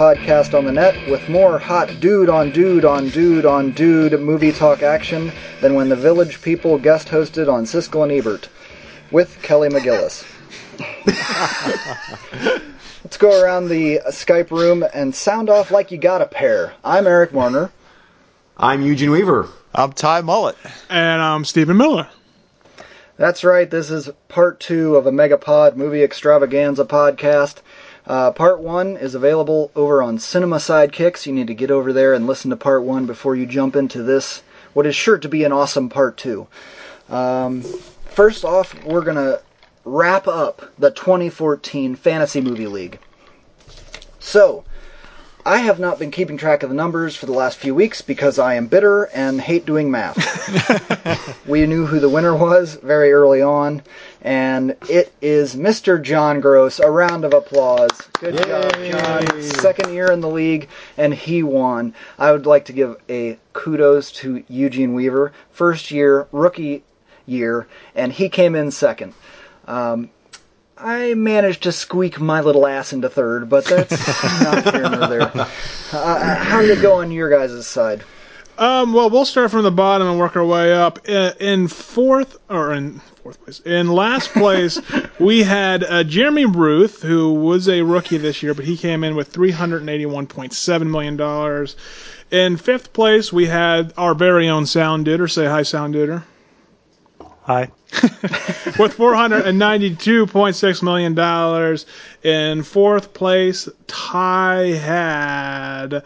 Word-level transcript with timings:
podcast 0.00 0.56
on 0.56 0.64
the 0.64 0.72
net 0.72 0.96
with 1.10 1.28
more 1.28 1.58
hot 1.58 2.00
dude 2.00 2.30
on 2.30 2.50
dude 2.52 2.86
on 2.86 3.10
dude 3.10 3.44
on 3.44 3.70
dude 3.72 4.18
movie 4.18 4.50
talk 4.50 4.82
action 4.82 5.30
than 5.60 5.74
when 5.74 5.90
the 5.90 5.94
Village 5.94 6.40
People 6.40 6.78
guest 6.78 7.08
hosted 7.08 7.52
on 7.52 7.64
Siskel 7.64 8.04
and 8.04 8.10
Ebert 8.10 8.48
with 9.10 9.42
Kelly 9.42 9.68
McGillis. 9.68 10.24
Let's 13.04 13.18
go 13.18 13.42
around 13.42 13.68
the 13.68 14.00
Skype 14.06 14.50
room 14.50 14.86
and 14.94 15.14
sound 15.14 15.50
off 15.50 15.70
like 15.70 15.90
you 15.90 15.98
got 15.98 16.22
a 16.22 16.26
pair. 16.26 16.72
I'm 16.82 17.06
Eric 17.06 17.34
Warner. 17.34 17.70
I'm 18.56 18.80
Eugene 18.80 19.10
Weaver. 19.10 19.50
I'm 19.74 19.92
Ty 19.92 20.22
Mullet. 20.22 20.56
And 20.88 21.20
I'm 21.20 21.44
Stephen 21.44 21.76
Miller. 21.76 22.08
That's 23.18 23.44
right. 23.44 23.70
This 23.70 23.90
is 23.90 24.08
part 24.28 24.60
two 24.60 24.96
of 24.96 25.06
a 25.06 25.10
Megapod 25.10 25.76
movie 25.76 26.02
extravaganza 26.02 26.86
podcast. 26.86 27.56
Uh, 28.10 28.32
part 28.32 28.58
one 28.58 28.96
is 28.96 29.14
available 29.14 29.70
over 29.76 30.02
on 30.02 30.18
Cinema 30.18 30.56
Sidekicks. 30.56 31.26
You 31.26 31.32
need 31.32 31.46
to 31.46 31.54
get 31.54 31.70
over 31.70 31.92
there 31.92 32.12
and 32.12 32.26
listen 32.26 32.50
to 32.50 32.56
part 32.56 32.82
one 32.82 33.06
before 33.06 33.36
you 33.36 33.46
jump 33.46 33.76
into 33.76 34.02
this, 34.02 34.42
what 34.72 34.84
is 34.84 34.96
sure 34.96 35.16
to 35.16 35.28
be 35.28 35.44
an 35.44 35.52
awesome 35.52 35.88
part 35.88 36.16
two. 36.16 36.48
Um, 37.08 37.62
first 38.06 38.44
off, 38.44 38.74
we're 38.84 39.02
going 39.02 39.14
to 39.14 39.40
wrap 39.84 40.26
up 40.26 40.72
the 40.76 40.90
2014 40.90 41.94
Fantasy 41.94 42.40
Movie 42.40 42.66
League. 42.66 42.98
So, 44.18 44.64
I 45.46 45.58
have 45.58 45.78
not 45.78 46.00
been 46.00 46.10
keeping 46.10 46.36
track 46.36 46.64
of 46.64 46.68
the 46.68 46.74
numbers 46.74 47.14
for 47.14 47.26
the 47.26 47.32
last 47.32 47.58
few 47.58 47.76
weeks 47.76 48.02
because 48.02 48.40
I 48.40 48.54
am 48.54 48.66
bitter 48.66 49.04
and 49.04 49.40
hate 49.40 49.64
doing 49.64 49.88
math. 49.88 51.46
we 51.46 51.64
knew 51.64 51.86
who 51.86 52.00
the 52.00 52.08
winner 52.08 52.34
was 52.34 52.74
very 52.74 53.12
early 53.12 53.40
on, 53.40 53.82
and 54.22 54.76
it 54.88 55.12
is 55.22 55.56
Mr. 55.56 56.00
John 56.00 56.40
Gross. 56.40 56.78
A 56.78 56.90
round 56.90 57.24
of 57.24 57.32
applause. 57.32 57.90
Good 58.18 58.36
job, 58.36 58.72
John. 58.74 59.42
Second 59.42 59.92
year 59.92 60.10
in 60.12 60.20
the 60.20 60.28
league, 60.28 60.68
and 60.96 61.14
he 61.14 61.42
won. 61.42 61.94
I 62.18 62.32
would 62.32 62.46
like 62.46 62.66
to 62.66 62.72
give 62.72 62.96
a 63.08 63.38
kudos 63.52 64.12
to 64.12 64.44
Eugene 64.48 64.94
Weaver. 64.94 65.32
First 65.52 65.90
year, 65.90 66.26
rookie 66.32 66.82
year, 67.26 67.66
and 67.94 68.12
he 68.12 68.28
came 68.28 68.54
in 68.54 68.70
second. 68.70 69.14
Um, 69.66 70.10
I 70.76 71.14
managed 71.14 71.62
to 71.64 71.72
squeak 71.72 72.20
my 72.20 72.40
little 72.40 72.66
ass 72.66 72.92
into 72.92 73.08
third, 73.08 73.48
but 73.48 73.64
that's 73.66 73.90
not 74.42 74.74
here 74.74 74.88
nor 74.88 75.06
there. 75.06 75.30
Uh, 75.92 76.34
how 76.36 76.60
did 76.60 76.70
it 76.78 76.82
go 76.82 76.94
on 76.94 77.10
your 77.10 77.28
guys' 77.28 77.66
side? 77.66 78.02
Um, 78.60 78.92
well, 78.92 79.08
we'll 79.08 79.24
start 79.24 79.50
from 79.50 79.62
the 79.62 79.70
bottom 79.70 80.06
and 80.06 80.18
work 80.18 80.36
our 80.36 80.44
way 80.44 80.70
up. 80.74 80.98
Uh, 81.08 81.32
In 81.40 81.66
fourth, 81.66 82.36
or 82.50 82.74
in 82.74 83.00
fourth 83.22 83.42
place, 83.42 83.60
in 83.60 83.88
last 83.88 84.28
place, 84.34 84.78
we 85.18 85.42
had 85.42 85.82
uh, 85.82 86.04
Jeremy 86.04 86.44
Ruth, 86.44 87.00
who 87.00 87.32
was 87.32 87.70
a 87.70 87.80
rookie 87.80 88.18
this 88.18 88.42
year, 88.42 88.52
but 88.52 88.66
he 88.66 88.76
came 88.76 89.02
in 89.02 89.16
with 89.16 89.28
three 89.28 89.50
hundred 89.50 89.80
and 89.80 89.88
eighty-one 89.88 90.26
point 90.26 90.52
seven 90.52 90.90
million 90.90 91.16
dollars. 91.16 91.74
In 92.30 92.58
fifth 92.58 92.92
place, 92.92 93.32
we 93.32 93.46
had 93.46 93.94
our 93.96 94.14
very 94.14 94.46
own 94.50 94.66
Sound 94.66 95.06
Duder. 95.06 95.28
Say 95.30 95.46
hi, 95.46 95.62
Sound 95.62 95.94
Duder. 95.94 96.22
Hi. 97.44 97.70
with 98.78 98.92
four 98.92 99.14
hundred 99.14 99.46
and 99.46 99.58
ninety-two 99.58 100.26
point 100.26 100.54
six 100.54 100.82
million 100.82 101.14
dollars. 101.14 101.86
In 102.22 102.62
fourth 102.62 103.14
place, 103.14 103.70
Ty 103.86 104.66
had 104.74 106.04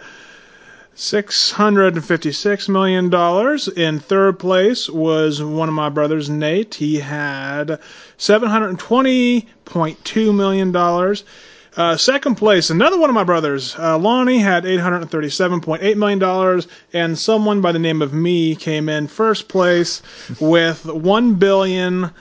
six 0.94 1.50
hundred 1.50 1.94
and 1.94 2.04
fifty-six 2.04 2.68
million 2.68 3.10
dollars. 3.10 3.68
In 3.68 3.98
third 3.98 4.38
place 4.38 4.88
was 4.88 5.42
one 5.42 5.68
of 5.68 5.74
my 5.74 5.88
brothers, 5.88 6.30
Nate. 6.30 6.74
He 6.74 6.96
had 6.96 7.80
seven 8.16 8.48
hundred 8.48 8.68
and 8.70 8.78
twenty 8.78 9.48
point 9.64 10.04
two 10.04 10.32
million 10.32 10.72
dollars. 10.72 11.24
Uh, 11.76 11.96
second 11.96 12.36
place, 12.36 12.70
another 12.70 12.98
one 13.00 13.10
of 13.10 13.14
my 13.14 13.24
brothers, 13.24 13.74
uh, 13.76 13.98
Lonnie, 13.98 14.38
had 14.38 14.62
$837.8 14.62 15.96
million, 15.96 16.62
and 16.92 17.18
someone 17.18 17.60
by 17.60 17.72
the 17.72 17.80
name 17.80 18.00
of 18.00 18.12
me 18.12 18.54
came 18.54 18.88
in 18.88 19.08
first 19.08 19.48
place 19.48 20.00
with 20.38 20.84
$1 20.84 21.38
billion. 21.40 22.12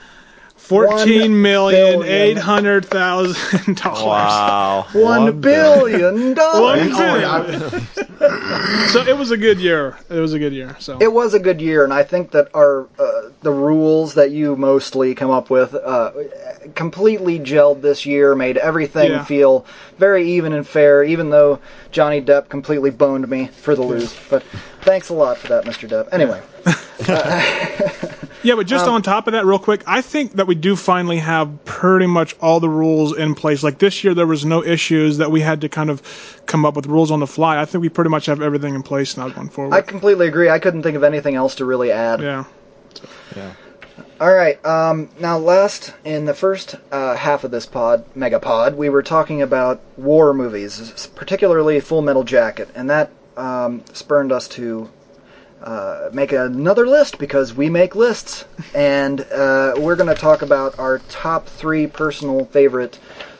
Fourteen 0.64 1.42
million 1.42 2.02
eight 2.04 2.38
hundred 2.38 2.86
thousand 2.86 3.76
dollars. 3.82 4.02
Wow. 4.02 4.86
One 4.94 5.38
billion 5.42 6.32
dollars. 6.34 6.96
So 8.90 9.02
it 9.06 9.16
was 9.18 9.30
a 9.30 9.36
good 9.36 9.60
year. 9.60 9.98
It 10.08 10.18
was 10.20 10.32
a 10.32 10.38
good 10.38 10.54
year. 10.54 10.74
So 10.80 10.96
It 11.02 11.12
was 11.12 11.34
a 11.34 11.38
good 11.38 11.60
year, 11.60 11.84
and 11.84 11.92
I 11.92 12.02
think 12.02 12.30
that 12.30 12.48
our 12.54 12.88
uh, 12.98 13.28
the 13.42 13.50
rules 13.52 14.14
that 14.14 14.30
you 14.30 14.56
mostly 14.56 15.14
come 15.14 15.30
up 15.30 15.50
with 15.50 15.74
uh, 15.74 16.12
completely 16.74 17.38
gelled 17.38 17.82
this 17.82 18.06
year, 18.06 18.34
made 18.34 18.56
everything 18.56 19.10
Yeah. 19.10 19.24
feel 19.24 19.66
very 19.98 20.26
even 20.30 20.54
and 20.54 20.66
fair. 20.66 21.04
Even 21.04 21.28
though 21.28 21.58
Johnny 21.92 22.22
Depp 22.22 22.48
completely 22.48 22.90
boned 22.90 23.28
me 23.28 23.48
for 23.48 23.74
the 23.74 23.82
lose, 23.82 24.16
but 24.30 24.42
thanks 24.84 25.08
a 25.08 25.14
lot 25.14 25.38
for 25.38 25.48
that, 25.48 25.64
Mr. 25.64 25.88
Depp. 25.88 26.08
Anyway, 26.12 26.40
yeah, 28.42 28.54
but 28.54 28.66
just 28.66 28.86
Um, 28.86 28.94
on 28.94 29.02
top 29.02 29.26
of 29.26 29.32
that, 29.32 29.44
real 29.46 29.58
quick, 29.58 29.82
I 29.86 30.00
think 30.02 30.32
that 30.32 30.46
we 30.46 30.54
do 30.54 30.76
finally 30.76 31.18
have 31.18 31.64
pretty 31.64 32.06
much 32.06 32.36
all 32.40 32.60
the 32.60 32.68
rules 32.68 33.16
in 33.16 33.34
place. 33.34 33.62
Like 33.62 33.78
this 33.78 34.04
year, 34.04 34.14
there 34.14 34.26
was 34.26 34.44
no 34.44 34.62
issues 34.62 35.18
that 35.18 35.30
we 35.30 35.40
had 35.40 35.60
to 35.62 35.68
kind 35.68 35.90
of 35.90 36.02
come 36.46 36.64
up 36.64 36.76
with 36.76 36.86
rules 36.86 37.10
on 37.10 37.20
the 37.20 37.26
fly. 37.26 37.60
I 37.60 37.64
think 37.64 37.82
we 37.82 37.88
pretty 37.88 38.10
much 38.10 38.26
have 38.26 38.40
everything 38.42 38.74
in 38.74 38.82
place 38.82 39.16
now 39.16 39.28
going 39.28 39.48
forward. 39.48 39.74
I 39.74 39.80
completely 39.80 40.28
agree. 40.28 40.50
I 40.50 40.58
couldn't 40.58 40.82
think 40.82 40.96
of 40.96 41.02
anything 41.04 41.34
else 41.34 41.54
to 41.56 41.64
really 41.64 41.90
add. 41.90 42.20
yeah. 42.20 42.44
All 44.20 44.32
right. 44.32 44.64
Um, 44.64 45.08
now, 45.18 45.38
last 45.38 45.92
in 46.04 46.24
the 46.24 46.34
first 46.34 46.76
uh, 46.92 47.16
half 47.16 47.44
of 47.44 47.50
this 47.50 47.66
pod, 47.66 48.04
megapod, 48.14 48.76
we 48.76 48.88
were 48.88 49.02
talking 49.02 49.42
about 49.42 49.80
war 49.96 50.32
movies, 50.32 51.08
particularly 51.14 51.80
Full 51.80 52.00
Metal 52.02 52.22
Jacket, 52.24 52.68
and 52.74 52.88
that 52.90 53.10
um, 53.36 53.82
spurned 53.92 54.32
us 54.32 54.48
to 54.48 54.90
uh, 55.62 56.10
make 56.12 56.32
another 56.32 56.86
list 56.86 57.18
because 57.18 57.54
we 57.54 57.70
make 57.70 57.94
lists, 57.94 58.44
and 58.74 59.22
uh, 59.32 59.74
we're 59.78 59.96
going 59.96 60.08
to 60.08 60.14
talk 60.14 60.42
about 60.42 60.78
our 60.78 60.98
top 61.08 61.46
three 61.46 61.86
personal 61.86 62.44
favorite 62.46 62.98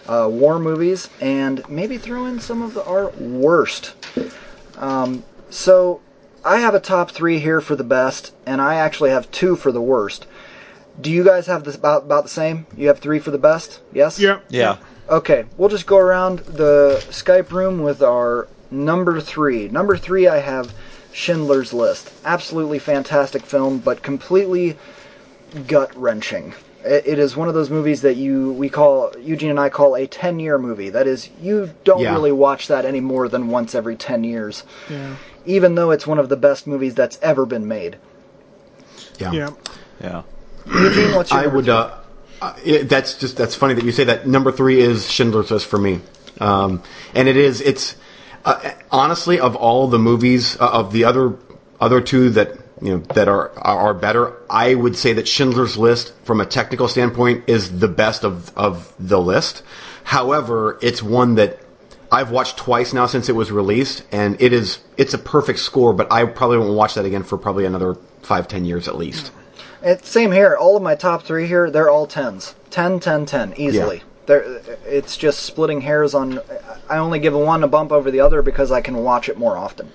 uh, 0.08 0.28
war 0.30 0.58
movies, 0.58 1.08
and 1.20 1.68
maybe 1.68 1.98
throw 1.98 2.26
in 2.26 2.40
some 2.40 2.62
of 2.62 2.74
the, 2.74 2.84
our 2.84 3.08
worst. 3.10 3.94
Um, 4.76 5.22
so, 5.50 6.00
I 6.44 6.58
have 6.58 6.74
a 6.74 6.80
top 6.80 7.10
three 7.10 7.38
here 7.38 7.60
for 7.60 7.76
the 7.76 7.84
best, 7.84 8.32
and 8.46 8.60
I 8.60 8.76
actually 8.76 9.10
have 9.10 9.30
two 9.30 9.56
for 9.56 9.70
the 9.72 9.80
worst. 9.80 10.26
Do 11.00 11.10
you 11.10 11.24
guys 11.24 11.46
have 11.46 11.64
this 11.64 11.74
about 11.74 12.04
about 12.04 12.22
the 12.22 12.30
same? 12.30 12.66
You 12.76 12.88
have 12.88 13.00
three 13.00 13.18
for 13.18 13.30
the 13.30 13.38
best? 13.38 13.80
Yes. 13.92 14.18
Yeah. 14.18 14.40
Yeah. 14.48 14.76
Okay, 15.08 15.44
we'll 15.58 15.68
just 15.68 15.86
go 15.86 15.98
around 15.98 16.38
the 16.40 17.04
Skype 17.10 17.50
room 17.50 17.82
with 17.82 18.02
our 18.02 18.48
number 18.74 19.20
three. 19.20 19.68
Number 19.68 19.96
three, 19.96 20.26
I 20.28 20.38
have 20.38 20.72
Schindler's 21.12 21.72
List. 21.72 22.10
Absolutely 22.24 22.78
fantastic 22.78 23.42
film, 23.42 23.78
but 23.78 24.02
completely 24.02 24.76
gut 25.66 25.94
wrenching. 25.96 26.54
It, 26.84 27.06
it 27.06 27.18
is 27.18 27.36
one 27.36 27.48
of 27.48 27.54
those 27.54 27.70
movies 27.70 28.02
that 28.02 28.16
you 28.16 28.52
we 28.52 28.68
call 28.68 29.12
Eugene 29.18 29.50
and 29.50 29.60
I 29.60 29.68
call 29.68 29.94
a 29.96 30.06
ten 30.06 30.38
year 30.40 30.58
movie. 30.58 30.90
That 30.90 31.06
is, 31.06 31.30
you 31.40 31.70
don't 31.84 32.00
Yeah. 32.00 32.12
really 32.12 32.32
watch 32.32 32.68
that 32.68 32.84
any 32.84 33.00
more 33.00 33.28
than 33.28 33.48
once 33.48 33.74
every 33.74 33.96
ten 33.96 34.24
years, 34.24 34.64
Yeah. 34.90 35.16
even 35.46 35.74
though 35.76 35.92
it's 35.92 36.06
one 36.06 36.18
of 36.18 36.28
the 36.28 36.36
best 36.36 36.66
movies 36.66 36.94
that's 36.94 37.18
ever 37.22 37.46
been 37.46 37.68
made. 37.68 37.96
Yeah. 39.18 39.32
Yeah. 39.32 39.50
Yeah. 40.02 40.22
Eugene, 40.66 41.14
what's 41.14 41.30
your 41.30 41.40
I 41.40 41.46
would. 41.46 41.68
Uh, 41.68 41.94
uh, 42.42 42.54
it, 42.64 42.88
that's 42.88 43.14
just 43.14 43.36
that's 43.36 43.54
funny 43.54 43.74
that 43.74 43.84
you 43.84 43.92
say 43.92 44.04
that. 44.04 44.26
Number 44.26 44.50
three 44.50 44.80
is 44.80 45.10
Schindler's 45.10 45.50
List 45.50 45.66
for 45.66 45.78
me, 45.78 46.00
um, 46.40 46.82
and 47.14 47.28
it 47.28 47.36
is. 47.36 47.60
It's 47.60 47.96
uh, 48.44 48.72
honestly 48.90 49.40
of 49.40 49.56
all 49.56 49.88
the 49.88 49.98
movies 49.98 50.56
uh, 50.60 50.68
of 50.68 50.92
the 50.92 51.04
other 51.04 51.36
other 51.80 52.00
two 52.00 52.30
that 52.30 52.52
you 52.80 52.90
know 52.90 52.98
that 53.14 53.28
are 53.28 53.50
are 53.58 53.94
better. 53.94 54.34
I 54.50 54.74
would 54.74 54.96
say 54.96 55.14
that 55.14 55.26
Schindler's 55.28 55.76
List, 55.76 56.12
from 56.24 56.40
a 56.40 56.46
technical 56.46 56.88
standpoint, 56.88 57.44
is 57.48 57.78
the 57.78 57.88
best 57.88 58.24
of 58.24 58.56
of 58.56 58.92
the 58.98 59.20
list. 59.20 59.62
However, 60.02 60.78
it's 60.82 61.02
one 61.02 61.36
that 61.36 61.60
I've 62.12 62.30
watched 62.30 62.58
twice 62.58 62.92
now 62.92 63.06
since 63.06 63.28
it 63.28 63.34
was 63.34 63.50
released, 63.50 64.04
and 64.12 64.40
it 64.40 64.52
is 64.52 64.78
it's 64.96 65.14
a 65.14 65.18
perfect 65.18 65.58
score. 65.60 65.92
But 65.92 66.12
I 66.12 66.24
probably 66.26 66.58
won't 66.58 66.74
watch 66.74 66.94
that 66.94 67.04
again 67.04 67.22
for 67.22 67.38
probably 67.38 67.64
another 67.64 67.96
five 68.22 68.48
ten 68.48 68.64
years 68.64 68.88
at 68.88 68.96
least. 68.96 69.32
Same 70.02 70.32
here. 70.32 70.56
All 70.56 70.76
of 70.76 70.82
my 70.82 70.94
top 70.94 71.24
three 71.24 71.46
here, 71.46 71.70
they're 71.70 71.90
all 71.90 72.06
tens. 72.06 72.54
10, 72.70 73.00
10, 73.00 73.26
10, 73.26 73.54
easily. 73.58 73.98
Yeah. 73.98 74.02
They're, 74.26 74.60
it's 74.86 75.16
just 75.16 75.40
splitting 75.40 75.80
hairs 75.80 76.14
on. 76.14 76.40
I 76.88 76.98
only 76.98 77.18
give 77.18 77.34
one 77.34 77.62
a 77.62 77.68
bump 77.68 77.92
over 77.92 78.10
the 78.10 78.20
other 78.20 78.42
because 78.42 78.70
I 78.72 78.80
can 78.80 78.96
watch 78.96 79.28
it 79.28 79.36
more 79.38 79.56
often. 79.56 79.90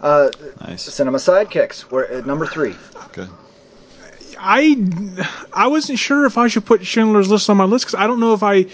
Uh, 0.00 0.30
Nice. 0.66 0.82
Cinema 0.82 1.18
Sidekicks, 1.18 1.90
we're 1.90 2.04
at 2.04 2.26
number 2.26 2.46
three. 2.46 2.74
Good. 3.12 3.28
I 4.38 4.76
I 5.52 5.68
wasn't 5.68 5.98
sure 5.98 6.26
if 6.26 6.36
I 6.36 6.48
should 6.48 6.66
put 6.66 6.84
Schindler's 6.84 7.30
List 7.30 7.48
on 7.48 7.56
my 7.56 7.64
list 7.64 7.86
because 7.86 7.94
I 7.98 8.06
don't 8.06 8.20
know 8.20 8.34
if 8.34 8.42
I 8.42 8.66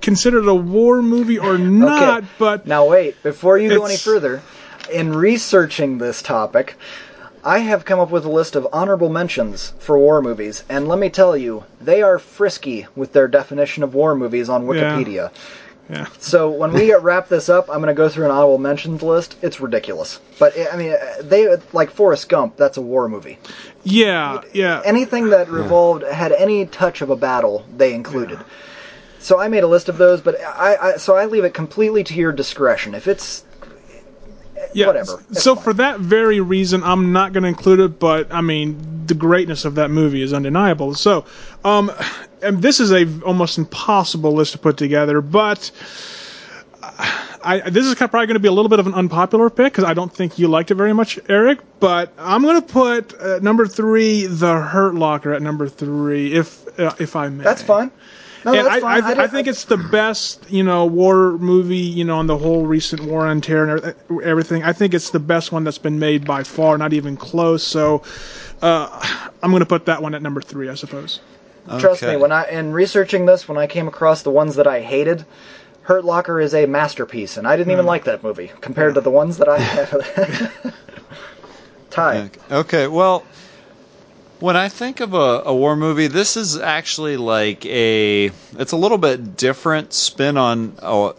consider 0.00 0.38
it 0.38 0.48
a 0.48 0.54
war 0.54 1.02
movie 1.02 1.38
or 1.38 1.56
not, 1.58 2.18
Okay. 2.18 2.26
but 2.38 2.66
Now 2.66 2.86
wait, 2.88 3.22
before 3.22 3.58
you 3.58 3.68
go 3.68 3.84
any 3.84 3.96
further, 3.96 4.42
in 4.92 5.12
researching 5.12 5.98
this 5.98 6.20
topic, 6.22 6.74
I 7.46 7.60
have 7.60 7.84
come 7.84 8.00
up 8.00 8.10
with 8.10 8.24
a 8.24 8.28
list 8.28 8.56
of 8.56 8.66
honorable 8.72 9.08
mentions 9.08 9.72
for 9.78 9.96
war 9.96 10.20
movies, 10.20 10.64
and 10.68 10.88
let 10.88 10.98
me 10.98 11.08
tell 11.08 11.36
you, 11.36 11.62
they 11.80 12.02
are 12.02 12.18
frisky 12.18 12.88
with 12.96 13.12
their 13.12 13.28
definition 13.28 13.84
of 13.84 13.94
war 13.94 14.16
movies 14.16 14.48
on 14.48 14.66
Wikipedia. 14.66 15.30
yeah. 15.88 16.08
So 16.18 16.50
when 16.50 16.72
we 16.72 16.92
wrap 17.00 17.28
this 17.28 17.48
up, 17.48 17.68
I'm 17.70 17.76
going 17.76 17.86
to 17.86 17.94
go 17.94 18.08
through 18.08 18.24
an 18.24 18.32
honorable 18.32 18.58
mentions 18.58 19.00
list. 19.00 19.36
It's 19.42 19.60
ridiculous, 19.60 20.18
but 20.40 20.54
I 20.72 20.76
mean, 20.76 20.96
they 21.20 21.56
like 21.72 21.92
Forrest 21.92 22.28
Gump. 22.28 22.56
That's 22.56 22.78
a 22.78 22.82
war 22.82 23.08
movie. 23.08 23.38
Yeah, 23.84 24.40
yeah. 24.52 24.82
Anything 24.84 25.30
that 25.30 25.48
revolved 25.48 26.02
had 26.02 26.32
any 26.32 26.66
touch 26.66 27.00
of 27.00 27.10
a 27.10 27.16
battle, 27.16 27.64
they 27.76 27.94
included. 27.94 28.40
So 29.20 29.38
I 29.38 29.46
made 29.46 29.62
a 29.62 29.68
list 29.68 29.88
of 29.88 29.98
those, 29.98 30.20
but 30.20 30.40
I, 30.40 30.76
I 30.76 30.96
so 30.96 31.14
I 31.14 31.26
leave 31.26 31.44
it 31.44 31.54
completely 31.54 32.02
to 32.02 32.14
your 32.14 32.32
discretion. 32.32 32.92
If 32.92 33.06
it's 33.06 33.44
yeah. 34.76 34.86
whatever. 34.86 35.22
It's 35.30 35.42
So 35.42 35.54
fine. 35.54 35.64
for 35.64 35.72
that 35.74 36.00
very 36.00 36.40
reason, 36.40 36.82
I'm 36.82 37.12
not 37.12 37.32
going 37.32 37.42
to 37.42 37.48
include 37.48 37.80
it. 37.80 37.98
But 37.98 38.32
I 38.32 38.40
mean, 38.40 39.06
the 39.06 39.14
greatness 39.14 39.64
of 39.64 39.74
that 39.76 39.90
movie 39.90 40.22
is 40.22 40.32
undeniable. 40.32 40.94
So, 40.94 41.24
um, 41.64 41.90
and 42.42 42.62
this 42.62 42.80
is 42.80 42.92
a 42.92 43.06
almost 43.22 43.58
impossible 43.58 44.32
list 44.32 44.52
to 44.52 44.58
put 44.58 44.76
together. 44.76 45.20
But 45.20 45.70
I 47.42 47.70
this 47.70 47.86
is 47.86 47.94
probably 47.94 48.26
going 48.26 48.34
to 48.34 48.40
be 48.40 48.48
a 48.48 48.52
little 48.52 48.68
bit 48.68 48.80
of 48.80 48.86
an 48.86 48.94
unpopular 48.94 49.50
pick 49.50 49.72
because 49.72 49.84
I 49.84 49.94
don't 49.94 50.12
think 50.12 50.38
you 50.38 50.48
liked 50.48 50.70
it 50.70 50.74
very 50.74 50.92
much, 50.92 51.18
Eric. 51.28 51.60
But 51.80 52.12
I'm 52.18 52.42
going 52.42 52.60
to 52.60 52.66
put 52.66 53.14
uh, 53.20 53.38
number 53.40 53.66
three, 53.66 54.26
The 54.26 54.60
Hurt 54.60 54.94
Locker, 54.94 55.32
at 55.32 55.42
number 55.42 55.68
three, 55.68 56.34
if 56.34 56.66
uh, 56.78 56.94
if 56.98 57.14
I 57.16 57.28
may. 57.28 57.44
that's 57.44 57.62
fine. 57.62 57.90
No, 58.46 58.54
and 58.54 58.66
that's 58.66 58.76
I, 58.76 58.80
fine. 58.80 58.92
I, 58.92 58.94
th- 59.00 59.04
I 59.04 59.20
didn't- 59.22 59.30
think 59.32 59.46
it's 59.48 59.64
the 59.64 59.76
best, 59.76 60.50
you 60.50 60.62
know, 60.62 60.86
war 60.86 61.32
movie, 61.38 61.76
you 61.76 62.04
know, 62.04 62.16
on 62.16 62.26
the 62.26 62.38
whole 62.38 62.64
recent 62.64 63.02
war 63.02 63.26
on 63.26 63.40
terror 63.40 63.76
and 64.08 64.22
everything. 64.22 64.62
I 64.62 64.72
think 64.72 64.94
it's 64.94 65.10
the 65.10 65.18
best 65.20 65.52
one 65.52 65.64
that's 65.64 65.78
been 65.78 65.98
made 65.98 66.24
by 66.24 66.42
far, 66.44 66.78
not 66.78 66.92
even 66.92 67.16
close. 67.16 67.62
So, 67.62 68.02
uh, 68.62 69.28
I'm 69.42 69.50
going 69.50 69.60
to 69.60 69.66
put 69.66 69.86
that 69.86 70.00
one 70.00 70.14
at 70.14 70.22
number 70.22 70.40
three, 70.40 70.68
I 70.70 70.74
suppose. 70.74 71.20
Trust 71.80 72.02
me, 72.02 72.16
when 72.16 72.30
I 72.30 72.48
in 72.48 72.72
researching 72.72 73.26
this, 73.26 73.48
when 73.48 73.58
I 73.58 73.66
came 73.66 73.88
across 73.88 74.22
the 74.22 74.30
ones 74.30 74.54
that 74.54 74.68
I 74.68 74.80
hated, 74.80 75.26
Hurt 75.82 76.04
Locker 76.04 76.40
is 76.40 76.54
a 76.54 76.66
masterpiece, 76.66 77.36
and 77.36 77.46
I 77.46 77.56
didn't 77.56 77.72
even 77.72 77.84
Hmm. 77.84 77.88
like 77.88 78.04
that 78.04 78.22
movie 78.22 78.52
compared 78.60 78.94
to 78.94 79.00
the 79.00 79.10
ones 79.10 79.38
that 79.38 79.48
I 79.48 79.58
have. 79.58 80.72
Ty, 81.90 82.30
Okay, 82.50 82.86
well, 82.86 83.24
when 84.40 84.56
I 84.56 84.68
think 84.68 85.00
of 85.00 85.14
a, 85.14 85.42
a 85.46 85.54
war 85.54 85.76
movie, 85.76 86.06
this 86.06 86.36
is 86.36 86.58
actually 86.58 87.16
like 87.16 87.64
a. 87.66 88.30
It's 88.58 88.72
a 88.72 88.76
little 88.76 88.98
bit 88.98 89.36
different 89.36 89.92
spin 89.92 90.36
on 90.36 90.76
oh, 90.82 91.14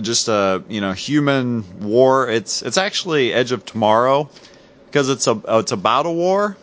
just 0.00 0.28
a 0.28 0.62
you 0.68 0.80
know 0.80 0.92
human 0.92 1.80
war. 1.80 2.28
It's 2.28 2.62
it's 2.62 2.78
actually 2.78 3.32
Edge 3.32 3.52
of 3.52 3.64
Tomorrow 3.64 4.30
because 4.86 5.08
it's 5.08 5.26
a 5.26 5.40
oh, 5.44 5.58
it's 5.58 5.72
about 5.72 6.06
a 6.06 6.10
war. 6.10 6.56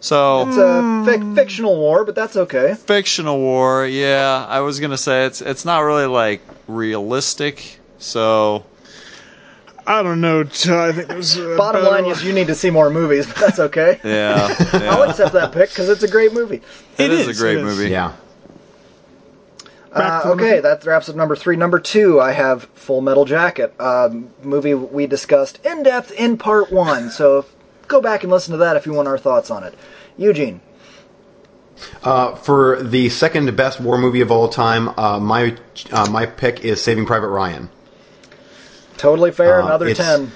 So 0.00 0.46
it's 0.46 0.56
a 0.56 0.60
fic- 1.10 1.34
fictional 1.34 1.76
war, 1.76 2.04
but 2.04 2.14
that's 2.14 2.36
okay. 2.36 2.74
fictional 2.74 3.38
war. 3.38 3.84
Yeah, 3.84 4.46
I 4.48 4.60
was 4.60 4.78
gonna 4.78 4.98
say 4.98 5.26
it's 5.26 5.40
it's 5.40 5.64
not 5.64 5.80
really 5.80 6.06
like 6.06 6.40
realistic. 6.68 7.80
So 7.98 8.64
I 9.88 10.02
don't 10.02 10.20
know. 10.20 10.40
I 10.42 10.92
think 10.92 11.08
there's 11.08 11.36
a 11.38 11.56
Bottom 11.56 11.82
better 11.82 12.02
line 12.02 12.12
is 12.12 12.22
you 12.22 12.34
need 12.34 12.48
to 12.48 12.54
see 12.54 12.68
more 12.68 12.90
movies, 12.90 13.26
but 13.28 13.36
that's 13.36 13.58
okay. 13.58 13.98
yeah, 14.04 14.54
I'll 14.90 15.08
accept 15.08 15.32
that 15.32 15.50
pick 15.52 15.70
because 15.70 15.88
it's 15.88 16.02
a 16.02 16.08
great 16.08 16.34
movie. 16.34 16.60
it 16.98 17.10
is, 17.10 17.26
is, 17.26 17.38
a 17.38 17.42
great 17.42 17.56
it 17.56 17.64
is. 17.64 17.76
movie. 17.78 17.90
Yeah. 17.90 18.12
Uh, 19.90 19.98
Back 19.98 20.22
to 20.22 20.28
number 20.28 20.44
okay, 20.44 20.60
that 20.60 20.84
wraps 20.84 21.08
up 21.08 21.16
number 21.16 21.34
three. 21.34 21.56
Number 21.56 21.80
two, 21.80 22.20
I 22.20 22.32
have 22.32 22.64
Full 22.74 23.00
Metal 23.00 23.24
Jacket, 23.24 23.74
um, 23.80 24.28
movie 24.42 24.74
we 24.74 25.06
discussed 25.06 25.64
in 25.64 25.82
depth 25.82 26.10
in 26.12 26.36
part 26.36 26.70
one. 26.70 27.08
So 27.10 27.46
go 27.88 28.02
back 28.02 28.22
and 28.22 28.30
listen 28.30 28.52
to 28.52 28.58
that 28.58 28.76
if 28.76 28.84
you 28.84 28.92
want 28.92 29.08
our 29.08 29.16
thoughts 29.16 29.50
on 29.50 29.64
it. 29.64 29.74
Eugene, 30.18 30.60
Uh, 32.04 32.34
for 32.34 32.82
the 32.82 33.08
second 33.08 33.56
best 33.56 33.80
war 33.80 33.96
movie 33.96 34.20
of 34.20 34.30
all 34.30 34.48
time, 34.50 34.90
uh, 34.98 35.18
my 35.18 35.56
uh, 35.92 36.06
my 36.10 36.26
pick 36.26 36.60
is 36.60 36.82
Saving 36.82 37.06
Private 37.06 37.28
Ryan. 37.28 37.70
Totally 38.98 39.30
fair. 39.30 39.62
Uh, 39.62 39.66
another 39.66 39.94
ten. 39.94 40.30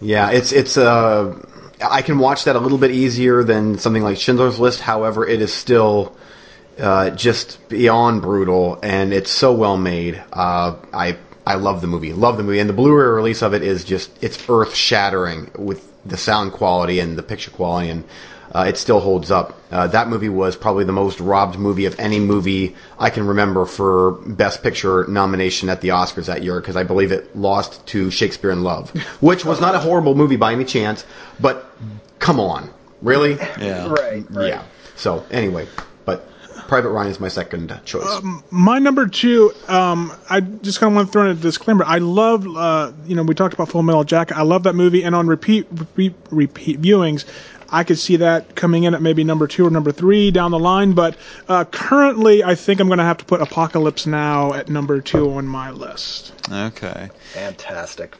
Yeah, 0.00 0.30
it's 0.30 0.52
it's 0.52 0.76
uh, 0.76 1.38
I 1.82 2.02
can 2.02 2.18
watch 2.18 2.44
that 2.44 2.56
a 2.56 2.58
little 2.58 2.78
bit 2.78 2.90
easier 2.90 3.42
than 3.42 3.78
something 3.78 4.02
like 4.02 4.18
Schindler's 4.18 4.58
List. 4.58 4.80
However, 4.80 5.26
it 5.26 5.40
is 5.40 5.52
still 5.52 6.16
uh, 6.78 7.10
just 7.10 7.68
beyond 7.68 8.22
brutal, 8.22 8.78
and 8.82 9.12
it's 9.12 9.30
so 9.30 9.52
well 9.52 9.76
made. 9.76 10.22
Uh, 10.32 10.76
I 10.92 11.16
I 11.46 11.54
love 11.54 11.80
the 11.80 11.86
movie, 11.86 12.12
love 12.12 12.36
the 12.36 12.42
movie, 12.42 12.58
and 12.58 12.68
the 12.68 12.74
Blu-ray 12.74 13.08
release 13.08 13.42
of 13.42 13.54
it 13.54 13.62
is 13.62 13.84
just 13.84 14.10
it's 14.22 14.42
earth 14.48 14.74
shattering 14.74 15.50
with 15.58 15.86
the 16.04 16.16
sound 16.16 16.52
quality 16.52 17.00
and 17.00 17.16
the 17.16 17.22
picture 17.22 17.50
quality, 17.50 17.90
and 17.90 18.04
uh, 18.52 18.64
it 18.68 18.76
still 18.76 19.00
holds 19.00 19.30
up. 19.30 19.58
Uh, 19.70 19.86
that 19.88 20.08
movie 20.08 20.28
was 20.28 20.56
probably 20.56 20.84
the 20.84 20.92
most 20.92 21.20
robbed 21.20 21.58
movie 21.58 21.86
of 21.86 21.98
any 22.00 22.18
movie 22.18 22.74
I 22.98 23.10
can 23.10 23.26
remember 23.26 23.64
for 23.64 24.12
Best 24.26 24.62
Picture 24.62 25.06
nomination 25.06 25.68
at 25.68 25.80
the 25.80 25.88
Oscars 25.88 26.26
that 26.26 26.42
year 26.42 26.60
because 26.60 26.76
I 26.76 26.82
believe 26.82 27.12
it 27.12 27.36
lost 27.36 27.86
to 27.88 28.10
Shakespeare 28.10 28.50
in 28.50 28.62
Love, 28.62 28.90
which 29.20 29.44
was 29.44 29.60
not 29.60 29.74
a 29.74 29.78
horrible 29.78 30.14
movie 30.14 30.36
by 30.36 30.52
any 30.52 30.64
chance, 30.64 31.04
but 31.38 31.70
come 32.18 32.40
on, 32.40 32.70
really? 33.02 33.38
Yeah. 33.60 33.88
Right, 33.88 34.24
right. 34.30 34.48
Yeah. 34.48 34.62
So 34.96 35.24
anyway, 35.30 35.66
but 36.04 36.28
Private 36.68 36.90
Ryan 36.90 37.10
is 37.10 37.20
my 37.20 37.28
second 37.28 37.78
choice. 37.84 38.22
My 38.50 38.78
number 38.78 39.06
two, 39.06 39.52
um, 39.68 40.12
I 40.28 40.40
just 40.40 40.78
kind 40.80 40.92
of 40.92 40.96
want 40.96 41.08
to 41.08 41.12
throw 41.12 41.24
in 41.24 41.30
a 41.30 41.34
disclaimer. 41.34 41.84
I 41.84 41.98
love, 41.98 42.46
uh, 42.46 42.92
you 43.06 43.14
know, 43.14 43.22
we 43.22 43.34
talked 43.34 43.54
about 43.54 43.68
Full 43.70 43.82
Metal 43.82 44.04
Jacket. 44.04 44.36
I 44.36 44.42
love 44.42 44.62
that 44.64 44.74
movie, 44.74 45.02
and 45.02 45.14
on 45.14 45.26
repeat, 45.26 45.66
repeat, 45.70 46.14
repeat 46.30 46.80
viewings, 46.80 47.24
I 47.70 47.84
could 47.84 47.98
see 47.98 48.16
that 48.16 48.56
coming 48.56 48.84
in 48.84 48.94
at 48.94 49.02
maybe 49.02 49.24
number 49.24 49.46
two 49.46 49.66
or 49.66 49.70
number 49.70 49.92
three 49.92 50.30
down 50.30 50.50
the 50.50 50.58
line. 50.58 50.92
But 50.92 51.16
uh, 51.48 51.64
currently, 51.64 52.42
I 52.42 52.54
think 52.54 52.80
I'm 52.80 52.88
going 52.88 52.98
to 52.98 53.04
have 53.04 53.18
to 53.18 53.24
put 53.24 53.40
Apocalypse 53.40 54.06
Now 54.06 54.52
at 54.54 54.68
number 54.68 55.00
two 55.00 55.32
on 55.32 55.46
my 55.46 55.70
list. 55.70 56.32
Okay. 56.50 57.10
Fantastic. 57.32 58.16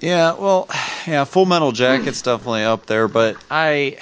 Yeah, 0.00 0.32
well, 0.34 0.66
yeah, 1.06 1.24
Full 1.24 1.44
Metal 1.44 1.72
Jacket's 1.72 2.22
definitely 2.22 2.64
up 2.64 2.86
there, 2.86 3.06
but 3.06 3.36
I 3.50 3.98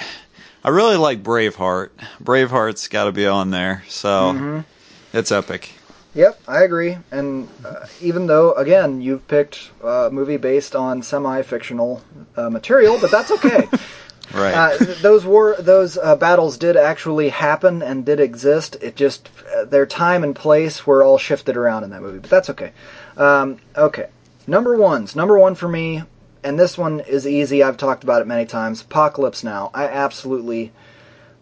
I 0.63 0.69
really 0.69 0.95
like 0.95 1.23
Braveheart. 1.23 1.89
Braveheart's 2.23 2.87
got 2.87 3.05
to 3.05 3.11
be 3.11 3.27
on 3.27 3.51
there, 3.51 3.83
so 3.89 4.63
it's 5.11 5.31
epic. 5.31 5.71
Yep, 6.15 6.41
I 6.47 6.63
agree. 6.63 6.97
And 7.11 7.47
uh, 7.63 7.85
even 8.01 8.27
though, 8.27 8.53
again, 8.53 9.01
you've 9.01 9.27
picked 9.27 9.69
uh, 9.83 10.07
a 10.07 10.11
movie 10.11 10.37
based 10.37 10.75
on 10.75 11.03
semi-fictional 11.03 12.01
uh, 12.35 12.49
material, 12.49 12.97
but 12.99 13.11
that's 13.11 13.31
okay. 13.31 13.67
Right. 14.33 14.53
uh, 14.53 14.77
those 15.01 15.25
war, 15.25 15.55
those 15.59 15.97
uh, 15.97 16.15
battles 16.15 16.57
did 16.57 16.77
actually 16.77 17.29
happen 17.29 17.81
and 17.81 18.05
did 18.05 18.19
exist. 18.19 18.77
It 18.81 18.95
just 18.95 19.29
uh, 19.55 19.65
their 19.65 19.85
time 19.85 20.23
and 20.23 20.35
place 20.35 20.85
were 20.85 21.03
all 21.03 21.17
shifted 21.17 21.57
around 21.57 21.83
in 21.83 21.89
that 21.91 22.01
movie, 22.01 22.19
but 22.19 22.29
that's 22.29 22.49
okay. 22.51 22.71
Um, 23.17 23.57
okay, 23.75 24.07
number 24.45 24.75
ones. 24.75 25.15
Number 25.15 25.37
one 25.39 25.55
for 25.55 25.67
me, 25.67 26.03
and 26.43 26.59
this 26.59 26.77
one 26.77 26.99
is 27.01 27.27
easy. 27.27 27.63
I've 27.63 27.77
talked 27.77 28.03
about 28.03 28.21
it 28.21 28.27
many 28.27 28.45
times. 28.45 28.81
Apocalypse 28.81 29.43
Now. 29.43 29.71
I 29.73 29.85
absolutely 29.85 30.71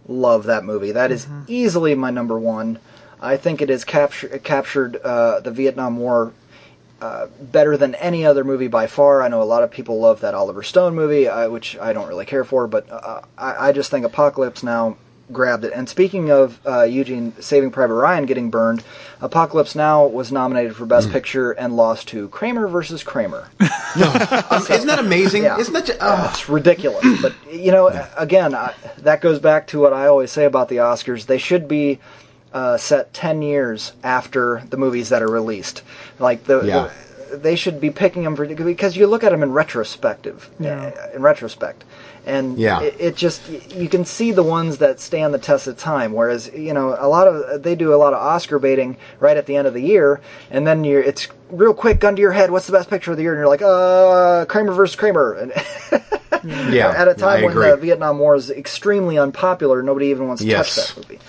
love 0.08 0.46
that 0.46 0.64
movie. 0.64 0.94
That 0.94 1.12
is 1.12 1.28
easily 1.48 1.94
my 1.96 2.10
number 2.10 2.40
one. 2.40 2.80
I 3.20 3.38
think 3.38 3.62
it 3.62 3.70
has 3.70 3.84
captured 3.84 4.44
captured 4.44 4.96
uh, 4.98 5.40
the 5.42 5.52
Vietnam 5.52 5.98
War 5.98 6.32
uh, 7.02 7.28
better 7.40 7.78
than 7.78 7.96
any 7.96 8.26
other 8.26 8.44
movie 8.44 8.68
by 8.68 8.88
far. 8.88 9.22
I 9.22 9.28
know 9.28 9.42
a 9.42 9.44
lot 9.44 9.64
of 9.64 9.72
people 9.72 10.00
love 10.00 10.22
that 10.22 10.34
Oliver 10.34 10.64
Stone 10.64 10.96
movie, 10.96 11.28
uh, 11.28 11.50
which 11.50 11.78
I 11.78 11.94
don't 11.94 12.08
really 12.08 12.26
care 12.26 12.44
for, 12.44 12.68
but 12.68 12.90
uh, 12.90 13.22
I, 13.38 13.70
I 13.70 13.72
just 13.72 13.92
think 13.92 14.06
Apocalypse 14.06 14.64
Now 14.64 14.98
grabbed 15.32 15.66
it. 15.66 15.74
And 15.74 15.88
speaking 15.90 16.32
of 16.32 16.60
uh, 16.66 16.84
Eugene 16.84 17.34
Saving 17.40 17.70
Private 17.70 17.96
Ryan 17.96 18.26
getting 18.26 18.50
burned, 18.50 18.84
Apocalypse 19.22 19.76
Now 19.76 20.08
was 20.08 20.32
nominated 20.32 20.76
for 20.76 20.86
Best 20.86 21.12
Picture 21.12 21.52
and 21.52 21.76
lost 21.76 22.08
to 22.10 22.30
Kramer 22.30 22.68
versus 22.68 23.04
Kramer. 23.04 23.50
Um, 23.98 24.62
isn't 24.70 24.86
that 24.86 25.00
amazing? 25.00 25.44
Yeah. 25.44 25.58
Isn't 25.58 25.74
that 25.74 25.88
just, 25.88 25.98
oh, 26.04 26.28
It's 26.30 26.48
ridiculous. 26.48 27.04
But, 27.20 27.34
you 27.52 27.72
know, 27.72 27.88
again, 28.16 28.54
I, 28.54 28.76
that 29.00 29.22
goes 29.22 29.40
back 29.40 29.66
to 29.68 29.80
what 29.80 29.92
I 29.92 30.06
always 30.06 30.32
say 30.32 30.46
about 30.46 30.70
the 30.70 30.78
Oscars. 30.78 31.26
They 31.26 31.40
should 31.40 31.68
be 31.68 31.98
uh, 32.54 32.78
set 32.78 33.12
10 33.16 33.42
years 33.42 33.94
after 34.04 34.62
the 34.70 34.78
movies 34.78 35.10
that 35.10 35.24
are 35.24 35.28
released. 35.32 35.82
Like, 36.20 36.44
the, 36.46 36.62
Yeah. 36.62 36.90
the- 37.30 37.38
they 37.38 37.56
should 37.58 37.82
be 37.82 37.90
picking 37.90 38.24
them 38.24 38.36
for, 38.38 38.46
because 38.46 38.96
you 38.96 39.06
look 39.06 39.22
at 39.24 39.32
them 39.32 39.44
in 39.44 39.52
retrospective, 39.52 40.50
Yeah. 40.60 40.92
uh, 40.96 41.16
in 41.16 41.22
retrospect. 41.22 41.84
And 42.26 42.58
Yeah. 42.58 42.82
it, 42.82 42.96
it 43.00 43.16
just, 43.18 43.42
you 43.50 43.90
can 43.90 44.06
see 44.06 44.32
the 44.32 44.44
ones 44.44 44.78
that 44.78 45.00
stand 45.02 45.34
the 45.34 45.38
test 45.38 45.68
of 45.68 45.78
time. 45.78 46.14
Whereas, 46.14 46.50
you 46.54 46.74
know, 46.74 46.96
a 46.98 47.08
lot 47.08 47.28
of, 47.28 47.64
they 47.64 47.76
do 47.76 47.94
a 47.94 47.96
lot 47.98 48.14
of 48.14 48.20
Oscar 48.20 48.60
baiting 48.60 48.96
right 49.20 49.36
at 49.36 49.46
the 49.46 49.56
end 49.58 49.68
of 49.68 49.74
the 49.74 49.82
year. 49.82 50.22
And 50.52 50.66
then 50.66 50.84
you're, 50.86 51.02
it's 51.02 51.28
real 51.52 51.74
quick, 51.74 52.00
gun 52.00 52.16
to 52.16 52.22
your 52.22 52.32
head, 52.32 52.50
what's 52.50 52.66
the 52.66 52.72
best 52.74 52.90
picture 52.90 53.12
of 53.12 53.18
the 53.18 53.24
year? 53.24 53.34
And 53.34 53.40
you're 53.40 53.48
like, 53.50 53.62
uh, 53.62 54.46
Kramer 54.46 54.74
versus 54.74 54.96
Kramer. 54.96 55.34
And 55.34 55.52
yeah. 56.74 56.94
at 56.96 57.08
a 57.10 57.14
time 57.14 57.40
I 57.40 57.44
when 57.44 57.52
agree. 57.52 57.70
the 57.72 57.78
Vietnam 57.78 58.20
War 58.20 58.36
is 58.36 58.50
extremely 58.52 59.18
unpopular, 59.18 59.82
nobody 59.84 60.08
even 60.08 60.28
wants 60.28 60.42
to 60.44 60.48
Yes. 60.48 60.76
touch 60.76 60.96
that 60.96 60.98
movie. 61.10 61.20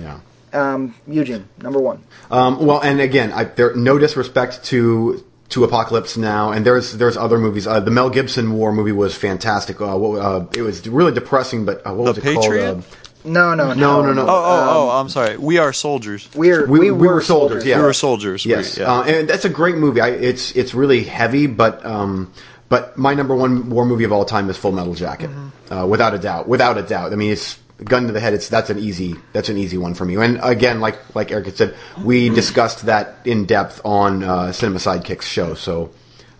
yeah. 0.00 0.18
Um, 0.52 0.94
Eugene, 1.06 1.44
number 1.62 1.78
one. 1.78 2.02
Um, 2.30 2.64
well, 2.64 2.80
and 2.80 3.00
again, 3.00 3.32
I, 3.32 3.44
there 3.44 3.74
no 3.74 3.98
disrespect 3.98 4.64
to 4.66 5.24
to 5.50 5.64
Apocalypse 5.64 6.16
Now, 6.16 6.52
and 6.52 6.64
there's 6.66 6.92
there's 6.92 7.16
other 7.16 7.38
movies. 7.38 7.66
Uh, 7.66 7.80
the 7.80 7.90
Mel 7.90 8.10
Gibson 8.10 8.52
War 8.52 8.72
movie 8.72 8.92
was 8.92 9.14
fantastic. 9.14 9.80
Uh, 9.80 9.96
what, 9.96 10.20
uh, 10.20 10.46
it 10.54 10.62
was 10.62 10.86
really 10.88 11.12
depressing, 11.12 11.64
but 11.64 11.86
uh, 11.86 11.92
what 11.94 12.04
The 12.04 12.10
was 12.10 12.18
it 12.18 12.22
Patriot? 12.24 12.64
called? 12.72 12.84
Uh, 12.84 13.28
No, 13.28 13.54
no, 13.54 13.74
No, 13.74 14.02
no, 14.02 14.12
no. 14.12 14.22
Oh, 14.22 14.26
oh, 14.28 14.66
oh! 14.90 15.00
I'm 15.00 15.08
sorry. 15.08 15.36
We 15.36 15.58
are 15.58 15.72
soldiers. 15.72 16.28
We're, 16.34 16.66
We- 16.66 16.78
we, 16.78 16.90
we 16.90 17.06
were, 17.08 17.14
were 17.14 17.20
soldiers, 17.22 17.64
yeah. 17.64 17.76
We 17.78 17.82
were 17.84 17.92
soldiers. 17.92 18.44
We- 18.44 18.52
Yes, 18.52 18.78
yeah. 18.78 18.92
uh, 18.92 19.02
and 19.04 19.28
that's 19.28 19.44
a 19.44 19.50
great 19.50 19.76
movie. 19.76 20.00
I, 20.00 20.10
it's 20.10 20.52
it's 20.56 20.72
really 20.74 21.02
heavy, 21.02 21.46
but 21.46 21.84
um, 21.84 22.30
but 22.68 22.96
my 22.96 23.14
number 23.14 23.34
one 23.34 23.70
war 23.70 23.84
movie 23.86 24.04
of 24.04 24.12
all 24.12 24.24
time 24.24 24.48
is 24.50 24.56
Full 24.56 24.72
Metal 24.72 24.94
Jacket, 24.94 25.30
uh, 25.70 25.86
without 25.88 26.14
a 26.14 26.18
doubt. 26.18 26.46
Without 26.48 26.76
a 26.78 26.82
doubt. 26.82 27.12
I 27.12 27.16
mean, 27.16 27.32
it's 27.32 27.58
gun 27.84 28.06
to 28.06 28.12
the 28.12 28.20
head. 28.20 28.34
It's 28.34 28.48
that's 28.48 28.70
an 28.70 28.78
easy 28.78 29.14
that's 29.32 29.48
an 29.48 29.56
easy 29.56 29.78
one 29.78 29.94
for 29.94 30.04
me. 30.04 30.16
And 30.16 30.38
again, 30.42 30.80
like 30.80 31.14
like 31.14 31.30
Eric 31.30 31.46
had 31.46 31.56
said, 31.56 31.76
we 32.02 32.28
discussed 32.28 32.86
that 32.86 33.16
in 33.24 33.46
depth 33.46 33.80
on 33.84 34.22
uh, 34.22 34.52
Cinema 34.52 34.78
Sidekicks 34.78 35.22
show, 35.22 35.54
so 35.54 35.90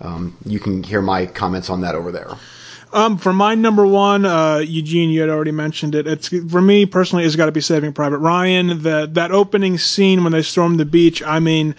um, 0.01 0.37
you 0.45 0.59
can 0.59 0.83
hear 0.83 1.03
my 1.03 1.27
comments 1.27 1.71
on 1.71 1.83
that 1.83 1.95
over 1.95 2.13
there. 2.13 2.31
Um, 2.91 3.19
for 3.19 3.35
my 3.35 3.55
number 3.55 3.87
one, 3.87 4.25
uh, 4.25 4.59
Eugene, 4.59 5.11
you 5.11 5.21
had 5.21 5.29
already 5.29 5.51
mentioned 5.53 5.95
it. 5.95 6.07
It's 6.07 6.29
for 6.29 6.61
me 6.61 6.87
personally, 6.87 7.25
it's 7.25 7.37
got 7.37 7.47
to 7.47 7.53
be 7.53 7.61
Saving 7.61 7.93
Private 7.93 8.19
Ryan. 8.19 8.83
That 8.83 9.15
that 9.15 9.31
opening 9.31 9.79
scene 9.79 10.25
when 10.25 10.33
they 10.33 10.43
storm 10.43 10.77
the 10.77 10.87
beach. 10.87 11.23
I 11.23 11.39
mean, 11.39 11.75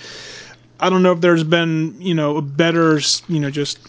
I 0.79 0.89
don't 0.89 1.01
know 1.03 1.11
if 1.11 1.21
there's 1.21 1.43
been 1.43 1.99
you 1.99 2.13
know 2.13 2.37
a 2.37 2.41
better 2.41 2.99
you 3.27 3.39
know 3.39 3.49
just 3.49 3.79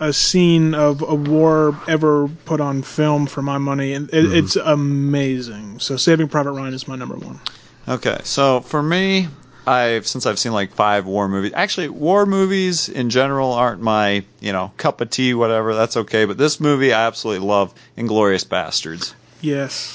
a 0.00 0.12
scene 0.12 0.74
of 0.74 1.02
a 1.02 1.14
war 1.14 1.78
ever 1.88 2.28
put 2.44 2.60
on 2.60 2.82
film 2.82 3.26
for 3.26 3.42
my 3.42 3.58
money, 3.58 3.92
and 3.92 4.08
it, 4.10 4.24
mm-hmm. 4.24 4.34
it's 4.34 4.56
amazing. 4.56 5.78
So 5.78 5.96
Saving 5.96 6.28
Private 6.28 6.52
Ryan 6.52 6.74
is 6.74 6.86
my 6.86 6.96
number 6.96 7.16
one. 7.16 7.40
Okay, 7.88 8.18
so 8.24 8.60
for 8.60 8.82
me, 8.82 9.28
I've 9.66 10.06
since 10.06 10.26
I've 10.26 10.38
seen 10.38 10.52
like 10.52 10.72
five 10.72 11.06
war 11.06 11.28
movies. 11.28 11.52
Actually, 11.54 11.88
war 11.88 12.26
movies 12.26 12.88
in 12.88 13.10
general 13.10 13.52
aren't 13.52 13.80
my 13.80 14.24
you 14.40 14.52
know 14.52 14.72
cup 14.76 15.00
of 15.00 15.10
tea. 15.10 15.34
Whatever, 15.34 15.74
that's 15.74 15.96
okay. 15.96 16.24
But 16.24 16.38
this 16.38 16.60
movie 16.60 16.92
I 16.92 17.06
absolutely 17.06 17.46
love, 17.46 17.74
Inglourious 17.96 18.46
Basterds. 18.46 19.14
Yes, 19.46 19.94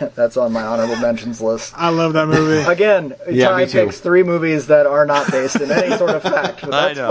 That's 0.14 0.36
on 0.36 0.52
my 0.52 0.62
honorable 0.62 0.94
mentions 0.96 1.40
list. 1.40 1.74
I 1.76 1.88
love 1.88 2.12
that 2.12 2.28
movie. 2.28 2.70
Again, 2.70 3.14
Yeah, 3.28 3.48
Ty 3.48 3.58
me 3.58 3.66
too. 3.66 3.84
picks 3.86 3.98
three 3.98 4.22
movies 4.22 4.68
that 4.68 4.86
are 4.86 5.04
not 5.04 5.28
based 5.32 5.56
in 5.56 5.72
any 5.72 5.96
sort 5.96 6.10
of 6.10 6.22
fact, 6.34 6.60
but 6.60 6.72
I 6.72 6.94
that's 6.94 6.98
know. 6.98 7.08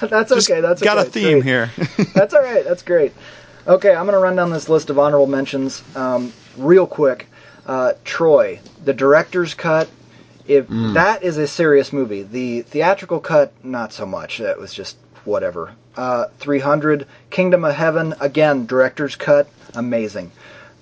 fine. 0.00 0.08
that's 0.10 0.32
okay. 0.32 0.60
That's 0.60 0.82
Got 0.82 0.98
okay. 0.98 1.06
a 1.06 1.10
theme 1.10 1.40
Great. 1.40 1.44
here. 1.44 1.70
That's 2.14 2.34
all 2.34 2.42
right. 2.42 2.64
That's 2.64 2.82
great. 2.82 3.12
Okay, 3.68 3.90
I'm 3.94 4.06
going 4.06 4.14
to 4.14 4.18
run 4.18 4.34
down 4.34 4.50
this 4.50 4.68
list 4.68 4.90
of 4.90 4.98
honorable 4.98 5.28
mentions 5.28 5.84
um, 5.96 6.32
real 6.56 6.86
quick. 6.86 7.28
Uh, 7.64 7.92
Troy, 8.04 8.58
the 8.84 8.92
director's 8.92 9.54
cut. 9.54 9.88
If 10.48 10.66
that 10.68 11.22
is 11.22 11.38
a 11.38 11.46
serious 11.46 11.92
movie, 11.92 12.22
the 12.22 12.62
theatrical 12.62 13.20
cut, 13.20 13.52
not 13.64 13.92
so 13.92 14.04
much. 14.04 14.38
That 14.38 14.58
was 14.58 14.74
just 14.74 14.96
whatever. 15.24 15.72
Uh, 15.96 16.26
300, 16.40 17.06
Kingdom 17.30 17.64
of 17.64 17.74
Heaven, 17.74 18.14
again, 18.20 18.66
director's 18.66 19.14
cut, 19.16 19.48
amazing. 19.74 20.32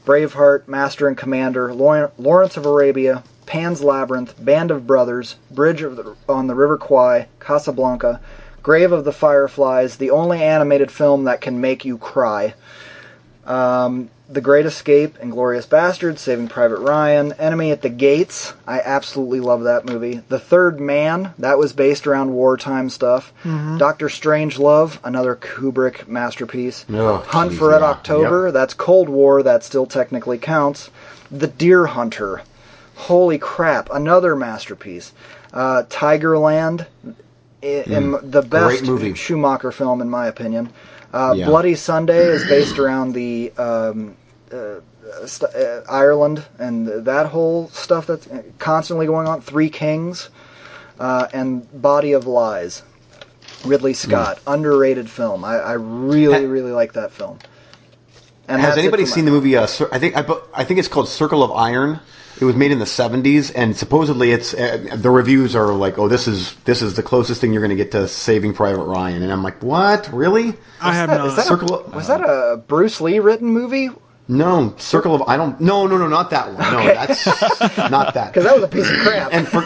Braveheart, 0.05 0.67
Master 0.67 1.09
and 1.09 1.17
Commander, 1.17 1.73
Lawrence 1.73 2.57
of 2.57 2.67
Arabia, 2.67 3.23
Pan's 3.47 3.83
Labyrinth, 3.83 4.35
Band 4.45 4.71
of 4.71 4.87
Brothers, 4.87 5.37
Bridge 5.51 5.85
on 6.29 6.47
the 6.47 6.55
River 6.55 6.79
Kwai, 6.79 7.29
Casablanca, 7.39 8.21
Grave 8.63 8.93
of 8.93 9.05
the 9.05 9.13
Fireflies, 9.13 9.97
the 9.97 10.11
only 10.11 10.43
animated 10.43 10.91
film 10.91 11.25
that 11.25 11.41
can 11.41 11.61
make 11.61 11.85
you 11.85 11.99
cry. 11.99 12.55
Um, 13.45 14.09
the 14.33 14.41
Great 14.41 14.65
Escape, 14.67 15.19
Inglourious 15.19 15.67
Basterds, 15.67 16.19
Saving 16.19 16.49
Private 16.49 16.79
Ryan, 16.79 17.33
Enemy 17.35 17.71
at 17.71 17.83
the 17.83 17.89
Gates. 17.91 18.55
I 18.67 18.81
absolutely 18.81 19.41
love 19.41 19.65
that 19.65 19.85
movie. 19.85 20.23
The 20.29 20.39
Third 20.39 20.81
Man, 20.81 21.35
that 21.39 21.59
was 21.59 21.73
based 21.73 22.07
around 22.07 22.33
wartime 22.33 22.89
stuff. 22.89 23.33
Doctor 23.45 24.09
Strangelove, 24.09 24.99
another 25.05 25.37
Kubrick 25.37 26.09
masterpiece. 26.09 26.85
Oh, 26.91 27.17
Hunt 27.27 27.51
geez, 27.51 27.59
for 27.59 27.69
Red 27.69 27.81
yeah. 27.83 27.89
October, 27.91 28.45
Yep. 28.47 28.55
that's 28.55 28.75
Cold 28.75 29.09
War, 29.09 29.43
that 29.43 29.65
still 29.65 29.87
technically 29.87 30.39
counts. 30.39 30.91
The 31.31 31.47
Deer 31.49 31.87
Hunter, 31.87 32.43
holy 32.95 33.39
crap, 33.39 33.89
another 33.93 34.35
masterpiece. 34.35 35.13
Uh, 35.53 35.83
Tigerland, 35.91 36.87
i- 37.63 37.67
im- 37.67 38.19
the 38.23 38.43
best 38.43 38.83
movie. 38.85 39.13
Schumacher 39.15 39.73
film 39.73 40.01
in 40.01 40.09
my 40.09 40.27
opinion. 40.27 40.71
Uh, 41.13 41.35
Yeah. 41.37 41.45
Bloody 41.47 41.75
Sunday 41.75 42.25
is 42.29 42.43
based 42.49 42.79
around 42.79 43.13
the 43.13 43.53
um, 43.59 44.15
st- 45.27 45.55
uh, 45.55 45.83
Ireland 45.89 46.45
and 46.59 46.87
that 47.07 47.27
whole 47.27 47.69
stuff 47.71 48.07
that's 48.07 48.29
constantly 48.59 49.07
going 49.07 49.27
on. 49.27 49.41
Three 49.41 49.71
Kings 49.71 50.29
uh, 51.01 51.29
and 51.33 51.67
Body 51.83 52.13
of 52.13 52.27
Lies. 52.27 52.83
Ridley 53.65 53.93
Scott, 53.95 54.41
underrated 54.47 55.09
film. 55.09 55.45
I, 55.45 55.57
I 55.57 55.73
really, 55.75 56.39
Hmm. 56.41 56.45
Ha- 56.47 56.51
really 56.53 56.73
like 56.73 56.95
that 56.95 57.13
film. 57.13 57.39
And 58.49 58.61
Has 58.61 58.77
anybody 58.77 59.05
for 59.05 59.11
my- 59.11 59.15
seen 59.15 59.25
the 59.25 59.31
movie? 59.31 59.57
Uh, 59.57 59.67
Cir- 59.67 59.89
I 59.93 59.99
think 60.01 60.17
I, 60.17 60.25
I 60.53 60.65
think 60.65 60.81
it's 60.81 60.89
called 60.89 61.09
Circle 61.09 61.43
of 61.45 61.53
Iron. 61.53 62.01
It 62.41 62.45
was 62.45 62.57
made 62.57 62.73
in 62.73 62.81
the 62.81 62.87
'70s, 62.87 63.53
and 63.55 63.77
supposedly 63.77 64.33
it's 64.33 64.53
uh, 64.53 64.97
the 64.97 65.11
reviews 65.11 65.55
are 65.55 65.73
like, 65.75 65.97
"Oh, 65.97 66.09
this 66.09 66.27
is 66.27 66.55
this 66.65 66.83
is 66.83 66.95
the 66.95 67.05
closest 67.05 67.41
thing 67.41 67.53
you're 67.53 67.63
going 67.63 67.77
to 67.77 67.77
get 67.77 67.93
to 67.93 68.09
Saving 68.09 68.53
Private 68.53 68.83
Ryan." 68.85 69.23
And 69.23 69.31
I'm 69.31 69.45
like, 69.45 69.63
"What? 69.63 70.11
Really?" 70.13 70.55
I 70.81 70.93
have 70.95 71.11
Is 71.11 71.19
not. 71.19 71.37
that, 71.37 71.47
Circle 71.47 71.73
a, 71.73 71.79
of- 71.79 71.95
was 71.95 72.09
that 72.09 72.21
a 72.21 72.57
Bruce 72.67 73.01
Lee 73.01 73.21
written 73.21 73.47
movie? 73.49 73.91
No, 74.33 74.75
Circle 74.79 75.15
of 75.15 75.23
I 75.29 75.37
don't. 75.37 75.61
No, 75.61 75.87
no, 75.87 75.99
no, 75.99 76.09
not 76.09 76.31
that 76.31 76.47
one. 76.55 76.59
No, 76.73 76.85
that's 76.87 77.27
not 77.91 78.15
that. 78.15 78.29
Because 78.33 78.45
that 78.45 78.55
was 78.55 78.65
a 78.65 78.69
piece 78.69 78.91
of 78.91 78.97
crap. 78.99 79.31
and 79.33 79.47
for 79.47 79.63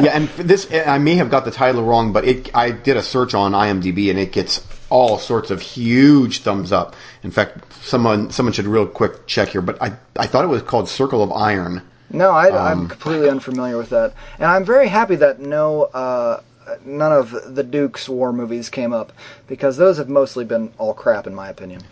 yeah, 0.00 0.12
and 0.14 0.30
for 0.30 0.42
this 0.42 0.66
I 0.72 0.96
may 0.98 1.16
have 1.16 1.30
got 1.30 1.44
the 1.44 1.50
title 1.50 1.84
wrong, 1.84 2.12
but 2.12 2.24
it 2.24 2.50
I 2.54 2.70
did 2.70 2.96
a 2.96 3.02
search 3.02 3.34
on 3.34 3.52
IMDb 3.52 4.08
and 4.08 4.18
it 4.18 4.32
gets 4.32 4.66
all 4.88 5.18
sorts 5.18 5.50
of 5.50 5.60
huge 5.60 6.40
thumbs 6.40 6.72
up. 6.72 6.96
In 7.22 7.30
fact, 7.30 7.70
someone 7.82 8.30
someone 8.30 8.52
should 8.54 8.66
real 8.66 8.86
quick 8.86 9.26
check 9.26 9.48
here, 9.50 9.60
but 9.60 9.80
I 9.82 9.92
I 10.16 10.26
thought 10.26 10.44
it 10.44 10.48
was 10.48 10.62
called 10.62 10.88
Circle 10.88 11.22
of 11.22 11.30
Iron. 11.32 11.82
No, 12.08 12.30
I, 12.30 12.48
Um, 12.50 12.56
I'm 12.82 12.88
completely 12.88 13.28
unfamiliar 13.28 13.76
with 13.76 13.90
that, 13.90 14.14
and 14.38 14.48
I'm 14.48 14.64
very 14.64 14.88
happy 14.88 15.16
that 15.16 15.40
no, 15.40 15.82
uh, 15.92 16.40
none 16.84 17.12
of 17.12 17.54
the 17.54 17.64
Duke's 17.64 18.08
war 18.08 18.32
movies 18.32 18.70
came 18.70 18.92
up 18.92 19.12
because 19.48 19.76
those 19.76 19.98
have 19.98 20.08
mostly 20.08 20.44
been 20.44 20.72
all 20.78 20.94
crap 20.94 21.26
in 21.26 21.34
my 21.34 21.48
opinion. 21.48 21.82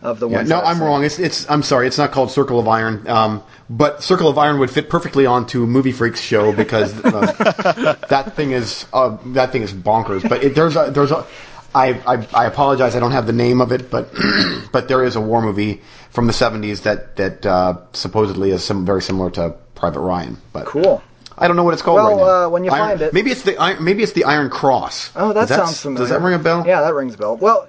Of 0.00 0.20
the 0.20 0.28
Yeah, 0.28 0.42
no, 0.42 0.60
I'm 0.60 0.80
wrong. 0.80 1.04
It's 1.04 1.18
it's 1.18 1.48
I'm 1.50 1.62
sorry. 1.64 1.86
It's 1.88 1.98
not 1.98 2.12
called 2.12 2.30
Circle 2.30 2.60
of 2.60 2.68
Iron. 2.68 3.06
Um, 3.08 3.42
but 3.68 4.02
Circle 4.02 4.28
of 4.28 4.38
Iron 4.38 4.60
would 4.60 4.70
fit 4.70 4.88
perfectly 4.88 5.26
onto 5.26 5.66
Movie 5.66 5.90
Freaks 5.92 6.20
show 6.20 6.52
because 6.52 6.94
uh, 7.04 7.96
that 8.08 8.36
thing 8.36 8.52
is 8.52 8.86
uh, 8.92 9.16
that 9.26 9.50
thing 9.50 9.62
is 9.62 9.72
bonkers. 9.72 10.28
But 10.28 10.44
it, 10.44 10.54
there's 10.54 10.76
a 10.76 10.90
there's 10.92 11.10
a 11.10 11.26
I, 11.74 11.94
I 12.06 12.26
I 12.32 12.46
apologize. 12.46 12.94
I 12.94 13.00
don't 13.00 13.10
have 13.12 13.26
the 13.26 13.32
name 13.32 13.60
of 13.60 13.72
it, 13.72 13.90
but 13.90 14.08
but 14.72 14.86
there 14.86 15.02
is 15.02 15.16
a 15.16 15.20
war 15.20 15.42
movie 15.42 15.82
from 16.10 16.26
the 16.28 16.32
70s 16.32 16.82
that 16.82 17.16
that 17.16 17.44
uh, 17.44 17.78
supposedly 17.92 18.52
is 18.52 18.62
some 18.62 18.86
very 18.86 19.02
similar 19.02 19.30
to 19.32 19.50
Private 19.74 20.00
Ryan. 20.00 20.36
But 20.52 20.66
Cool. 20.66 21.02
I 21.36 21.46
don't 21.46 21.56
know 21.56 21.62
what 21.64 21.74
it's 21.74 21.82
called 21.82 21.96
Well, 21.96 22.08
right 22.08 22.16
now. 22.16 22.46
uh, 22.46 22.48
when 22.48 22.64
you 22.64 22.70
Iron- 22.70 22.88
find 22.88 23.00
it- 23.02 23.12
maybe 23.12 23.30
it's 23.30 23.42
the 23.42 23.56
Iron, 23.58 23.82
maybe 23.84 24.02
it's 24.02 24.12
the 24.12 24.24
Iron 24.24 24.48
Cross. 24.48 25.10
Oh, 25.16 25.32
that 25.32 25.48
that- 25.48 25.56
sounds 25.56 25.80
familiar. 25.80 26.02
Does 26.04 26.10
that 26.10 26.20
ring 26.24 26.34
a 26.34 26.38
bell? 26.38 26.64
Yeah, 26.66 26.80
that 26.82 26.94
rings 26.94 27.14
a 27.14 27.18
bell. 27.18 27.36
Well, 27.36 27.68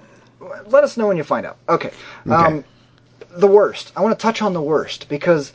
let 0.66 0.84
us 0.84 0.96
know 0.96 1.06
when 1.06 1.16
you 1.16 1.24
find 1.24 1.46
out. 1.46 1.56
Okay. 1.68 1.92
Okay. 2.26 2.34
Um, 2.34 2.64
the 3.36 3.46
worst. 3.46 3.92
I 3.96 4.00
want 4.00 4.18
to 4.18 4.22
touch 4.22 4.42
on 4.42 4.52
the 4.52 4.62
worst 4.62 5.08
because 5.08 5.52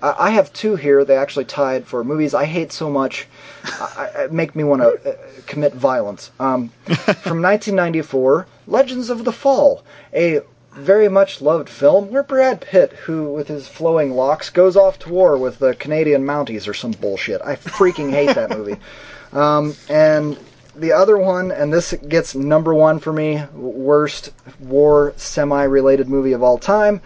I 0.00 0.30
have 0.30 0.52
two 0.52 0.76
here. 0.76 1.04
They 1.04 1.16
actually 1.16 1.46
tied 1.46 1.86
for 1.86 2.04
movies 2.04 2.32
I 2.32 2.44
hate 2.44 2.72
so 2.72 2.88
much, 2.88 3.26
I, 3.64 4.10
I, 4.16 4.26
make 4.28 4.54
me 4.54 4.62
want 4.62 4.82
to 4.82 5.10
uh, 5.10 5.16
commit 5.46 5.74
violence. 5.74 6.30
Um, 6.38 6.68
from 6.86 7.42
1994, 7.42 8.46
Legends 8.68 9.10
of 9.10 9.24
the 9.24 9.32
Fall, 9.32 9.82
a 10.14 10.40
very 10.72 11.08
much 11.08 11.40
loved 11.40 11.68
film 11.68 12.12
where 12.12 12.22
Brad 12.22 12.60
Pitt, 12.60 12.92
who 12.92 13.32
with 13.32 13.48
his 13.48 13.66
flowing 13.66 14.12
locks 14.12 14.50
goes 14.50 14.76
off 14.76 15.00
to 15.00 15.08
war 15.08 15.36
with 15.36 15.58
the 15.58 15.74
Canadian 15.74 16.24
Mounties 16.24 16.68
or 16.68 16.74
some 16.74 16.92
bullshit. 16.92 17.42
I 17.44 17.56
freaking 17.56 18.10
hate 18.10 18.34
that 18.34 18.50
movie. 18.50 18.76
Um, 19.30 19.74
and 19.90 20.38
the 20.78 20.92
other 20.92 21.18
one, 21.18 21.50
and 21.50 21.72
this 21.72 21.92
gets 22.08 22.34
number 22.34 22.72
one 22.74 22.98
for 22.98 23.12
me, 23.12 23.42
worst 23.54 24.30
war 24.60 25.12
semi-related 25.16 26.08
movie 26.08 26.32
of 26.32 26.42
all 26.42 26.58
time, 26.58 27.00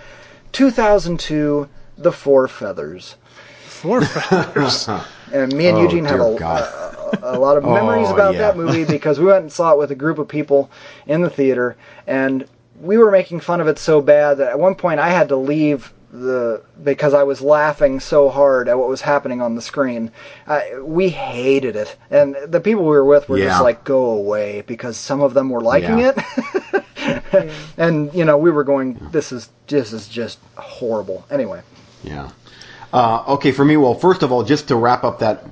2002, 0.53 1.69
The 1.99 2.13
Four 2.13 2.49
Feathers. 2.49 3.17
Four 3.67 4.03
feathers. 4.03 4.89
And 5.33 5.51
me 5.55 5.67
and 5.69 5.79
Oh, 5.79 5.83
Eugene 5.85 6.05
have 6.05 6.21
a, 6.21 6.25
a, 6.25 7.19
a 7.23 7.39
lot 7.39 7.57
of 7.57 7.65
oh, 7.67 7.73
memories 7.73 8.09
Oh, 8.11 8.15
about 8.15 8.35
yeah. 8.35 8.41
that 8.41 8.57
movie 8.59 8.85
because 8.99 9.19
we 9.19 9.25
went 9.25 9.39
and 9.41 9.51
saw 9.51 9.73
it 9.73 9.79
with 9.79 9.91
a 9.91 9.95
group 9.95 10.19
of 10.19 10.29
people 10.29 10.71
in 11.07 11.23
the 11.23 11.31
theater, 11.31 11.75
and 12.07 12.45
we 12.83 12.99
were 12.99 13.11
making 13.11 13.41
fun 13.41 13.59
of 13.63 13.67
it 13.67 13.79
so 13.79 14.03
bad 14.03 14.35
that 14.35 14.51
at 14.51 14.59
one 14.59 14.75
point 14.75 15.01
I 15.01 15.09
had 15.09 15.31
to 15.31 15.37
leave 15.37 15.91
the 16.13 16.63
because 16.85 17.15
I 17.15 17.23
was 17.23 17.41
laughing 17.41 17.99
so 17.99 18.29
hard 18.29 18.69
at 18.69 18.79
what 18.79 18.89
was 18.89 19.01
happening 19.01 19.41
on 19.41 19.55
the 19.55 19.63
screen. 19.63 20.11
We 20.83 21.09
hated 21.09 21.75
it, 21.75 21.97
and 22.11 22.37
the 22.47 22.61
people 22.61 22.83
we 22.85 22.91
were 22.91 23.05
with 23.05 23.29
were 23.29 23.39
Yeah. 23.39 23.47
just 23.47 23.63
like, 23.63 23.83
"Go 23.85 24.05
away," 24.11 24.63
because 24.67 24.97
some 24.97 25.23
of 25.23 25.33
them 25.35 25.49
were 25.49 25.63
liking 25.63 25.99
Yeah. 25.99 26.13
it, 27.33 27.53
and 27.79 28.13
you 28.15 28.25
know 28.25 28.37
we 28.37 28.51
were 28.51 28.65
going, 28.65 29.01
"This 29.11 29.33
is 29.33 29.49
this 29.69 29.93
is 29.93 30.07
just 30.07 30.39
horrible." 30.57 31.25
Anyway, 31.31 31.63
Yeah. 32.05 32.29
Uh, 32.93 33.25
okay, 33.27 33.53
for 33.53 33.65
me, 33.65 33.79
well, 33.79 33.95
first 33.95 34.23
of 34.23 34.31
all, 34.31 34.43
just 34.43 34.69
to 34.69 34.77
wrap 34.77 35.03
up 35.03 35.21
that 35.21 35.45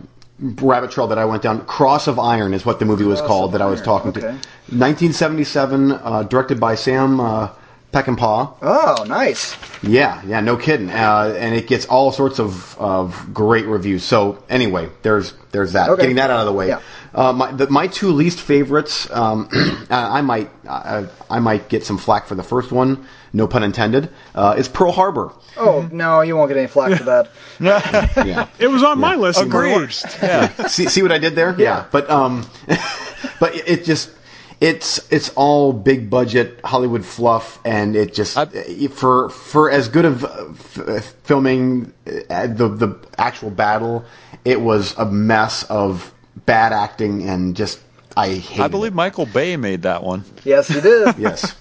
rabbit 0.61 0.91
trail 0.91 1.07
that 1.07 1.19
I 1.19 1.25
went 1.25 1.43
down, 1.43 1.65
Cross 1.65 2.07
of 2.07 2.19
Iron 2.19 2.53
is 2.53 2.67
what 2.67 2.79
the 2.79 2.85
movie 2.85 3.05
was 3.05 3.21
Cross 3.21 3.29
called 3.29 3.53
that 3.53 3.63
I 3.63 3.67
was 3.67 3.81
talking 3.81 4.11
okay. 4.11 4.21
to. 4.21 4.27
1977, 4.27 5.93
uh, 5.93 6.23
directed 6.25 6.61
by 6.61 6.75
Sam 6.75 7.19
uh, 7.19 7.49
Peckinpah. 7.93 8.57
Oh, 8.63 9.05
nice. 9.09 9.57
Yeah, 9.83 10.23
yeah, 10.25 10.41
no 10.41 10.57
kidding. 10.57 10.91
Uh, 10.91 11.35
and 11.37 11.55
it 11.55 11.67
gets 11.67 11.87
all 11.87 12.13
sorts 12.13 12.39
of, 12.39 12.79
of 12.79 13.35
great 13.35 13.67
reviews. 13.67 14.05
So 14.05 14.43
anyway, 14.49 14.89
there's 15.03 15.35
there's 15.51 15.73
that. 15.73 15.91
Okay. 15.91 16.03
Getting 16.03 16.17
that 16.17 16.31
out 16.31 16.41
of 16.41 16.47
the 16.47 16.53
way. 16.53 16.69
Yeah. 16.69 16.81
Uh, 17.13 17.33
my 17.33 17.51
the, 17.51 17.69
my 17.69 17.89
two 17.89 18.13
least 18.13 18.41
favorites. 18.41 19.11
Um, 19.11 19.49
I 19.91 20.19
I 20.19 20.21
might 20.21 20.51
I, 20.69 21.07
I 21.29 21.41
might 21.41 21.69
get 21.69 21.85
some 21.85 21.99
flack 21.99 22.27
for 22.27 22.37
the 22.37 22.45
first 22.45 22.71
one. 22.71 23.07
No 23.33 23.49
pun 23.49 23.65
intended. 23.65 24.11
Uh, 24.35 24.55
is 24.57 24.69
Pearl 24.69 24.93
Harbor. 24.93 25.33
Oh 25.57 25.89
no, 25.91 26.21
you 26.21 26.37
won't 26.37 26.49
get 26.49 26.59
any 26.59 26.69
flack 26.69 26.97
for 26.99 27.05
that. 27.05 27.31
Yeah. 28.27 28.49
It 28.59 28.69
was 28.69 28.83
on 28.83 28.99
my 28.99 29.17
list. 29.17 29.41
Agreed. 29.41 29.91
Yeah. 30.23 30.49
see, 30.67 30.87
see 30.87 31.03
what 31.03 31.13
I 31.13 31.19
did 31.19 31.35
there? 31.35 31.55
Yeah. 31.59 31.87
But 31.91 32.09
um, 32.09 32.49
but 33.41 33.55
it 33.57 33.69
it 33.69 33.85
just 33.85 34.11
it's 34.61 35.11
it's 35.11 35.31
all 35.37 35.73
big 35.73 36.11
budget 36.11 36.61
Hollywood 36.65 37.05
fluff, 37.05 37.59
and 37.65 37.97
it 37.97 38.13
just 38.15 38.37
I- 38.37 38.47
for 38.89 39.31
for 39.31 39.71
as 39.71 39.89
good 39.89 40.05
of 40.05 40.25
uh, 40.25 40.47
f- 40.51 41.15
filming 41.25 41.93
uh, 42.29 42.47
the 42.47 42.69
the 42.69 42.99
actual 43.17 43.51
battle, 43.51 44.05
it 44.45 44.61
was 44.61 44.95
a 44.99 45.07
mess 45.07 45.63
of 45.65 46.13
bad 46.47 46.73
acting 46.73 47.29
and 47.29 47.57
just 47.57 47.81
I 48.17 48.35
hate. 48.35 48.61
I 48.61 48.69
believe 48.69 48.93
Michael 48.93 49.27
Bay 49.27 49.57
made 49.57 49.83
that 49.83 50.03
one. 50.03 50.25
Yes, 50.45 50.69
you 50.69 50.81
did. 50.81 51.15
yes. 51.19 51.55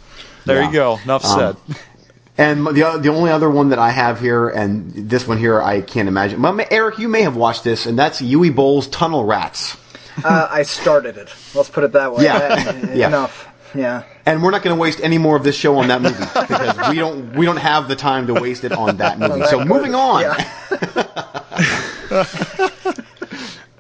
There 0.46 0.60
Yeah. 0.62 0.68
you 0.68 0.74
go. 0.74 1.00
Enough 1.04 1.24
said. 1.24 1.56
And 2.38 2.66
the 2.68 2.98
the 3.02 3.10
only 3.10 3.32
other 3.32 3.50
one 3.50 3.70
that 3.70 3.80
I 3.80 3.92
have 3.92 4.20
here, 4.22 4.48
and 4.50 4.92
this 5.10 5.28
one 5.28 5.38
here 5.38 5.62
I 5.62 5.82
can't 5.82 6.08
imagine. 6.08 6.44
Eric, 6.72 6.98
you 6.98 7.08
may 7.10 7.22
have 7.24 7.36
watched 7.36 7.64
this, 7.66 7.86
and 7.86 8.00
that's 8.00 8.22
Uwe 8.22 8.54
Boll's 8.56 8.88
Tunnel 8.88 9.26
Rats. 9.26 9.76
Uh, 10.24 10.48
I 10.50 10.64
started 10.64 11.18
it. 11.18 11.30
Let's 11.54 11.70
put 11.70 11.84
it 11.84 11.92
that 11.94 12.14
way. 12.14 12.24
Yeah. 12.26 12.38
Uh, 12.38 12.88
Yeah. 12.96 13.08
Enough. 13.08 13.48
Yeah. 13.76 14.04
And 14.26 14.42
we're 14.42 14.50
not 14.52 14.64
going 14.64 14.76
to 14.76 14.80
waste 14.80 15.00
any 15.02 15.20
more 15.20 15.36
of 15.36 15.44
this 15.44 15.56
show 15.56 15.78
on 15.78 15.88
that 15.90 16.02
movie 16.02 16.18
because 16.48 16.90
we 16.90 16.96
don't 16.96 17.36
we 17.36 17.46
don't 17.46 17.58
have 17.58 17.88
the 17.88 17.96
time 17.96 18.26
to 18.28 18.34
waste 18.34 18.64
it 18.64 18.72
on 18.72 18.98
that 18.98 19.20
movie. 19.20 19.46
So 19.46 19.64
moving 19.64 19.94
on. 19.94 20.22
Yeah. 20.22 22.26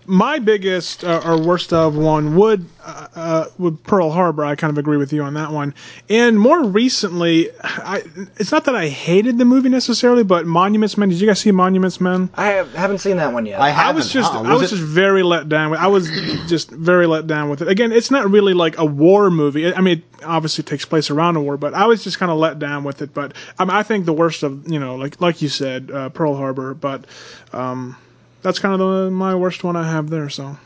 my 0.10 0.40
biggest 0.40 1.04
uh, 1.04 1.22
or 1.24 1.40
worst 1.40 1.72
of 1.72 1.96
one 1.96 2.36
would 2.36 2.66
uh, 2.84 3.08
uh, 3.16 3.46
would 3.60 3.84
Pearl 3.84 4.10
Harbor. 4.10 4.44
I 4.44 4.56
kind 4.56 4.72
of 4.72 4.78
agree 4.78 4.98
with 4.98 5.14
you 5.14 5.22
on 5.22 5.36
that 5.36 5.52
one. 5.52 5.74
And 6.10 6.40
more 6.40 6.64
recently, 6.64 7.50
I, 7.62 8.04
it's 8.38 8.52
not 8.52 8.66
that 8.66 8.76
I 8.76 8.90
hated 8.90 9.38
the 9.38 9.46
movie 9.46 9.70
necessarily, 9.70 10.24
but 10.24 10.48
Monuments 10.48 10.98
Men. 10.98 11.10
Did 11.10 11.22
you 11.22 11.28
guys 11.28 11.40
see 11.40 11.52
Monuments 11.52 12.02
Men? 12.02 12.30
I 12.36 12.48
have, 12.48 12.74
haven't 12.74 12.98
seen 12.98 13.18
that 13.18 13.32
one 13.32 13.46
yet. 13.46 13.62
I 13.62 13.70
I 13.70 13.92
was 13.92 14.12
just 14.12 14.32
huh? 14.32 14.42
I 14.42 14.54
was 14.54 14.64
it- 14.64 14.76
just 14.76 14.82
very 14.82 15.22
let 15.22 15.48
down. 15.48 15.72
With, 15.72 15.80
I 15.80 15.88
was 15.88 16.10
just 16.48 16.72
very 16.72 17.06
let 17.06 17.28
down 17.28 17.50
with 17.50 17.62
it. 17.62 17.68
Again, 17.68 17.92
it's 17.92 18.10
not 18.10 18.30
really 18.30 18.54
like 18.54 18.78
a 18.80 18.86
war 18.86 19.30
movie. 19.30 19.72
I 19.74 19.80
mean, 19.82 20.00
it 20.00 20.04
obviously 20.26 20.64
takes 20.64 20.86
place 20.86 21.12
around 21.12 21.36
a 21.36 21.42
war, 21.42 21.56
but 21.58 21.74
I 21.76 21.86
was 21.86 22.04
just 22.04 22.18
kind 22.18 22.32
of 22.32 22.40
let 22.40 22.58
down 22.58 22.84
with 22.84 23.02
it. 23.04 23.14
But 23.14 23.34
I, 23.60 23.66
mean, 23.66 23.76
I 23.76 23.84
think 23.84 24.06
the 24.06 24.14
worst 24.14 24.42
of 24.42 24.68
you 24.68 24.80
know, 24.80 24.96
like 24.96 25.22
like 25.22 25.42
you 25.42 25.50
said, 25.50 25.92
uh, 25.92 26.10
Pearl 26.10 26.36
Harbor. 26.36 26.74
But 26.74 27.06
um, 27.54 27.96
that's 28.42 28.60
kind 28.60 28.74
of 28.74 28.80
the, 28.80 29.12
my 29.12 29.36
worst 29.36 29.64
one 29.64 29.76
I 29.76 29.90
have 29.90 30.10
there. 30.10 30.30
So 30.30 30.58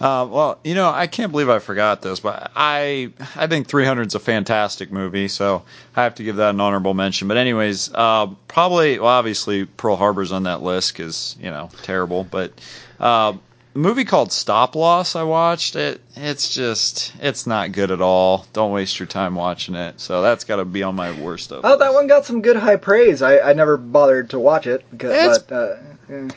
Uh, 0.00 0.26
well, 0.30 0.58
you 0.62 0.74
know, 0.74 0.88
I 0.90 1.08
can't 1.08 1.32
believe 1.32 1.48
I 1.48 1.58
forgot 1.58 2.02
this, 2.02 2.20
but 2.20 2.52
I 2.54 3.10
I 3.34 3.46
think 3.48 3.66
300 3.66 4.06
is 4.06 4.14
a 4.14 4.20
fantastic 4.20 4.92
movie, 4.92 5.26
so 5.28 5.62
I 5.96 6.04
have 6.04 6.14
to 6.16 6.22
give 6.22 6.36
that 6.36 6.50
an 6.50 6.60
honorable 6.60 6.94
mention. 6.94 7.26
But 7.28 7.36
anyways, 7.36 7.90
uh, 7.92 8.26
probably, 8.46 8.98
well, 9.00 9.08
obviously 9.08 9.64
Pearl 9.66 9.96
Harbor's 9.96 10.30
on 10.32 10.44
that 10.44 10.62
list 10.62 10.92
because 10.92 11.34
you 11.40 11.50
know 11.50 11.68
terrible, 11.82 12.22
but 12.22 12.52
uh, 13.00 13.32
a 13.74 13.78
movie 13.78 14.04
called 14.04 14.30
Stop 14.32 14.74
Loss 14.76 15.16
I 15.16 15.24
watched 15.24 15.74
it. 15.74 16.00
It's 16.14 16.54
just 16.54 17.12
it's 17.20 17.44
not 17.46 17.72
good 17.72 17.90
at 17.90 18.00
all. 18.00 18.46
Don't 18.52 18.70
waste 18.72 19.00
your 19.00 19.06
time 19.08 19.34
watching 19.34 19.74
it. 19.74 20.00
So 20.00 20.22
that's 20.22 20.44
got 20.44 20.56
to 20.56 20.64
be 20.64 20.84
on 20.84 20.94
my 20.94 21.10
worst 21.20 21.50
of. 21.50 21.64
oh, 21.64 21.76
that 21.76 21.92
one 21.92 22.06
got 22.06 22.24
some 22.24 22.40
good 22.40 22.56
high 22.56 22.76
praise. 22.76 23.20
I, 23.20 23.40
I 23.40 23.52
never 23.52 23.76
bothered 23.76 24.30
to 24.30 24.38
watch 24.38 24.68
it 24.68 24.84
because, 24.92 25.10
It's- 25.10 25.38
but 25.38 25.52
uh, 25.52 26.14
eh. 26.14 26.28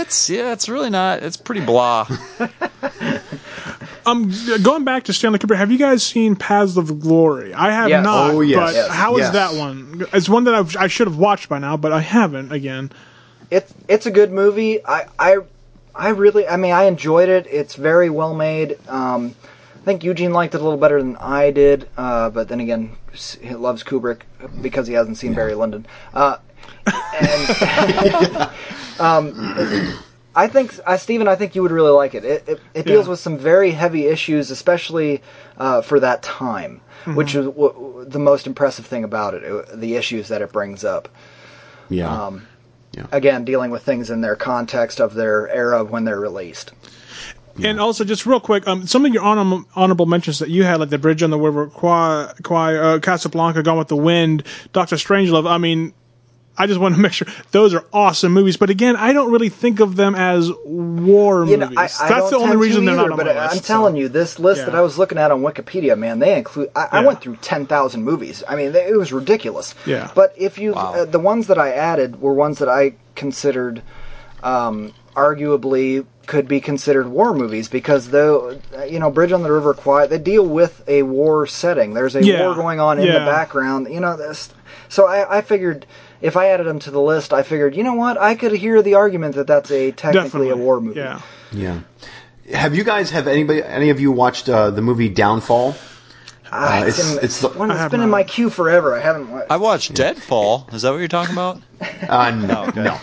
It's 0.00 0.30
yeah, 0.30 0.52
it's 0.52 0.68
really 0.68 0.90
not. 0.90 1.22
It's 1.22 1.36
pretty 1.36 1.60
blah. 1.64 2.06
um, 4.06 4.32
going 4.62 4.84
back 4.84 5.04
to 5.04 5.12
Stanley 5.12 5.38
Kubrick, 5.38 5.56
have 5.56 5.70
you 5.70 5.78
guys 5.78 6.02
seen 6.02 6.36
Paths 6.36 6.76
of 6.76 7.00
Glory? 7.00 7.54
I 7.54 7.70
have 7.70 7.88
Yes. 7.90 8.04
not. 8.04 8.30
Oh, 8.30 8.40
yes. 8.40 8.58
But 8.58 8.74
Yes. 8.74 8.88
how 8.90 9.14
is 9.16 9.20
Yes. 9.20 9.32
that 9.32 9.54
one? 9.54 10.04
It's 10.12 10.28
one 10.28 10.44
that 10.44 10.54
I've, 10.54 10.76
I 10.76 10.86
should 10.88 11.06
have 11.06 11.16
watched 11.18 11.48
by 11.48 11.58
now, 11.58 11.76
but 11.76 11.92
I 11.92 12.00
haven't. 12.00 12.52
Again. 12.52 12.90
it's 13.50 13.72
it's 13.88 14.06
a 14.06 14.10
good 14.10 14.32
movie. 14.32 14.84
I 14.86 15.06
I 15.18 15.36
I 15.94 16.08
really 16.10 16.48
I 16.48 16.56
mean 16.56 16.72
I 16.72 16.84
enjoyed 16.84 17.28
it. 17.28 17.46
It's 17.50 17.74
very 17.74 18.08
well 18.10 18.34
made. 18.34 18.78
Um, 18.88 19.34
I 19.76 19.84
think 19.84 20.04
Eugene 20.04 20.32
liked 20.32 20.54
it 20.54 20.60
a 20.60 20.64
little 20.64 20.78
better 20.78 21.02
than 21.02 21.16
I 21.16 21.50
did, 21.50 21.88
uh, 21.98 22.30
but 22.30 22.48
then 22.48 22.60
again, 22.60 22.92
s- 23.12 23.36
he 23.42 23.52
loves 23.54 23.82
Kubrick 23.82 24.20
because 24.60 24.86
he 24.86 24.94
hasn't 24.94 25.18
seen 25.18 25.34
Barry 25.34 25.54
Lyndon. 25.54 25.86
Uh, 26.14 26.36
and 26.86 28.50
um, 29.00 29.98
I 30.34 30.48
think, 30.48 30.78
uh, 30.86 30.96
Stephen, 30.96 31.28
I 31.28 31.34
think 31.34 31.54
you 31.54 31.62
would 31.62 31.70
really 31.72 31.90
like 31.90 32.14
it. 32.14 32.24
It, 32.24 32.48
it, 32.48 32.60
it 32.74 32.86
deals 32.86 33.06
Yeah. 33.06 33.10
with 33.10 33.20
some 33.20 33.36
very 33.38 33.70
heavy 33.72 34.06
issues, 34.06 34.50
especially 34.50 35.22
uh, 35.58 35.82
for 35.82 36.00
that 36.00 36.22
time, 36.22 36.80
which 37.14 37.34
is 37.34 37.46
w- 37.46 37.72
w- 37.72 38.04
the 38.08 38.18
most 38.18 38.46
impressive 38.46 38.86
thing 38.86 39.04
about 39.04 39.34
it. 39.34 39.42
it 39.42 39.80
the 39.80 39.96
issues 39.96 40.28
that 40.28 40.40
it 40.40 40.50
brings 40.52 40.84
up 40.84 41.08
yeah. 41.90 42.08
um, 42.26 42.46
Yeah. 42.92 43.06
again 43.12 43.44
dealing 43.44 43.70
with 43.70 43.82
things 43.82 44.08
in 44.10 44.22
their 44.22 44.36
context 44.36 45.00
of 45.00 45.12
their 45.14 45.48
era 45.50 45.80
of 45.82 45.90
when 45.90 46.04
they're 46.04 46.20
released. 46.20 46.72
And 47.62 47.78
also, 47.78 48.02
just 48.02 48.24
real 48.24 48.40
quick, 48.40 48.66
um, 48.66 48.86
some 48.86 49.04
of 49.04 49.12
your 49.12 49.22
honorable, 49.22 49.64
honorable 49.76 50.06
mentions 50.06 50.38
that 50.38 50.48
you 50.48 50.64
had, 50.64 50.80
like 50.80 50.88
the 50.88 50.96
Bridge 50.96 51.22
on 51.22 51.28
the 51.28 51.38
River 51.38 51.66
Kwai, 51.66 52.32
Kwai 52.42 52.76
uh, 52.76 52.98
Casablanca, 52.98 53.62
Gone 53.62 53.76
with 53.76 53.88
the 53.88 53.96
Wind, 53.96 54.44
Doctor 54.72 54.96
Strangelove. 54.96 55.46
I 55.46 55.58
mean, 55.58 55.92
I 56.56 56.66
just 56.66 56.78
want 56.80 56.94
to 56.94 57.00
make 57.06 57.12
sure 57.12 57.26
those 57.50 57.72
are 57.74 57.84
awesome 57.92 58.32
movies. 58.32 58.56
But 58.56 58.70
again, 58.70 58.94
I 58.96 59.12
don't 59.12 59.32
really 59.32 59.48
think 59.48 59.80
of 59.80 59.96
them 59.96 60.14
as 60.14 60.50
war 60.64 61.44
You 61.46 61.56
know, 61.56 61.66
movies. 61.70 61.98
I, 62.00 62.06
I 62.06 62.08
That's 62.08 62.30
the 62.30 62.36
only 62.36 62.56
reason 62.56 62.80
to 62.84 62.86
they're 62.90 62.94
either, 63.00 63.08
not 63.08 63.12
on 63.12 63.16
but 63.16 63.26
my 63.26 63.40
I- 63.40 63.44
list. 63.44 63.56
I'm 63.56 63.62
telling 63.62 63.94
so. 63.94 63.98
you, 64.00 64.08
this 64.08 64.38
list 64.38 64.58
Yeah. 64.60 64.64
that 64.66 64.74
I 64.74 64.80
was 64.82 64.98
looking 64.98 65.18
at 65.18 65.30
on 65.30 65.40
Wikipedia, 65.42 65.96
man, 65.98 66.18
they 66.18 66.36
include. 66.36 66.70
I, 66.76 66.88
I 66.92 67.04
went 67.06 67.20
through 67.20 67.36
ten 67.36 67.66
thousand 67.66 68.04
movies. 68.04 68.42
I 68.48 68.56
mean, 68.56 68.72
they, 68.72 68.86
it 68.88 68.96
was 68.96 69.12
ridiculous. 69.12 69.74
Yeah. 69.86 70.10
But 70.14 70.34
if 70.36 70.58
you, 70.58 70.72
Wow. 70.72 70.92
uh, 70.94 71.04
the 71.06 71.18
ones 71.18 71.46
that 71.46 71.58
I 71.58 71.72
added 71.72 72.20
were 72.20 72.34
ones 72.34 72.58
that 72.58 72.68
I 72.68 72.94
considered, 73.14 73.82
um, 74.42 74.92
arguably 75.16 76.04
could 76.26 76.46
be 76.48 76.60
considered 76.60 77.08
war 77.08 77.34
movies 77.34 77.68
because 77.68 78.10
though 78.10 78.58
you 78.88 78.98
know 79.00 79.10
Bridge 79.10 79.32
on 79.32 79.42
the 79.42 79.50
River 79.52 79.74
Kwai 79.74 80.06
they 80.06 80.18
deal 80.18 80.46
with 80.46 80.82
a 80.86 81.02
war 81.02 81.46
setting. 81.46 81.94
There's 81.94 82.14
a 82.14 82.24
Yeah. 82.24 82.40
war 82.46 82.54
going 82.54 82.78
on 82.80 82.98
in 82.98 83.06
the 83.06 83.18
background. 83.20 83.88
You 83.92 84.00
know 84.00 84.16
this. 84.16 84.50
So 84.88 85.06
I, 85.06 85.38
I 85.38 85.40
figured. 85.40 85.86
If 86.22 86.36
I 86.36 86.50
added 86.50 86.66
them 86.66 86.78
to 86.80 86.90
the 86.90 87.00
list, 87.00 87.32
I 87.32 87.42
figured, 87.42 87.76
you 87.76 87.82
know 87.82 87.94
what? 87.94 88.16
I 88.16 88.36
could 88.36 88.52
hear 88.52 88.80
the 88.80 88.94
argument 88.94 89.34
that 89.34 89.48
that's 89.48 89.70
a 89.70 89.90
technically 89.90 90.22
Definitely 90.22 90.50
a 90.50 90.56
war 90.56 90.80
movie. 90.80 91.00
Yeah. 91.00 91.20
Yeah. 91.50 91.80
Have 92.52 92.74
you 92.74 92.84
guys 92.84 93.10
have 93.10 93.26
anybody 93.26 93.62
any 93.62 93.90
of 93.90 94.00
you 94.00 94.12
watched 94.12 94.48
uh, 94.48 94.70
the 94.70 94.82
movie 94.82 95.08
Downfall? 95.08 95.74
Ah, 96.54 96.80
Uh, 96.80 96.84
it's, 96.84 96.98
it's- 96.98 97.16
in, 97.18 97.24
it's 97.24 97.40
the- 97.40 97.48
one 97.48 97.70
I 97.70 97.74
that's 97.74 97.82
have 97.82 97.90
been 97.90 98.02
in 98.02 98.10
my 98.10 98.22
queue 98.24 98.50
forever. 98.50 98.94
I 98.96 99.00
haven't 99.00 99.30
watched. 99.30 99.50
I 99.50 99.56
watched 99.56 99.94
Deadfall. 99.94 100.68
Is 100.72 100.82
that 100.82 100.90
what 100.90 100.98
you're 100.98 101.08
talking 101.08 101.32
about? 101.32 101.58
Uh, 102.08 102.30
no, 102.30 102.66
no, 102.76 102.98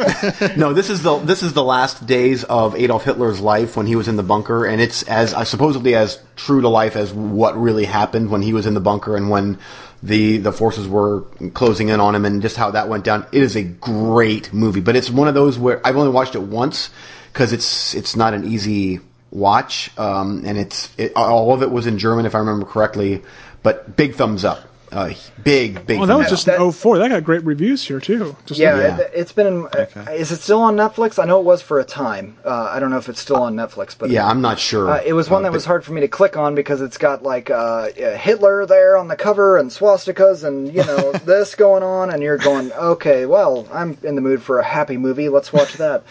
no. 0.55 0.73
This 0.73 0.89
is 0.89 1.03
the 1.03 1.17
this 1.19 1.43
is 1.43 1.51
the 1.51 1.63
last 1.63 2.05
days 2.05 2.45
of 2.45 2.75
Adolf 2.75 3.03
Hitler's 3.03 3.41
life 3.41 3.75
when 3.75 3.85
he 3.85 3.95
was 3.95 4.07
in 4.07 4.15
the 4.15 4.23
bunker, 4.23 4.65
and 4.65 4.79
it's 4.81 5.03
as 5.03 5.33
uh, 5.33 5.43
supposedly 5.43 5.95
as 5.95 6.17
true 6.37 6.61
to 6.61 6.69
life 6.69 6.95
as 6.95 7.11
what 7.13 7.59
really 7.59 7.83
happened 7.83 8.29
when 8.29 8.41
he 8.41 8.53
was 8.53 8.65
in 8.65 8.73
the 8.75 8.79
bunker 8.79 9.17
and 9.17 9.29
when 9.29 9.57
the 10.01 10.37
the 10.37 10.53
forces 10.53 10.87
were 10.87 11.21
closing 11.53 11.89
in 11.89 11.99
on 11.99 12.15
him, 12.15 12.23
and 12.23 12.41
just 12.41 12.55
how 12.55 12.71
that 12.71 12.87
went 12.87 13.03
down. 13.03 13.25
It 13.33 13.41
is 13.43 13.57
a 13.57 13.63
great 13.63 14.53
movie, 14.53 14.79
but 14.81 14.95
it's 14.95 15.09
one 15.09 15.27
of 15.27 15.33
those 15.33 15.57
where 15.59 15.85
I've 15.85 15.97
only 15.97 16.11
watched 16.11 16.35
it 16.35 16.41
once 16.43 16.89
because 17.33 17.51
it's 17.51 17.93
it's 17.95 18.15
not 18.15 18.33
an 18.33 18.45
easy 18.45 18.99
watch, 19.31 19.91
um, 19.97 20.43
and 20.45 20.57
it's 20.57 20.89
it, 20.97 21.13
all 21.15 21.53
of 21.53 21.61
it 21.61 21.71
was 21.71 21.87
in 21.87 21.97
German 21.97 22.25
if 22.25 22.35
I 22.35 22.39
remember 22.39 22.65
correctly. 22.65 23.21
But 23.61 23.97
big 23.97 24.15
thumbs 24.15 24.45
up, 24.45 24.63
uh, 24.91 25.13
big 25.43 25.85
big. 25.85 25.99
Well, 25.99 26.07
that 26.07 26.17
was 26.17 26.29
just 26.29 26.47
up. 26.47 26.73
04. 26.73 26.97
That 26.97 27.09
got 27.09 27.23
great 27.23 27.43
reviews 27.43 27.85
here, 27.85 27.99
too. 27.99 28.35
Just 28.45 28.59
yeah, 28.59 28.77
Yeah. 28.77 28.97
It, 28.99 29.11
it's 29.13 29.31
been. 29.31 29.47
In, 29.47 29.67
uh, 29.67 30.11
Is 30.11 30.31
it 30.31 30.37
still 30.37 30.61
on 30.61 30.75
Netflix? 30.75 31.21
I 31.21 31.25
know 31.25 31.39
it 31.39 31.45
was 31.45 31.61
for 31.61 31.79
a 31.79 31.83
time. 31.83 32.37
Uh, 32.43 32.69
I 32.71 32.79
don't 32.79 32.89
know 32.89 32.97
if 32.97 33.09
it's 33.09 33.19
still 33.19 33.41
on 33.43 33.55
Netflix, 33.55 33.95
but 33.97 34.09
yeah, 34.09 34.25
I'm 34.25 34.41
not 34.41 34.59
sure. 34.59 34.89
Uh, 34.89 35.01
it 35.05 35.13
was 35.13 35.29
one 35.29 35.43
Uh, 35.43 35.49
that 35.49 35.53
was 35.53 35.65
hard 35.65 35.83
for 35.83 35.91
me 35.93 36.01
to 36.01 36.07
click 36.07 36.37
on 36.37 36.55
because 36.55 36.81
it's 36.81 36.97
got 36.97 37.21
like 37.21 37.49
uh, 37.51 37.89
Hitler 37.91 38.65
there 38.65 38.97
on 38.97 39.07
the 39.07 39.15
cover 39.15 39.57
and 39.57 39.69
swastikas 39.69 40.43
and 40.43 40.73
you 40.73 40.83
know 40.83 41.11
this 41.25 41.55
going 41.55 41.83
on, 41.83 42.09
and 42.11 42.23
you're 42.23 42.37
going, 42.37 42.71
okay, 42.71 43.25
well, 43.25 43.67
I'm 43.71 43.97
in 44.03 44.15
the 44.15 44.21
mood 44.21 44.41
for 44.41 44.59
a 44.59 44.63
happy 44.63 44.97
movie. 44.97 45.29
Let's 45.29 45.53
watch 45.53 45.73
that. 45.73 46.03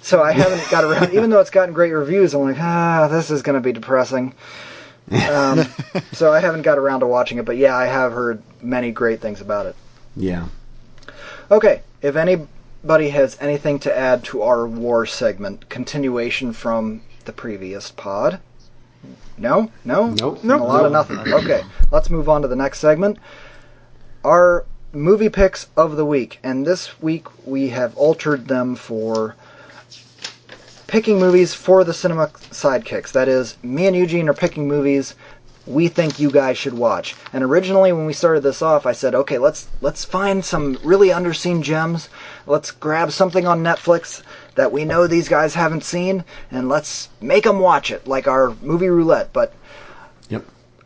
So 0.00 0.22
I 0.22 0.32
haven't 0.32 0.68
got 0.70 0.84
around, 0.84 1.12
even 1.14 1.30
though 1.30 1.40
it's 1.40 1.50
gotten 1.50 1.74
great 1.74 1.92
reviews. 1.92 2.34
I'm 2.34 2.42
like, 2.42 2.60
ah, 2.60 3.08
this 3.10 3.30
is 3.30 3.42
going 3.42 3.54
to 3.54 3.60
be 3.60 3.72
depressing. 3.72 4.34
Um, 5.30 5.64
so 6.12 6.32
I 6.32 6.40
haven't 6.40 6.62
got 6.62 6.78
around 6.78 7.00
to 7.00 7.06
watching 7.06 7.38
it, 7.38 7.44
but 7.44 7.56
yeah, 7.56 7.76
I 7.76 7.86
have 7.86 8.12
heard 8.12 8.42
many 8.60 8.90
great 8.90 9.20
things 9.20 9.40
about 9.40 9.66
it. 9.66 9.76
Yeah. 10.16 10.48
Okay, 11.50 11.82
if 12.00 12.16
anybody 12.16 13.10
has 13.10 13.36
anything 13.40 13.78
to 13.80 13.96
add 13.96 14.24
to 14.24 14.42
our 14.42 14.66
war 14.66 15.06
segment, 15.06 15.68
continuation 15.68 16.52
from 16.52 17.02
the 17.24 17.32
previous 17.32 17.90
pod? 17.90 18.40
No? 19.36 19.70
No? 19.84 20.08
Nope. 20.10 20.44
A 20.44 20.46
lot 20.46 20.86
of 20.86 20.92
nothing. 20.92 21.18
Okay, 21.18 21.62
let's 21.90 22.10
move 22.10 22.28
on 22.28 22.42
to 22.42 22.48
the 22.48 22.56
next 22.56 22.78
segment. 22.78 23.18
Our 24.24 24.64
movie 24.92 25.28
picks 25.28 25.68
of 25.76 25.96
the 25.96 26.04
week. 26.04 26.38
And 26.42 26.66
this 26.66 27.00
week 27.00 27.26
we 27.46 27.68
have 27.70 27.96
altered 27.96 28.48
them 28.48 28.74
for 28.76 29.34
picking 30.92 31.18
movies 31.18 31.54
for 31.54 31.84
the 31.84 31.94
cinema 31.94 32.26
sidekicks. 32.50 33.12
That 33.12 33.26
is, 33.26 33.56
me 33.62 33.86
and 33.86 33.96
Eugene 33.96 34.28
are 34.28 34.34
picking 34.34 34.68
movies 34.68 35.14
we 35.66 35.88
think 35.88 36.20
you 36.20 36.30
guys 36.30 36.58
should 36.58 36.74
watch. 36.74 37.14
And 37.32 37.42
originally 37.42 37.92
when 37.92 38.04
we 38.04 38.12
started 38.12 38.42
this 38.42 38.60
off, 38.60 38.84
I 38.84 38.92
said, 38.92 39.14
"Okay, 39.14 39.38
let's 39.38 39.68
let's 39.80 40.04
find 40.04 40.44
some 40.44 40.78
really 40.84 41.08
underseen 41.08 41.62
gems. 41.62 42.10
Let's 42.46 42.70
grab 42.72 43.10
something 43.10 43.46
on 43.46 43.62
Netflix 43.62 44.20
that 44.54 44.70
we 44.70 44.84
know 44.84 45.06
these 45.06 45.30
guys 45.30 45.54
haven't 45.54 45.82
seen 45.82 46.24
and 46.50 46.68
let's 46.68 47.08
make 47.22 47.44
them 47.44 47.58
watch 47.58 47.90
it 47.90 48.06
like 48.06 48.28
our 48.28 48.54
movie 48.60 48.90
roulette." 48.90 49.32
But. 49.32 49.54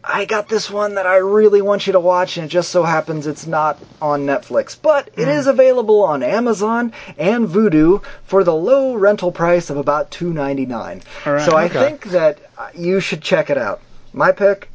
I 0.08 0.24
got 0.24 0.48
this 0.48 0.70
one 0.70 0.94
that 0.94 1.06
I 1.06 1.16
really 1.16 1.60
want 1.60 1.88
you 1.88 1.94
to 1.94 2.00
watch, 2.00 2.36
and 2.36 2.46
it 2.46 2.48
just 2.48 2.70
so 2.70 2.84
happens 2.84 3.26
it's 3.26 3.46
not 3.46 3.78
on 4.00 4.24
Netflix, 4.24 4.76
but 4.80 5.10
it 5.16 5.26
is 5.26 5.48
available 5.48 6.04
on 6.04 6.22
Amazon 6.22 6.92
and 7.18 7.48
Vudu 7.48 8.04
for 8.24 8.44
the 8.44 8.54
low 8.54 8.94
rental 8.94 9.32
price 9.32 9.68
of 9.68 9.76
about 9.76 10.12
two 10.12 10.32
ninety 10.32 10.64
nine. 10.64 11.02
Right, 11.24 11.44
so 11.44 11.56
I 11.56 11.64
okay. 11.64 11.80
think 11.80 12.04
that 12.10 12.38
you 12.76 13.00
should 13.00 13.20
check 13.20 13.50
it 13.50 13.58
out. 13.58 13.80
My 14.12 14.30
pick, 14.30 14.68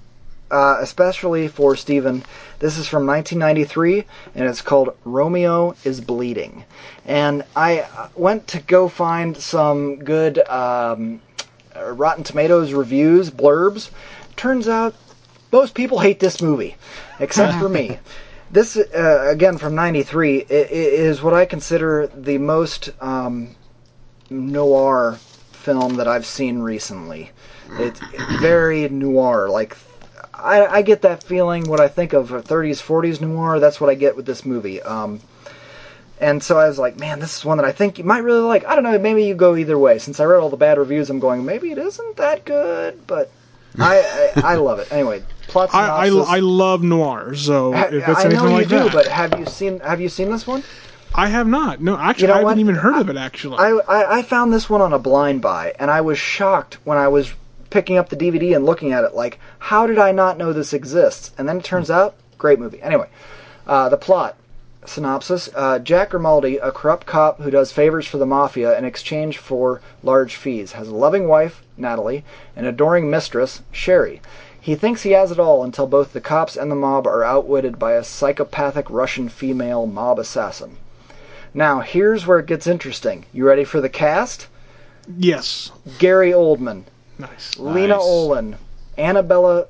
uh, 0.51 0.77
especially 0.81 1.47
for 1.47 1.77
Steven, 1.77 2.23
this 2.59 2.77
is 2.77 2.89
from 2.89 3.07
1993, 3.07 4.03
and 4.35 4.49
it's 4.49 4.61
called 4.61 4.97
Romeo 5.05 5.75
is 5.85 6.01
Bleeding. 6.01 6.65
And 7.05 7.45
I 7.55 7.79
uh, 7.79 8.09
went 8.15 8.47
to 8.47 8.59
go 8.59 8.89
find 8.89 9.37
some 9.37 9.99
good 9.99 10.45
um, 10.49 11.21
Rotten 11.75 12.25
Tomatoes 12.25 12.73
reviews, 12.73 13.31
blurbs. 13.31 13.91
Turns 14.35 14.67
out 14.67 14.93
most 15.51 15.73
people 15.73 15.99
hate 15.99 16.19
this 16.19 16.41
movie, 16.41 16.75
except 17.19 17.53
for 17.59 17.69
me. 17.69 17.97
This, 18.53 18.75
uh, 18.75 19.27
again, 19.29 19.57
from 19.57 19.75
93, 19.75 20.41
i- 20.41 20.43
i- 20.53 20.53
is 20.53 21.23
what 21.23 21.33
I 21.33 21.45
consider 21.45 22.07
the 22.07 22.37
most 22.37 22.89
um, 23.01 23.55
noir 24.29 25.17
film 25.53 25.95
that 25.95 26.07
I've 26.09 26.25
seen 26.25 26.59
recently. 26.59 27.31
It's 27.79 28.01
very 28.41 28.89
noir. 28.89 29.49
Like, 29.49 29.77
I, 30.33 30.65
I 30.67 30.81
get 30.81 31.03
that 31.03 31.23
feeling, 31.23 31.63
what 31.69 31.79
I 31.79 31.87
think 31.87 32.11
of 32.11 32.29
30s, 32.29 32.81
40s 32.81 33.21
noir, 33.21 33.59
that's 33.61 33.79
what 33.79 33.89
I 33.89 33.95
get 33.95 34.17
with 34.17 34.25
this 34.25 34.45
movie. 34.45 34.81
Um, 34.81 35.21
and 36.19 36.43
so 36.43 36.59
I 36.59 36.67
was 36.67 36.77
like, 36.77 36.99
man, 36.99 37.19
this 37.21 37.37
is 37.37 37.45
one 37.45 37.57
that 37.57 37.65
I 37.65 37.71
think 37.71 37.97
you 37.99 38.03
might 38.03 38.19
really 38.23 38.41
like. 38.41 38.65
I 38.65 38.75
don't 38.75 38.83
know, 38.83 38.99
maybe 38.99 39.23
you 39.23 39.33
go 39.33 39.55
either 39.55 39.79
way. 39.79 39.97
Since 39.97 40.19
I 40.19 40.25
read 40.25 40.41
all 40.41 40.49
the 40.49 40.57
bad 40.57 40.77
reviews, 40.77 41.09
I'm 41.09 41.19
going, 41.21 41.45
maybe 41.45 41.71
it 41.71 41.77
isn't 41.77 42.17
that 42.17 42.43
good, 42.43 43.07
but 43.07 43.31
I 43.79 44.31
I, 44.35 44.53
I 44.53 44.55
love 44.55 44.79
it. 44.79 44.87
Anyway, 44.91 45.23
plot 45.47 45.69
I, 45.73 45.89
I, 45.89 46.09
synopsis. 46.09 46.33
I 46.33 46.39
love 46.39 46.83
noir, 46.83 47.35
so 47.35 47.73
Ha- 47.73 47.85
if 47.85 48.07
it's 48.07 48.19
I 48.19 48.25
anything 48.25 48.43
know 48.43 48.49
you 48.49 48.55
like 48.55 48.67
do, 48.67 48.75
that, 48.75 48.91
but 48.93 49.07
have 49.07 49.39
you 49.39 49.45
seen 49.45 49.79
have 49.81 50.01
you 50.01 50.09
seen 50.09 50.29
this 50.31 50.45
one? 50.47 50.63
I 51.13 51.27
have 51.27 51.47
not. 51.47 51.81
No, 51.81 51.97
actually, 51.97 52.23
You 52.23 52.27
know 52.27 52.33
I 52.33 52.37
haven't 52.37 52.45
what? 52.51 52.59
even 52.59 52.75
heard 52.75 53.01
of 53.01 53.09
it. 53.09 53.17
Actually, 53.17 53.57
I, 53.57 53.69
I 53.87 54.17
I 54.19 54.21
found 54.23 54.53
this 54.53 54.69
one 54.69 54.81
on 54.81 54.93
a 54.93 54.99
blind 54.99 55.41
buy, 55.41 55.73
and 55.79 55.91
I 55.91 56.01
was 56.01 56.17
shocked 56.17 56.77
when 56.85 56.97
I 56.97 57.07
was 57.07 57.33
picking 57.69 57.97
up 57.97 58.09
the 58.09 58.17
DVD 58.17 58.55
and 58.55 58.65
looking 58.65 58.91
at 58.91 59.03
it. 59.03 59.13
Like, 59.13 59.39
how 59.59 59.87
did 59.87 59.97
I 59.97 60.11
not 60.11 60.37
know 60.37 60.51
this 60.53 60.73
exists? 60.73 61.31
And 61.37 61.47
then 61.47 61.57
it 61.57 61.63
turns 61.63 61.89
out, 61.89 62.15
great 62.37 62.59
movie. 62.59 62.81
Anyway, 62.81 63.07
uh, 63.67 63.87
the 63.89 63.97
plot 63.97 64.35
synopsis: 64.85 65.49
uh, 65.55 65.79
Jack 65.79 66.09
Grimaldi, 66.09 66.57
a 66.57 66.71
corrupt 66.71 67.05
cop 67.05 67.39
who 67.39 67.51
does 67.51 67.71
favors 67.71 68.07
for 68.07 68.17
the 68.17 68.25
mafia 68.25 68.77
in 68.77 68.83
exchange 68.83 69.37
for 69.37 69.79
large 70.01 70.35
fees, 70.35 70.71
has 70.71 70.87
a 70.87 70.95
loving 70.95 71.27
wife, 71.27 71.61
Natalie, 71.77 72.23
an 72.55 72.65
adoring 72.65 73.09
mistress, 73.09 73.61
Sherry. 73.71 74.21
He 74.59 74.75
thinks 74.75 75.03
he 75.03 75.11
has 75.11 75.31
it 75.31 75.39
all 75.39 75.63
until 75.63 75.87
both 75.87 76.13
the 76.13 76.21
cops 76.21 76.55
and 76.55 76.71
the 76.71 76.75
mob 76.75 77.07
are 77.07 77.23
outwitted 77.23 77.79
by 77.79 77.93
a 77.93 78.03
psychopathic 78.03 78.85
Russian 78.89 79.29
female 79.29 79.85
mob 79.87 80.19
assassin. 80.19 80.77
Now, 81.53 81.79
here's 81.81 82.25
where 82.25 82.39
it 82.39 82.45
gets 82.45 82.67
interesting. 82.67 83.25
You 83.33 83.45
ready 83.45 83.63
for 83.63 83.81
the 83.81 83.89
cast? 83.89 84.47
yes, 85.17 85.71
Gary 85.97 86.31
Oldman, 86.31 86.83
nice. 87.17 87.57
Lena 87.57 87.95
Nice. 87.95 88.03
Olin, 88.03 88.57
Annabella, 88.97 89.65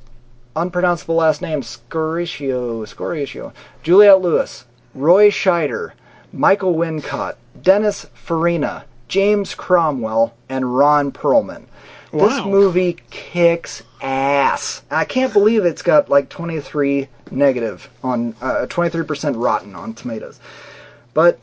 unpronounceable 0.56 1.16
last 1.16 1.42
name, 1.42 1.62
Scoriscio, 1.64 2.86
Scoriscio, 2.86 3.54
Juliette 3.84 4.22
Lewis, 4.22 4.66
Roy 4.94 5.30
Scheider, 5.30 5.92
Michael 6.34 6.76
Wincott, 6.76 7.36
Dennis 7.62 8.06
Farina, 8.14 8.86
James 9.08 9.56
Cromwell, 9.56 10.34
and 10.50 10.78
Ron 10.78 11.12
Perlman. 11.12 11.66
This 12.14 12.44
movie 12.46 12.98
kicks 13.10 13.84
ass. 14.02 14.82
I 14.92 15.06
can't 15.06 15.32
believe 15.32 15.64
it's 15.64 15.82
got 15.82 16.10
like 16.10 16.28
23 16.28 17.08
negative 17.32 17.90
on 18.04 18.36
uh, 18.42 18.66
23% 18.68 19.42
rotten 19.42 19.76
on 19.76 19.94
tomatoes. 19.94 20.40
But 21.14 21.40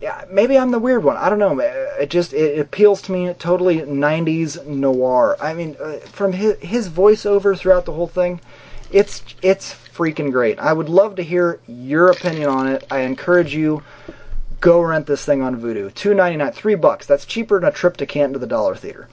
yeah, 0.00 0.24
maybe 0.30 0.58
I'm 0.58 0.70
the 0.70 0.78
weird 0.78 1.04
one. 1.04 1.16
I 1.16 1.28
don't 1.28 1.38
know. 1.38 1.58
It 1.60 2.08
just 2.08 2.32
it 2.32 2.58
appeals 2.58 3.02
to 3.02 3.12
me 3.12 3.32
totally 3.34 3.80
90s 3.80 4.66
noir. 4.66 5.36
I 5.40 5.52
mean, 5.52 5.76
uh, 5.80 5.98
from 5.98 6.32
his, 6.32 6.56
his 6.60 6.88
voiceover 6.88 7.58
throughout 7.58 7.84
the 7.84 7.92
whole 7.92 8.06
thing, 8.06 8.40
it's 8.90 9.22
it's 9.42 9.74
freaking 9.96 10.30
great. 10.32 10.58
I 10.58 10.72
would 10.72 10.88
love 10.88 11.16
to 11.16 11.22
hear 11.22 11.60
your 11.66 12.10
opinion 12.10 12.48
on 12.48 12.68
it. 12.68 12.86
I 12.90 13.00
encourage 13.00 13.54
you 13.54 13.82
go 14.60 14.80
rent 14.80 15.06
this 15.06 15.24
thing 15.24 15.42
on 15.42 15.60
Vudu. 15.60 15.92
2.99, 15.92 16.54
3 16.54 16.74
bucks. 16.76 17.06
That's 17.06 17.24
cheaper 17.24 17.60
than 17.60 17.68
a 17.68 17.72
trip 17.72 17.96
to 17.98 18.06
Canton 18.06 18.34
to 18.34 18.38
the 18.38 18.46
Dollar 18.46 18.74
Theater. 18.74 19.08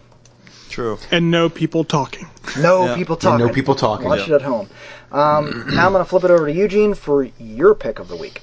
True. 0.69 0.97
And 1.11 1.29
no 1.29 1.49
people 1.49 1.83
talking. 1.83 2.27
No 2.57 2.85
Yeah. 2.85 2.95
people 2.95 3.15
And 3.15 3.21
talking. 3.21 3.45
no 3.47 3.53
people 3.53 3.75
talking. 3.75 4.07
Watch 4.07 4.27
it 4.27 4.31
at 4.31 4.41
home. 4.41 4.67
Um, 5.11 5.65
now 5.75 5.85
I'm 5.85 5.91
going 5.93 6.03
to 6.03 6.09
flip 6.09 6.23
it 6.23 6.31
over 6.31 6.47
to 6.47 6.51
Eugene 6.53 6.93
for 6.95 7.23
your 7.39 7.75
pick 7.75 7.99
of 7.99 8.07
the 8.07 8.15
week. 8.15 8.41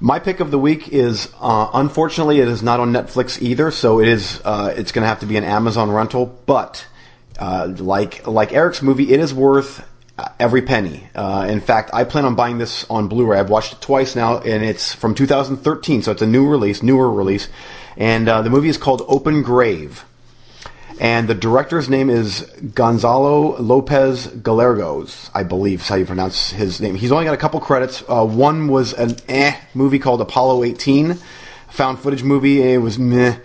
My 0.00 0.18
pick 0.20 0.38
of 0.40 0.50
the 0.52 0.58
week 0.58 0.90
is 0.90 1.28
uh, 1.40 1.70
unfortunately 1.74 2.38
it 2.38 2.46
is 2.48 2.62
not 2.62 2.78
on 2.78 2.92
Netflix 2.92 3.40
either, 3.42 3.70
so 3.72 3.98
it 4.00 4.06
is 4.06 4.40
uh, 4.44 4.72
it's 4.76 4.92
going 4.92 5.02
to 5.02 5.08
have 5.08 5.20
to 5.20 5.26
be 5.26 5.36
an 5.36 5.42
Amazon 5.44 5.90
rental. 5.90 6.26
But 6.46 6.86
uh, 7.38 7.72
like 7.78 8.24
like 8.26 8.52
Eric's 8.52 8.80
movie, 8.80 9.10
it 9.12 9.18
is 9.18 9.34
worth 9.34 9.84
every 10.38 10.62
penny. 10.62 11.08
Uh, 11.14 11.46
in 11.48 11.60
fact, 11.60 11.90
I 11.92 12.04
plan 12.04 12.24
on 12.24 12.34
buying 12.34 12.58
this 12.58 12.84
on 12.90 13.08
Blu-ray. 13.08 13.38
I've 13.38 13.50
watched 13.50 13.74
it 13.74 13.80
twice 13.80 14.16
now, 14.16 14.38
and 14.38 14.64
it's 14.64 14.94
from 14.94 15.14
2013, 15.14 16.02
so 16.02 16.12
it's 16.12 16.22
a 16.22 16.26
new 16.26 16.48
release, 16.48 16.82
newer 16.82 17.10
release. 17.10 17.48
And 17.96 18.28
uh, 18.28 18.42
the 18.42 18.50
movie 18.50 18.68
is 18.68 18.78
called 18.78 19.02
Open 19.08 19.42
Grave. 19.42 20.04
And 21.00 21.28
the 21.28 21.34
director's 21.34 21.88
name 21.88 22.10
is 22.10 22.40
Gonzalo 22.74 23.56
Lopez 23.58 24.26
Galargos, 24.26 25.30
I 25.32 25.44
believe 25.44 25.82
is 25.82 25.88
how 25.88 25.94
you 25.94 26.04
pronounce 26.04 26.50
his 26.50 26.80
name. 26.80 26.96
He's 26.96 27.12
only 27.12 27.24
got 27.24 27.34
a 27.34 27.38
couple 27.38 27.60
credits. 27.60 28.02
Uh, 28.08 28.26
one 28.26 28.66
was 28.66 28.94
an 28.94 29.16
eh 29.28 29.56
movie 29.74 30.00
called 30.00 30.20
Apollo 30.20 30.64
18, 30.64 31.16
found 31.68 32.00
footage 32.00 32.24
movie. 32.24 32.62
It 32.62 32.78
was 32.78 32.98
meh. 32.98 33.36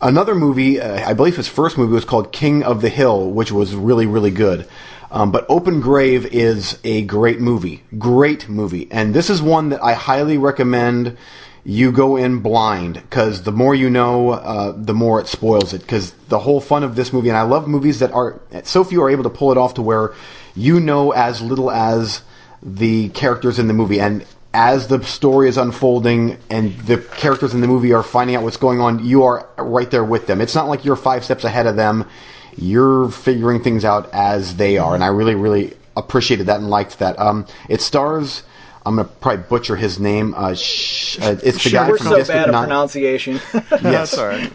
Another 0.00 0.34
movie, 0.34 0.78
uh, 0.78 1.08
I 1.08 1.14
believe 1.14 1.36
his 1.36 1.48
first 1.48 1.78
movie 1.78 1.94
was 1.94 2.04
called 2.04 2.30
King 2.30 2.62
of 2.62 2.82
the 2.82 2.90
Hill, 2.90 3.30
which 3.30 3.50
was 3.50 3.74
really, 3.74 4.06
really 4.06 4.30
good. 4.30 4.68
Um, 5.10 5.32
but 5.32 5.46
Open 5.48 5.80
Grave 5.80 6.26
is 6.26 6.78
a 6.84 7.02
great 7.02 7.40
movie. 7.40 7.82
Great 7.96 8.48
movie. 8.48 8.88
And 8.90 9.14
this 9.14 9.30
is 9.30 9.40
one 9.40 9.70
that 9.70 9.82
I 9.82 9.94
highly 9.94 10.36
recommend 10.36 11.16
you 11.64 11.92
go 11.92 12.16
in 12.16 12.40
blind 12.40 12.94
because 12.94 13.42
the 13.42 13.52
more 13.52 13.74
you 13.74 13.88
know, 13.88 14.30
uh, 14.30 14.74
the 14.76 14.92
more 14.92 15.18
it 15.20 15.28
spoils 15.28 15.72
it. 15.72 15.80
Because 15.80 16.12
the 16.28 16.40
whole 16.40 16.60
fun 16.60 16.84
of 16.84 16.94
this 16.94 17.12
movie, 17.12 17.30
and 17.30 17.38
I 17.38 17.42
love 17.42 17.66
movies 17.66 18.00
that 18.00 18.12
are 18.12 18.38
so 18.64 18.84
few 18.84 19.02
are 19.02 19.10
able 19.10 19.24
to 19.24 19.30
pull 19.30 19.50
it 19.50 19.58
off 19.58 19.74
to 19.74 19.82
where 19.82 20.14
you 20.54 20.78
know 20.78 21.12
as 21.12 21.40
little 21.40 21.70
as 21.70 22.20
the 22.62 23.08
characters 23.10 23.58
in 23.58 23.66
the 23.66 23.74
movie, 23.74 24.00
and 24.00 24.26
as 24.56 24.86
the 24.88 25.04
story 25.04 25.48
is 25.50 25.58
unfolding 25.58 26.38
and 26.48 26.76
the 26.80 26.96
characters 26.96 27.52
in 27.52 27.60
the 27.60 27.66
movie 27.68 27.92
are 27.92 28.02
finding 28.02 28.34
out 28.36 28.42
what's 28.42 28.56
going 28.56 28.80
on, 28.80 29.04
you 29.04 29.22
are 29.24 29.46
right 29.58 29.90
there 29.90 30.02
with 30.04 30.26
them. 30.26 30.40
It's 30.40 30.54
not 30.54 30.66
like 30.66 30.84
you're 30.84 30.96
five 30.96 31.24
steps 31.24 31.44
ahead 31.44 31.66
of 31.66 31.76
them. 31.76 32.08
You're 32.56 33.10
figuring 33.10 33.62
things 33.62 33.84
out 33.84 34.08
as 34.14 34.56
they 34.56 34.78
are, 34.78 34.94
and 34.94 35.04
I 35.04 35.08
really, 35.08 35.34
really 35.34 35.74
appreciated 35.94 36.46
that 36.46 36.58
and 36.58 36.70
liked 36.70 36.98
that. 37.00 37.18
Um, 37.18 37.46
it 37.68 37.82
stars. 37.82 38.42
I'm 38.86 38.96
gonna 38.96 39.08
probably 39.08 39.44
butcher 39.48 39.76
his 39.76 39.98
name. 39.98 40.32
Uh, 40.34 40.54
sh- 40.54 41.18
uh, 41.20 41.36
it's 41.42 41.62
the 41.64 41.70
guy 41.70 41.88
We're 41.90 41.98
from 41.98 42.06
so 42.06 42.16
District 42.16 42.38
bad 42.38 42.48
at 42.48 42.52
9. 42.52 42.62
pronunciation. 42.64 43.40
Yes, 43.52 43.82
That's 43.82 44.16
all 44.18 44.26
right. 44.28 44.50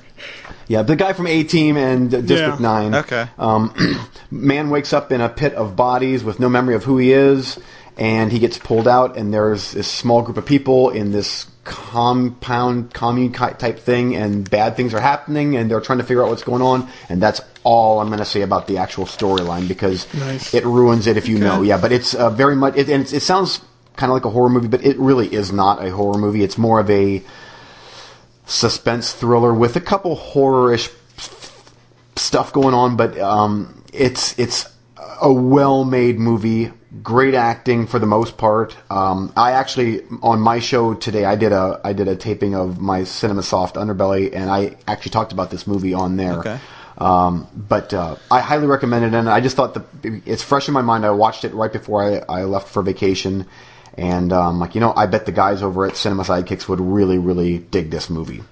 yeah, 0.67 0.81
the 0.83 0.95
guy 0.95 1.13
from 1.13 1.27
A 1.27 1.43
Team 1.43 1.77
and 1.77 2.11
uh, 2.13 2.21
District 2.21 2.59
Yeah. 2.59 2.67
Nine. 2.67 2.95
Okay. 2.95 3.27
Um, 3.37 3.73
man 4.31 4.69
wakes 4.71 4.93
up 4.93 5.11
in 5.11 5.21
a 5.21 5.29
pit 5.29 5.53
of 5.53 5.75
bodies 5.75 6.23
with 6.23 6.39
no 6.39 6.47
memory 6.49 6.73
of 6.75 6.83
who 6.85 6.97
he 6.97 7.11
is, 7.11 7.59
and 7.97 8.32
he 8.32 8.39
gets 8.39 8.58
pulled 8.58 8.88
out. 8.88 9.17
And 9.17 9.34
there's 9.34 9.71
this 9.71 9.88
small 9.88 10.21
group 10.21 10.38
of 10.38 10.45
people 10.45 10.89
in 10.89 11.12
this 11.12 11.47
compound 11.63 12.93
commune 12.93 13.32
type 13.34 13.80
thing, 13.80 14.15
and 14.15 14.49
bad 14.49 14.75
things 14.75 14.93
are 14.93 14.99
happening, 14.99 15.56
and 15.56 15.69
they're 15.69 15.82
trying 15.82 15.99
to 15.99 16.04
figure 16.04 16.23
out 16.23 16.30
what's 16.30 16.43
going 16.43 16.62
on. 16.62 16.89
And 17.10 17.21
that's 17.21 17.41
all 17.63 17.99
I'm 17.99 18.08
going 18.08 18.19
to 18.19 18.25
say 18.25 18.41
about 18.41 18.67
the 18.67 18.77
actual 18.80 19.06
storyline 19.06 19.67
because 19.67 20.12
Nice. 20.13 20.54
it 20.54 20.65
ruins 20.65 21.06
it 21.08 21.17
if 21.17 21.27
you 21.27 21.38
know. 21.38 21.62
Yeah, 21.62 21.77
but 21.80 21.91
it's 21.91 22.15
uh, 22.15 22.30
very 22.32 22.56
much, 22.56 22.75
it, 22.75 22.89
and 22.89 23.04
it's, 23.04 23.13
it 23.13 23.21
sounds 23.21 23.62
kind 23.95 24.10
of 24.10 24.15
like 24.15 24.25
a 24.25 24.30
horror 24.32 24.49
movie, 24.49 24.67
but 24.67 24.84
it 24.84 24.97
really 24.97 25.32
is 25.32 25.51
not 25.51 25.86
a 25.86 25.91
horror 25.91 26.17
movie. 26.17 26.43
It's 26.43 26.58
more 26.58 26.80
of 26.80 26.89
a 26.89 27.21
suspense 28.45 29.13
thriller 29.13 29.54
with 29.54 29.75
a 29.75 29.82
couple 29.82 30.15
horror-ish 30.15 30.89
stuff 32.15 32.51
going 32.54 32.73
on, 32.73 32.97
but 32.97 33.17
um, 33.19 33.84
it's 33.93 34.38
it's 34.39 34.67
a 35.21 35.32
well-made 35.32 36.19
movie. 36.19 36.71
Great 37.01 37.36
acting 37.36 37.88
for 37.88 37.99
the 37.99 38.06
most 38.06 38.38
part. 38.38 38.75
Um, 38.89 39.32
I 39.38 39.54
actually 39.54 40.04
on 40.21 40.41
my 40.41 40.60
show 40.60 40.93
today 40.93 41.23
I 41.23 41.36
did 41.36 41.54
a 41.54 41.80
I 41.86 41.93
did 41.93 42.10
a 42.10 42.17
taping 42.17 42.54
of 42.54 42.82
my 42.82 43.06
Cinema 43.06 43.43
Soft 43.43 43.77
Underbelly, 43.77 44.36
and 44.36 44.49
I 44.49 44.75
actually 44.88 45.12
talked 45.12 45.32
about 45.32 45.51
this 45.51 45.65
movie 45.65 45.93
on 45.93 46.17
there. 46.17 46.39
Okay. 46.39 46.60
Um, 46.97 47.47
but 47.56 47.93
uh, 47.93 48.17
I 48.30 48.41
highly 48.41 48.67
recommend 48.67 49.06
it, 49.06 49.13
and 49.13 49.30
I 49.30 49.39
just 49.39 49.56
thought 49.56 49.73
the 49.73 50.21
it's 50.25 50.43
fresh 50.43 50.67
in 50.67 50.73
my 50.73 50.82
mind. 50.82 51.06
I 51.06 51.12
watched 51.12 51.45
it 51.45 51.54
right 51.54 51.71
before 51.71 52.04
I, 52.04 52.41
I 52.41 52.43
left 52.43 52.67
for 52.67 52.84
vacation, 52.84 53.47
and 53.95 54.34
um, 54.34 54.60
like 54.60 54.75
you 54.75 54.82
know, 54.82 54.93
I 54.93 55.06
bet 55.06 55.25
the 55.25 55.32
guys 55.32 55.63
over 55.63 55.86
at 55.86 55.95
Cinema 55.95 56.23
Sidekicks 56.23 56.67
would 56.67 56.82
really, 56.82 57.17
really 57.17 57.58
dig 57.58 57.89
this 57.89 58.10
movie. 58.10 58.43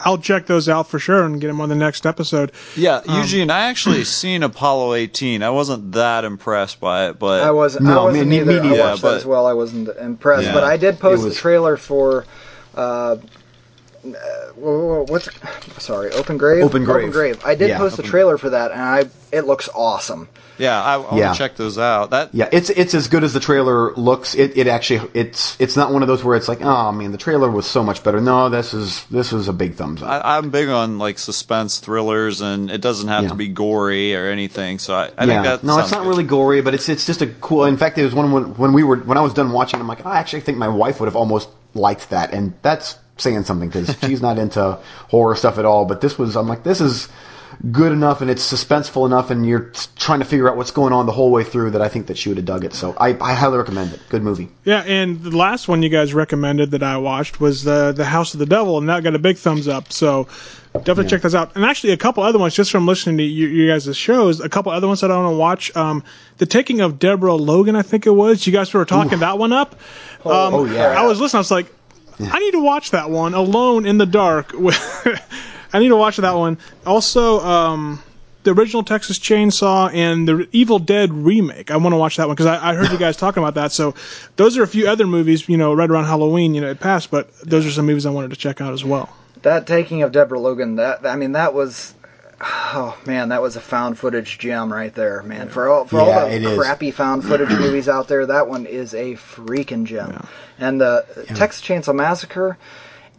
I'll 0.00 0.18
check 0.18 0.46
those 0.46 0.68
out 0.68 0.88
for 0.88 0.98
sure 0.98 1.24
and 1.24 1.40
get 1.40 1.46
them 1.48 1.60
on 1.60 1.68
the 1.68 1.74
next 1.74 2.06
episode. 2.06 2.52
Yeah, 2.76 3.00
Eugene, 3.08 3.50
I 3.50 3.66
actually 3.66 4.04
seen 4.04 4.42
Apollo 4.42 4.94
18. 4.94 5.42
I 5.42 5.50
wasn't 5.50 5.92
that 5.92 6.24
impressed 6.24 6.80
by 6.80 7.08
it, 7.08 7.18
but 7.18 7.42
I 7.42 7.50
wasn't. 7.50 7.84
No, 7.84 8.02
I 8.02 8.04
wasn't 8.04 8.28
me- 8.28 8.36
me 8.36 8.40
either. 8.42 8.62
neither. 8.62 8.82
I 8.82 8.90
watched 8.90 9.02
Yeah, 9.02 9.10
that 9.10 9.16
as 9.18 9.26
well. 9.26 9.46
I 9.46 9.52
wasn't 9.52 9.88
impressed, 9.98 10.44
Yeah. 10.44 10.54
but 10.54 10.64
I 10.64 10.76
did 10.76 10.98
post 11.00 11.22
It 11.22 11.24
was- 11.26 11.34
the 11.34 11.40
trailer 11.40 11.76
for. 11.76 12.24
Uh, 12.74 13.16
uh, 14.04 14.10
wha- 14.56 14.78
wha- 14.78 15.02
what's 15.04 15.28
sorry? 15.78 16.10
Open 16.12 16.36
grave. 16.38 16.62
Open 16.64 16.84
Grave. 16.84 16.98
open 17.04 17.10
grave 17.10 17.40
I 17.44 17.54
did 17.54 17.70
Yeah, 17.70 17.78
post 17.78 17.96
the 17.96 18.02
Open- 18.02 18.10
trailer 18.10 18.38
for 18.38 18.50
that, 18.50 18.70
and 18.72 18.80
I 18.80 19.04
it 19.30 19.46
looks 19.46 19.68
awesome. 19.74 20.28
yeah, 20.56 20.82
I, 20.82 20.94
I 20.94 20.96
want 20.98 21.16
Yeah. 21.16 21.32
to 21.32 21.38
check 21.38 21.56
those 21.56 21.76
out. 21.78 22.10
That 22.10 22.30
Yeah, 22.32 22.48
it's 22.50 22.70
it's 22.70 22.94
as 22.94 23.08
good 23.08 23.24
as 23.24 23.32
the 23.34 23.40
trailer 23.40 23.92
looks. 23.94 24.34
It 24.34 24.56
it 24.56 24.66
actually 24.68 25.08
it's 25.14 25.56
it's 25.60 25.76
not 25.76 25.92
one 25.92 26.02
of 26.02 26.08
those 26.08 26.22
where 26.24 26.36
it's 26.36 26.48
like, 26.48 26.62
oh 26.62 26.92
man, 26.92 27.12
the 27.12 27.18
trailer 27.18 27.50
was 27.50 27.66
so 27.66 27.82
much 27.82 28.02
better. 28.02 28.20
No, 28.20 28.48
this 28.48 28.72
is 28.72 29.04
this 29.10 29.32
is 29.32 29.48
a 29.48 29.52
big 29.52 29.74
thumbs 29.74 30.02
up. 30.02 30.08
I, 30.24 30.36
I'm 30.38 30.50
big 30.50 30.68
on 30.68 30.98
like 30.98 31.18
suspense 31.18 31.78
thrillers, 31.78 32.40
and 32.40 32.70
it 32.70 32.80
doesn't 32.80 33.08
have 33.08 33.24
Yeah. 33.24 33.28
to 33.30 33.34
be 33.34 33.48
gory 33.48 34.14
or 34.14 34.26
anything. 34.30 34.78
So 34.78 34.94
I, 34.94 35.10
I 35.18 35.24
yeah, 35.24 35.42
think 35.42 35.44
that 35.44 35.64
no, 35.64 35.78
it's 35.80 35.90
not 35.90 36.02
good. 36.02 36.08
really 36.08 36.24
gory, 36.24 36.60
but 36.62 36.72
it's 36.74 36.88
it's 36.88 37.04
just 37.04 37.20
a 37.20 37.26
cool. 37.26 37.64
In 37.64 37.76
fact, 37.76 37.98
it 37.98 38.04
was 38.04 38.14
one 38.14 38.30
when, 38.32 38.44
when 38.54 38.72
we 38.72 38.82
were 38.84 38.96
when 38.96 39.18
I 39.18 39.22
was 39.22 39.34
done 39.34 39.52
watching. 39.52 39.80
I'm 39.80 39.88
like, 39.88 40.06
I 40.06 40.18
actually 40.18 40.40
think 40.40 40.56
my 40.56 40.68
wife 40.68 41.00
would 41.00 41.06
have 41.06 41.16
almost 41.16 41.48
liked 41.74 42.08
that, 42.10 42.32
and 42.32 42.54
that's 42.62 42.96
saying 43.18 43.44
something 43.44 43.68
because 43.68 43.94
she's 44.00 44.22
not 44.22 44.38
into 44.38 44.78
horror 45.08 45.36
stuff 45.36 45.58
at 45.58 45.64
all. 45.64 45.84
But 45.84 46.00
this 46.00 46.18
was, 46.18 46.36
I'm 46.36 46.48
like, 46.48 46.62
this 46.64 46.80
is 46.80 47.08
good 47.72 47.90
enough, 47.92 48.20
and 48.20 48.30
it's 48.30 48.52
suspenseful 48.52 49.06
enough, 49.06 49.30
and 49.30 49.44
you're 49.46 49.72
trying 49.96 50.18
to 50.20 50.24
figure 50.24 50.48
out 50.48 50.56
what's 50.56 50.70
going 50.70 50.92
on 50.92 51.06
the 51.06 51.12
whole 51.12 51.30
way 51.32 51.42
through. 51.42 51.70
That 51.70 51.82
I 51.82 51.88
think 51.88 52.06
that 52.06 52.16
she 52.18 52.28
would 52.28 52.36
have 52.38 52.44
dug 52.46 52.64
it. 52.64 52.72
So 52.74 52.94
I, 52.98 53.16
I 53.20 53.34
highly 53.34 53.56
recommend 53.58 53.92
it. 53.94 54.00
Good 54.10 54.22
movie. 54.22 54.48
Yeah, 54.64 54.82
and 54.86 55.20
the 55.22 55.36
last 55.36 55.66
one 55.66 55.82
you 55.82 55.88
guys 55.88 56.14
recommended 56.14 56.70
that 56.72 56.82
I 56.82 56.98
watched 56.98 57.40
was 57.40 57.64
the 57.64 57.92
the 57.92 58.04
House 58.04 58.34
of 58.34 58.38
the 58.40 58.46
Devil, 58.46 58.78
and 58.78 58.88
that 58.88 59.02
got 59.02 59.14
a 59.14 59.18
big 59.18 59.38
thumbs 59.38 59.66
up. 59.66 59.92
So 59.92 60.28
definitely 60.74 61.04
Yeah. 61.04 61.10
check 61.10 61.22
those 61.22 61.34
out. 61.34 61.56
And 61.56 61.64
actually, 61.64 61.92
a 61.94 61.96
couple 61.96 62.22
other 62.22 62.38
ones 62.38 62.54
just 62.54 62.70
from 62.70 62.86
listening 62.86 63.16
to 63.16 63.24
you, 63.24 63.48
you 63.48 63.68
guys' 63.72 63.96
shows. 63.96 64.40
A 64.40 64.48
couple 64.48 64.70
other 64.70 64.86
ones 64.86 65.00
that 65.00 65.10
I 65.10 65.16
want 65.16 65.32
to 65.32 65.36
watch. 65.38 65.74
Um, 65.74 66.04
the 66.36 66.46
Taking 66.46 66.80
of 66.82 66.98
Deborah 66.98 67.34
Logan, 67.34 67.74
I 67.74 67.82
think 67.82 68.06
it 68.06 68.10
was. 68.10 68.46
You 68.46 68.52
guys 68.52 68.72
were 68.72 68.84
talking 68.84 69.18
that 69.20 69.38
one 69.38 69.52
up. 69.52 69.72
Um, 70.24 70.54
Oh, 70.54 70.64
yeah. 70.66 70.88
I 71.00 71.06
was 71.06 71.18
listening. 71.18 71.38
I 71.38 71.40
was 71.40 71.50
like, 71.50 71.72
I 72.32 72.38
need 72.38 72.52
to 72.52 72.62
watch 72.62 72.90
that 72.90 73.10
one 73.10 73.34
alone 73.34 73.86
in 73.86 73.98
the 73.98 74.06
dark. 74.06 74.52
I 75.72 75.78
need 75.78 75.88
to 75.88 75.96
watch 75.96 76.16
that 76.16 76.34
one. 76.34 76.58
Also, 76.86 77.40
um, 77.40 78.02
the 78.44 78.52
original 78.52 78.82
Texas 78.82 79.18
Chainsaw 79.18 79.92
and 79.92 80.26
the 80.26 80.48
Evil 80.52 80.78
Dead 80.78 81.12
remake. 81.12 81.70
I 81.70 81.76
want 81.76 81.92
to 81.92 81.96
watch 81.98 82.16
that 82.16 82.26
one 82.26 82.34
because 82.34 82.46
I, 82.46 82.70
I 82.70 82.74
heard 82.74 82.90
you 82.90 82.98
guys 82.98 83.16
talking 83.18 83.42
about 83.42 83.54
that. 83.54 83.72
So 83.72 83.94
those 84.36 84.56
are 84.56 84.62
a 84.62 84.68
few 84.68 84.88
other 84.88 85.06
movies, 85.06 85.48
you 85.48 85.56
know, 85.56 85.74
right 85.74 85.90
around 85.90 86.04
Halloween, 86.04 86.54
you 86.54 86.60
know, 86.60 86.70
it 86.70 86.80
passed, 86.80 87.10
but 87.10 87.32
those 87.40 87.66
are 87.66 87.70
some 87.70 87.86
movies 87.86 88.06
I 88.06 88.10
wanted 88.10 88.30
to 88.30 88.36
check 88.36 88.60
out 88.60 88.72
as 88.72 88.84
well. 88.84 89.14
That 89.42 89.66
taking 89.66 90.02
of 90.02 90.12
Deborah 90.12 90.40
Logan, 90.40 90.76
that 90.76 91.06
I 91.06 91.14
mean, 91.14 91.32
that 91.32 91.54
was, 91.54 91.94
oh 92.40 92.96
man, 93.06 93.30
that 93.30 93.42
was 93.42 93.56
a 93.56 93.60
found 93.60 93.98
footage 93.98 94.38
gem 94.38 94.72
right 94.72 94.94
there, 94.94 95.22
man. 95.22 95.48
For 95.48 95.68
all 95.68 95.84
for 95.86 95.96
Yeah, 96.06 96.20
all 96.22 96.28
the 96.28 96.52
is. 96.52 96.58
crappy 96.58 96.90
found 96.92 97.24
footage 97.24 97.48
movies 97.58 97.88
out 97.88 98.08
there, 98.08 98.26
that 98.26 98.48
one 98.48 98.66
is 98.66 98.94
a 98.94 99.14
freaking 99.14 99.84
gem. 99.84 100.26
And 100.58 100.80
the 100.80 101.04
Texas 101.34 101.62
Chainsaw 101.62 101.94
Massacre 101.94 102.56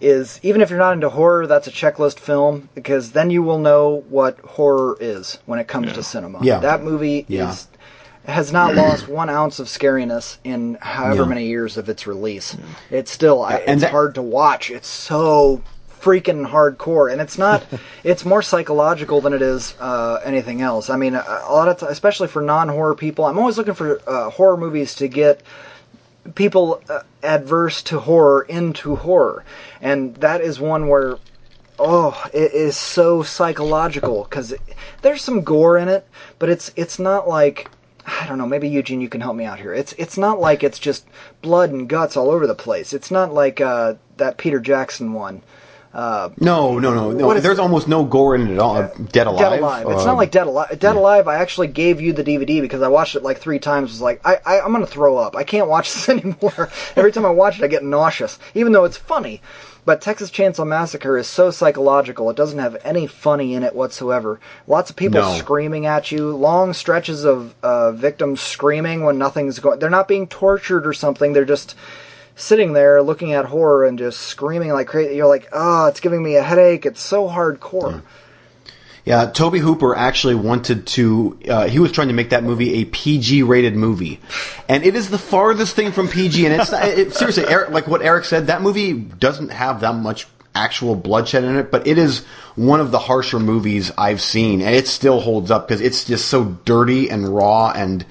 is 0.02 0.40
even 0.44 0.62
if 0.62 0.70
you're 0.70 0.80
not 0.80 0.94
into 0.94 1.10
horror, 1.10 1.46
that's 1.48 1.68
a 1.68 1.72
checklist 1.72 2.20
film 2.20 2.70
because 2.76 3.12
then 3.12 3.30
you 3.30 3.44
will 3.44 3.60
know 3.60 4.06
what 4.10 4.40
horror 4.40 4.96
is 5.02 5.40
when 5.46 5.60
it 5.60 5.68
comes 5.68 5.92
to 5.94 6.04
cinema. 6.04 6.40
Yeah. 6.42 6.60
that 6.60 6.84
movie 6.84 7.26
Yeah. 7.28 7.52
is 7.52 7.68
has 8.26 8.54
not 8.54 8.76
lost 8.76 9.08
one 9.10 9.30
ounce 9.30 9.60
of 9.60 9.68
scariness 9.68 10.38
in 10.44 10.78
however 10.82 11.24
Yeah. 11.24 11.28
many 11.28 11.48
years 11.48 11.78
of 11.78 11.90
its 11.90 12.08
release. 12.08 12.56
It's 12.92 13.12
still 13.12 13.42
I 13.44 13.56
it's 13.56 13.82
that- 13.82 13.92
hard 13.92 14.16
to 14.16 14.22
watch. 14.22 14.70
It's 14.72 14.88
so 14.88 15.62
freaking 16.02 16.48
hardcore, 16.48 17.12
and 17.12 17.22
it's 17.22 17.38
not. 17.38 17.66
it's 18.04 18.26
more 18.26 18.42
psychological 18.42 19.22
than 19.22 19.34
it 19.34 19.42
is 19.42 19.76
uh, 19.80 20.20
anything 20.24 20.62
else. 20.62 20.90
I 20.90 20.98
mean, 20.98 21.16
a, 21.16 21.44
a 21.46 21.54
lot 21.54 21.68
of, 21.68 21.80
t- 21.80 21.86
especially 21.88 22.28
for 22.28 22.42
non-horror 22.42 22.96
people, 22.96 23.26
I'm 23.26 23.38
always 23.38 23.58
looking 23.58 23.74
for 23.74 24.02
uh, 24.08 24.30
horror 24.30 24.58
movies 24.58 24.96
to 24.96 25.08
get 25.08 25.44
people 26.36 26.82
uh, 26.90 27.02
adverse 27.24 27.82
to 27.84 28.00
horror 28.00 28.44
into 28.44 28.96
horror, 28.96 29.44
and 29.82 30.16
that 30.18 30.42
is 30.42 30.60
one 30.60 30.88
where. 30.88 31.18
Oh, 31.82 32.26
it 32.34 32.52
is 32.52 32.76
so 32.76 33.24
psychological 33.24 34.26
because 34.26 34.54
there's 35.02 35.22
some 35.22 35.44
gore 35.44 35.78
in 35.78 35.88
it, 35.88 36.06
but 36.38 36.50
it's 36.50 36.74
it's 36.76 37.00
not 37.00 37.26
like 37.26 37.70
I 38.06 38.26
don't 38.28 38.38
know. 38.38 38.48
Maybe 38.48 38.68
Eugene, 38.68 39.02
you 39.02 39.10
can 39.10 39.22
help 39.22 39.36
me 39.36 39.46
out 39.46 39.60
here. 39.60 39.74
It's 39.74 39.94
it's 39.94 40.18
not 40.18 40.40
like 40.40 40.64
it's 40.64 40.80
just 40.80 41.06
blood 41.42 41.72
and 41.72 41.88
guts 41.88 42.18
all 42.18 42.30
over 42.30 42.48
the 42.48 42.56
place. 42.56 42.94
It's 42.94 43.12
not 43.12 43.34
like 43.34 43.62
uh, 43.62 43.96
that 44.18 44.38
Peter 44.38 44.60
Jackson 44.60 45.14
one. 45.14 45.42
No, 45.94 46.34
no, 46.40 46.78
no, 46.80 47.12
no. 47.12 47.40
There's 47.40 47.58
it? 47.58 47.62
almost 47.62 47.88
no 47.88 48.04
gore 48.04 48.36
in 48.36 48.48
it 48.48 48.54
at 48.54 48.60
all. 48.60 48.78
Uh, 48.78 48.88
Dead 49.12 49.28
Alive. 49.28 49.40
Dead 49.40 49.60
Alive. 49.60 49.88
It's 49.90 50.02
uh, 50.02 50.06
not 50.06 50.18
like 50.18 50.32
Dead 50.32 50.48
Alive. 50.48 50.80
Dead 50.80 50.96
Alive. 50.96 51.28
I 51.28 51.36
actually 51.38 51.68
gave 51.68 52.00
you 52.00 52.14
the 52.14 52.24
DVD 52.24 52.62
because 52.62 52.82
I 52.82 52.88
watched 52.88 53.16
it 53.16 53.24
like 53.24 53.40
three 53.40 53.60
times. 53.60 53.92
Was 53.92 54.02
like, 54.02 54.22
I, 54.26 54.38
I 54.46 54.60
I'm 54.62 54.72
gonna 54.72 54.86
throw 54.86 55.18
up. 55.18 55.36
I 55.36 55.44
can't 55.44 55.68
watch 55.68 55.92
this 55.94 56.10
anymore. 56.10 56.70
Every 56.96 57.12
time 57.12 57.26
I 57.26 57.32
watch 57.32 57.60
it, 57.60 57.64
I 57.64 57.68
get 57.68 57.84
nauseous, 57.84 58.38
even 58.54 58.72
though 58.72 58.86
it's 58.86 58.98
funny. 58.98 59.42
But 59.86 60.02
Texas 60.02 60.30
Chainsaw 60.30 60.68
Massacre 60.68 61.18
is 61.18 61.26
so 61.26 61.50
psychological. 61.50 62.30
It 62.30 62.36
doesn't 62.36 62.60
have 62.60 62.78
any 62.84 63.08
funny 63.08 63.56
in 63.56 63.64
it 63.64 63.74
whatsoever. 63.74 64.40
Lots 64.68 64.92
of 64.92 64.96
people 64.96 65.22
No. 65.22 65.34
screaming 65.40 65.88
at 65.88 66.12
you. 66.12 66.36
Long 66.36 66.74
stretches 66.74 67.24
of 67.24 67.56
uh, 67.64 67.94
victims 67.94 68.40
screaming 68.42 69.04
when 69.04 69.18
nothing's 69.18 69.58
going. 69.58 69.80
They're 69.80 69.90
not 69.90 70.08
being 70.08 70.28
tortured 70.28 70.86
or 70.86 70.94
something. 70.94 71.34
They're 71.34 71.46
just 71.46 71.76
sitting 72.40 72.74
there 72.74 73.02
looking 73.02 73.34
at 73.34 73.46
horror 73.46 73.86
and 73.86 73.98
just 73.98 74.22
screaming 74.22 74.72
like 74.72 74.88
crazy. 74.88 75.16
You're 75.16 75.28
like, 75.28 75.50
oh, 75.52 75.88
it's 75.88 76.00
giving 76.00 76.24
me 76.24 76.36
a 76.36 76.44
headache. 76.44 76.86
It's 76.86 77.02
so 77.02 77.28
hardcore. 77.28 78.02
Yeah, 79.06 79.26
Tobe 79.26 79.56
Hooper 79.56 79.96
actually 79.96 80.36
wanted 80.36 80.86
to. 80.88 81.40
Uh, 81.48 81.68
he 81.68 81.80
was 81.80 81.92
trying 81.92 82.10
to 82.10 82.14
make 82.14 82.30
that 82.30 82.44
movie 82.44 82.82
a 82.82 82.86
PG-rated 82.86 83.76
movie, 83.76 84.20
and 84.68 84.84
it 84.84 84.96
is 84.96 85.10
the 85.10 85.18
farthest 85.18 85.76
thing 85.76 85.92
from 85.92 86.10
PG. 86.10 86.46
And 86.46 86.62
it's 86.62 86.72
not, 86.72 86.84
it, 86.86 87.16
seriously, 87.16 87.46
Eric, 87.48 87.72
like 87.72 87.88
what 87.88 88.04
Eric 88.04 88.26
said, 88.26 88.48
that 88.48 88.62
movie 88.62 88.94
doesn't 88.94 89.50
have 89.50 89.82
that 89.82 89.96
much 89.96 90.28
actual 90.54 90.96
bloodshed 90.96 91.44
in 91.44 91.56
it, 91.56 91.72
but 91.72 91.88
it 91.88 91.98
is 91.98 92.26
one 92.56 92.82
of 92.82 92.92
the 92.92 93.00
harsher 93.00 93.40
movies 93.40 93.92
I've 93.98 94.22
seen, 94.22 94.62
and 94.62 94.76
it 94.76 94.88
still 94.88 95.22
holds 95.22 95.50
up 95.50 95.68
because 95.68 95.82
it's 95.82 96.06
just 96.06 96.28
so 96.28 96.44
dirty 96.66 97.10
and 97.10 97.28
raw 97.28 97.72
and 97.72 98.06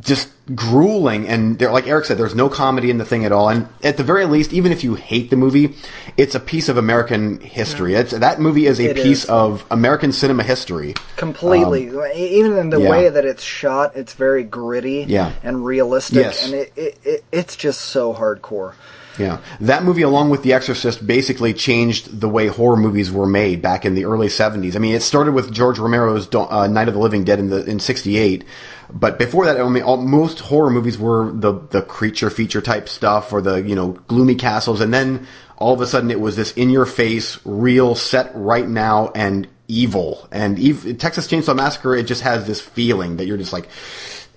just 0.00 0.28
grueling 0.54 1.28
and 1.28 1.58
there 1.58 1.70
like 1.70 1.86
Eric 1.86 2.06
said 2.06 2.18
there's 2.18 2.34
no 2.34 2.48
comedy 2.48 2.90
in 2.90 2.98
the 2.98 3.04
thing 3.04 3.24
at 3.24 3.30
all 3.30 3.48
and 3.48 3.68
at 3.84 3.96
the 3.96 4.02
very 4.02 4.24
least 4.24 4.52
even 4.52 4.72
if 4.72 4.82
you 4.82 4.94
hate 4.94 5.30
the 5.30 5.36
movie 5.36 5.74
it's 6.16 6.34
a 6.34 6.40
piece 6.40 6.68
of 6.68 6.76
American 6.76 7.38
history 7.40 7.94
it's 7.94 8.10
that 8.12 8.40
movie 8.40 8.66
is 8.66 8.80
a 8.80 8.90
It 8.90 8.96
piece 8.96 9.24
is. 9.24 9.30
of 9.30 9.64
American 9.70 10.10
cinema 10.12 10.42
history 10.42 10.94
completely 11.16 11.86
E, 12.16 12.38
even 12.38 12.56
in 12.56 12.70
the 12.70 12.78
Um, 12.78 12.82
yeah. 12.82 12.90
way 12.90 13.08
that 13.10 13.24
it's 13.24 13.42
shot 13.44 13.94
it's 13.94 14.14
very 14.14 14.42
gritty 14.42 15.04
Yeah. 15.06 15.32
and 15.44 15.64
realistic 15.64 16.16
Yes. 16.24 16.44
and 16.44 16.54
it, 16.54 16.72
it, 16.76 16.98
it 17.04 17.24
it's 17.30 17.54
just 17.54 17.80
so 17.82 18.12
hardcore 18.12 18.72
Yeah, 19.18 19.40
that 19.60 19.82
movie, 19.82 20.02
along 20.02 20.30
with 20.30 20.42
The 20.42 20.52
Exorcist, 20.52 21.04
basically 21.06 21.52
changed 21.52 22.20
the 22.20 22.28
way 22.28 22.46
horror 22.46 22.76
movies 22.76 23.10
were 23.10 23.26
made 23.26 23.60
back 23.60 23.84
in 23.84 23.94
the 23.94 24.04
early 24.04 24.28
'70s. 24.28 24.76
I 24.76 24.78
mean, 24.78 24.94
it 24.94 25.02
started 25.02 25.32
with 25.32 25.52
George 25.52 25.78
Romero's 25.78 26.32
uh, 26.34 26.66
Night 26.68 26.88
of 26.88 26.94
the 26.94 27.00
Living 27.00 27.24
Dead 27.24 27.38
in 27.38 27.50
the 27.50 27.64
in 27.64 27.80
'68, 27.80 28.44
but 28.92 29.18
before 29.18 29.46
that, 29.46 29.60
I 29.60 29.68
mean, 29.68 29.82
all, 29.82 29.96
most 29.96 30.40
horror 30.40 30.70
movies 30.70 30.98
were 30.98 31.32
the 31.32 31.60
the 31.70 31.82
creature 31.82 32.30
feature 32.30 32.60
type 32.60 32.88
stuff 32.88 33.32
or 33.32 33.42
the 33.42 33.56
you 33.56 33.74
know 33.74 33.92
gloomy 34.08 34.36
castles, 34.36 34.80
and 34.80 34.94
then 34.94 35.26
all 35.58 35.74
of 35.74 35.80
a 35.80 35.86
sudden 35.86 36.10
it 36.10 36.20
was 36.20 36.36
this 36.36 36.52
in 36.52 36.70
your 36.70 36.86
face, 36.86 37.38
real, 37.44 37.94
set 37.94 38.30
right 38.34 38.66
now, 38.68 39.12
and 39.14 39.46
evil. 39.68 40.28
And 40.32 40.58
ev- 40.58 40.98
Texas 40.98 41.28
Chainsaw 41.28 41.54
Massacre, 41.54 41.94
it 41.94 42.04
just 42.04 42.22
has 42.22 42.46
this 42.46 42.60
feeling 42.60 43.16
that 43.18 43.26
you're 43.26 43.38
just 43.38 43.52
like. 43.52 43.68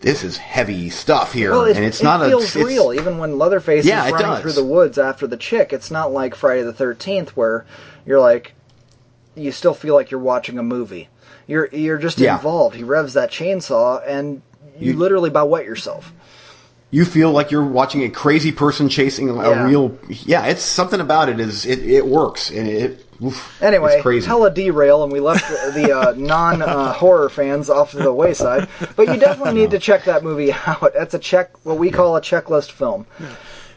This 0.04 0.26
is 0.26 0.38
heavy 0.38 0.90
stuff 0.90 1.32
here, 1.32 1.52
well 1.52 1.64
it, 1.64 1.78
and 1.78 1.86
it's 1.86 2.02
it 2.02 2.04
not 2.04 2.20
feels 2.28 2.54
a 2.58 2.66
real 2.66 2.92
even 2.94 3.18
when 3.20 3.38
leatherface 3.40 3.86
Yeah, 3.86 4.06
is 4.06 4.12
running 4.12 4.42
through 4.42 4.52
the 4.52 4.64
woods 4.64 4.98
after 4.98 5.28
the 5.28 5.38
chick 5.38 5.72
it's 5.72 5.90
not 5.90 6.12
like 6.12 6.36
friday 6.36 6.62
the 6.62 6.74
13th 6.74 7.30
where 7.30 7.66
you're 8.06 8.20
like 8.20 8.54
you 9.36 9.52
still 9.54 9.74
feel 9.74 9.96
like 9.96 10.12
you're 10.12 10.20
watching 10.20 10.60
a 10.60 10.64
movie 10.64 11.08
you're 11.48 11.68
you're 11.72 11.98
just 11.98 12.20
Yeah. 12.20 12.36
involved 12.36 12.76
he 12.76 12.84
revs 12.84 13.14
that 13.14 13.32
chainsaw 13.32 14.02
and 14.06 14.42
you, 14.78 14.92
You- 14.92 15.00
literally 15.00 15.30
about 15.30 15.50
wet 15.50 15.64
yourself 15.66 16.12
you 16.92 17.06
feel 17.06 17.32
like 17.32 17.50
you're 17.50 17.66
watching 17.66 18.04
a 18.04 18.10
crazy 18.10 18.52
person 18.52 18.88
chasing 18.90 19.28
a 19.30 19.34
Yeah. 19.50 19.66
real. 19.66 19.98
Yeah, 20.10 20.46
it's 20.46 20.62
something 20.62 21.00
about 21.00 21.28
it 21.28 21.40
is 21.40 21.66
it, 21.66 21.80
it 21.80 22.06
works 22.06 22.52
and 22.52 22.68
it. 22.68 23.04
Oof, 23.22 23.62
Anyway, 23.62 23.94
it's 23.94 24.02
crazy. 24.02 24.26
hella 24.28 24.50
derail, 24.50 25.04
and 25.04 25.12
we 25.12 25.20
left 25.20 25.48
the, 25.48 25.72
the 25.72 25.92
uh, 25.98 26.14
non 26.18 26.62
uh, 26.62 26.94
horror 26.94 27.30
fans 27.30 27.70
off 27.70 27.92
to 27.92 27.98
the 27.98 28.14
wayside. 28.14 28.68
But 28.96 29.08
you 29.10 29.18
definitely 29.18 29.54
need 29.54 29.72
to 29.72 29.80
check 29.80 30.06
that 30.06 30.24
movie 30.24 30.54
out. 30.54 30.92
It's 30.96 31.14
a 31.14 31.20
check, 31.20 31.52
what 31.66 31.78
we 31.78 31.92
call 31.92 32.16
a 32.18 32.22
checklist 32.22 32.72
film. 32.72 33.06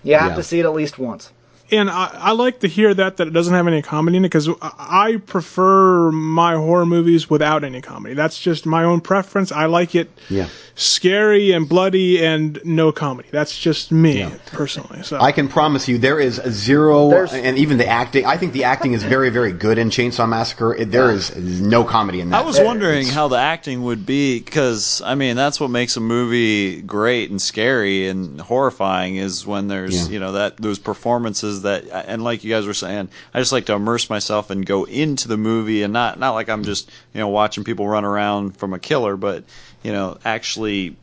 You 0.02 0.14
have 0.16 0.30
Yeah. 0.32 0.36
to 0.36 0.42
see 0.42 0.60
it 0.60 0.64
at 0.64 0.72
least 0.72 0.98
once. 0.98 1.32
And 1.70 1.90
I, 1.90 2.10
I 2.14 2.32
like 2.32 2.60
to 2.60 2.68
hear 2.68 2.94
that 2.94 3.16
that 3.16 3.26
it 3.28 3.32
doesn't 3.32 3.54
have 3.54 3.66
any 3.66 3.82
comedy 3.82 4.16
in 4.16 4.24
it 4.24 4.28
because 4.28 4.48
I 4.62 5.20
prefer 5.26 6.10
my 6.12 6.54
horror 6.54 6.86
movies 6.86 7.28
without 7.30 7.64
any 7.64 7.80
comedy. 7.82 8.14
That's 8.14 8.38
just 8.38 8.66
my 8.66 8.84
own 8.84 9.00
preference. 9.00 9.50
I 9.52 9.66
like 9.66 9.94
it 9.94 10.10
Yeah. 10.28 10.46
scary 10.74 11.52
and 11.52 11.68
bloody 11.68 12.24
and 12.24 12.60
no 12.64 12.92
comedy. 12.92 13.28
That's 13.32 13.58
just 13.58 13.90
me 13.90 14.18
Yeah. 14.18 14.30
personally. 14.52 15.02
So 15.02 15.18
I 15.20 15.32
can 15.32 15.48
promise 15.48 15.88
you 15.88 15.98
there 15.98 16.20
is 16.20 16.40
zero, 16.48 17.10
There's- 17.10 17.32
and 17.32 17.56
even 17.58 17.78
the 17.78 17.86
acting. 17.88 18.26
I 18.26 18.36
think 18.36 18.52
the 18.52 18.64
acting 18.64 18.92
is 18.92 19.02
very, 19.02 19.30
very 19.30 19.52
good 19.52 19.78
in 19.78 19.90
Chainsaw 19.90 20.28
Massacre. 20.28 20.74
It, 20.74 20.90
there 20.92 21.10
is 21.10 21.34
no 21.36 21.82
comedy 21.84 22.20
in 22.20 22.30
that. 22.30 22.42
I 22.42 22.46
was 22.46 22.60
wondering 22.60 23.06
how 23.08 23.28
the 23.28 23.38
acting 23.38 23.82
would 23.84 24.04
be 24.06 24.38
because 24.40 25.02
I 25.04 25.14
mean 25.14 25.36
that's 25.36 25.58
what 25.58 25.70
makes 25.70 25.96
a 25.96 26.00
movie 26.00 26.82
great 26.82 27.30
and 27.30 27.40
scary 27.40 28.08
and 28.08 28.40
horrifying 28.40 29.16
is 29.16 29.46
when 29.46 29.68
there's 29.68 30.06
Yeah. 30.06 30.12
you 30.12 30.20
know 30.20 30.32
that 30.32 30.58
those 30.58 30.78
performances 30.78 31.55
that 31.62 31.84
and 32.08 32.22
like 32.24 32.44
you 32.44 32.50
guys 32.50 32.66
were 32.66 32.74
saying 32.74 33.08
I 33.34 33.38
just 33.40 33.52
like 33.52 33.66
to 33.66 33.74
immerse 33.74 34.08
myself 34.10 34.50
and 34.50 34.64
go 34.64 34.84
into 34.84 35.28
the 35.28 35.36
movie 35.36 35.82
and 35.82 35.92
not 35.92 36.18
not 36.18 36.32
like 36.32 36.48
I'm 36.48 36.64
just 36.64 36.90
you 37.14 37.20
know 37.20 37.28
watching 37.28 37.64
people 37.64 37.86
run 37.88 38.04
around 38.04 38.56
from 38.56 38.72
a 38.74 38.78
killer 38.78 39.16
but 39.16 39.44
you 39.82 39.92
know 39.92 40.18
actually 40.24 40.96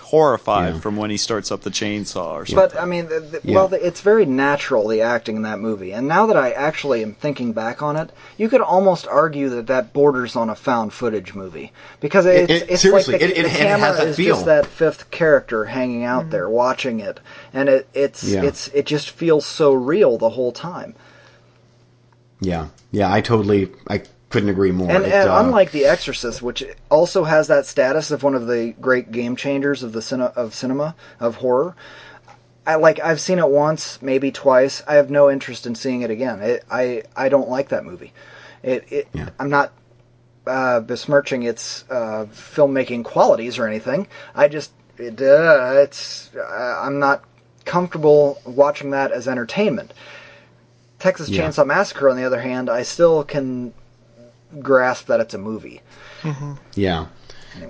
horrified 0.00 0.74
Yeah. 0.74 0.80
from 0.80 0.96
when 0.96 1.08
he 1.10 1.16
starts 1.16 1.50
up 1.50 1.62
the 1.62 1.70
chainsaw 1.70 2.32
or 2.34 2.44
something. 2.44 2.56
But 2.56 2.78
I 2.78 2.84
mean, 2.84 3.08
the, 3.08 3.20
the, 3.20 3.40
Yeah. 3.44 3.54
well, 3.54 3.68
the, 3.68 3.84
it's 3.84 4.02
very 4.02 4.26
natural 4.26 4.86
the 4.86 5.00
acting 5.00 5.36
in 5.36 5.42
that 5.42 5.58
movie. 5.58 5.92
And 5.94 6.06
now 6.06 6.26
that 6.26 6.36
I 6.36 6.50
actually 6.50 7.02
am 7.02 7.14
thinking 7.14 7.54
back 7.54 7.80
on 7.82 7.96
it, 7.96 8.10
you 8.36 8.50
could 8.50 8.60
almost 8.60 9.06
argue 9.06 9.48
that 9.50 9.68
that 9.68 9.94
borders 9.94 10.36
on 10.36 10.50
a 10.50 10.54
found 10.54 10.92
footage 10.92 11.34
movie 11.34 11.72
because 12.00 12.26
it's, 12.26 12.52
it- 12.52 12.70
it's 12.70 12.82
seriously, 12.82 13.14
like 13.14 13.20
the, 13.22 13.26
it- 13.26 13.38
it- 13.38 13.42
the 13.44 13.48
it 13.48 13.56
camera 13.56 13.86
has 13.86 13.96
that 13.98 14.08
is 14.08 14.16
feel. 14.16 14.34
just 14.34 14.44
that 14.44 14.66
fifth 14.66 15.10
character 15.10 15.64
hanging 15.64 16.04
out 16.04 16.22
mm-hmm. 16.24 16.30
there 16.30 16.50
watching 16.50 17.00
it, 17.00 17.18
and 17.52 17.68
it, 17.68 17.88
it's 17.94 18.24
Yeah. 18.24 18.44
it's 18.44 18.68
it 18.68 18.86
just 18.86 19.10
feels 19.10 19.46
so 19.46 19.72
real 19.72 20.18
the 20.18 20.30
whole 20.30 20.52
time. 20.52 20.94
Yeah, 22.40 22.68
yeah, 22.90 23.12
I 23.12 23.20
totally, 23.20 23.70
I 23.88 24.02
couldn't 24.28 24.48
agree 24.48 24.72
more. 24.72 24.90
And, 24.90 25.04
It, 25.04 25.12
and 25.12 25.28
uh, 25.30 25.42
unlike 25.44 25.70
The 25.70 25.84
Exorcist, 25.84 26.42
which 26.42 26.64
also 26.90 27.22
has 27.22 27.46
that 27.46 27.66
status 27.66 28.10
of 28.10 28.24
one 28.24 28.34
of 28.34 28.48
the 28.48 28.74
great 28.80 29.12
game 29.12 29.36
changers 29.36 29.82
of 29.84 29.92
the 29.92 30.00
cine- 30.00 30.34
of 30.36 30.52
cinema 30.54 30.96
of 31.20 31.36
horror, 31.36 31.76
I 32.66 32.76
like 32.76 32.98
I've 33.00 33.20
seen 33.20 33.38
it 33.38 33.48
once, 33.48 34.00
maybe 34.02 34.32
twice. 34.32 34.82
I 34.88 34.94
have 34.94 35.10
no 35.10 35.30
interest 35.30 35.66
in 35.66 35.74
seeing 35.74 36.02
it 36.02 36.10
again. 36.10 36.40
It, 36.40 36.64
I 36.70 37.02
I 37.16 37.28
don't 37.28 37.48
like 37.48 37.68
that 37.68 37.84
movie. 37.84 38.12
It, 38.62 38.86
it 38.90 39.08
Yeah. 39.12 39.28
I'm 39.38 39.50
not 39.50 39.72
uh, 40.46 40.80
besmirching 40.80 41.44
its 41.44 41.84
uh, 41.90 42.26
filmmaking 42.32 43.04
qualities 43.04 43.58
or 43.58 43.66
anything. 43.68 44.08
I 44.34 44.48
just 44.48 44.72
it, 44.98 45.20
uh, 45.20 45.74
it's 45.76 46.30
uh, 46.36 46.80
I'm 46.82 46.98
not 46.98 47.22
comfortable 47.62 48.40
watching 48.44 48.90
that 48.90 49.12
as 49.12 49.28
entertainment. 49.28 49.92
Texas 50.98 51.28
Yeah. 51.28 51.42
Chainsaw 51.42 51.66
Massacre, 51.66 52.08
on 52.08 52.16
the 52.16 52.24
other 52.24 52.40
hand, 52.40 52.70
I 52.70 52.82
still 52.82 53.24
can 53.24 53.72
grasp 54.60 55.06
that 55.06 55.20
it's 55.20 55.34
a 55.34 55.38
movie. 55.38 55.80
Yeah. 56.74 57.06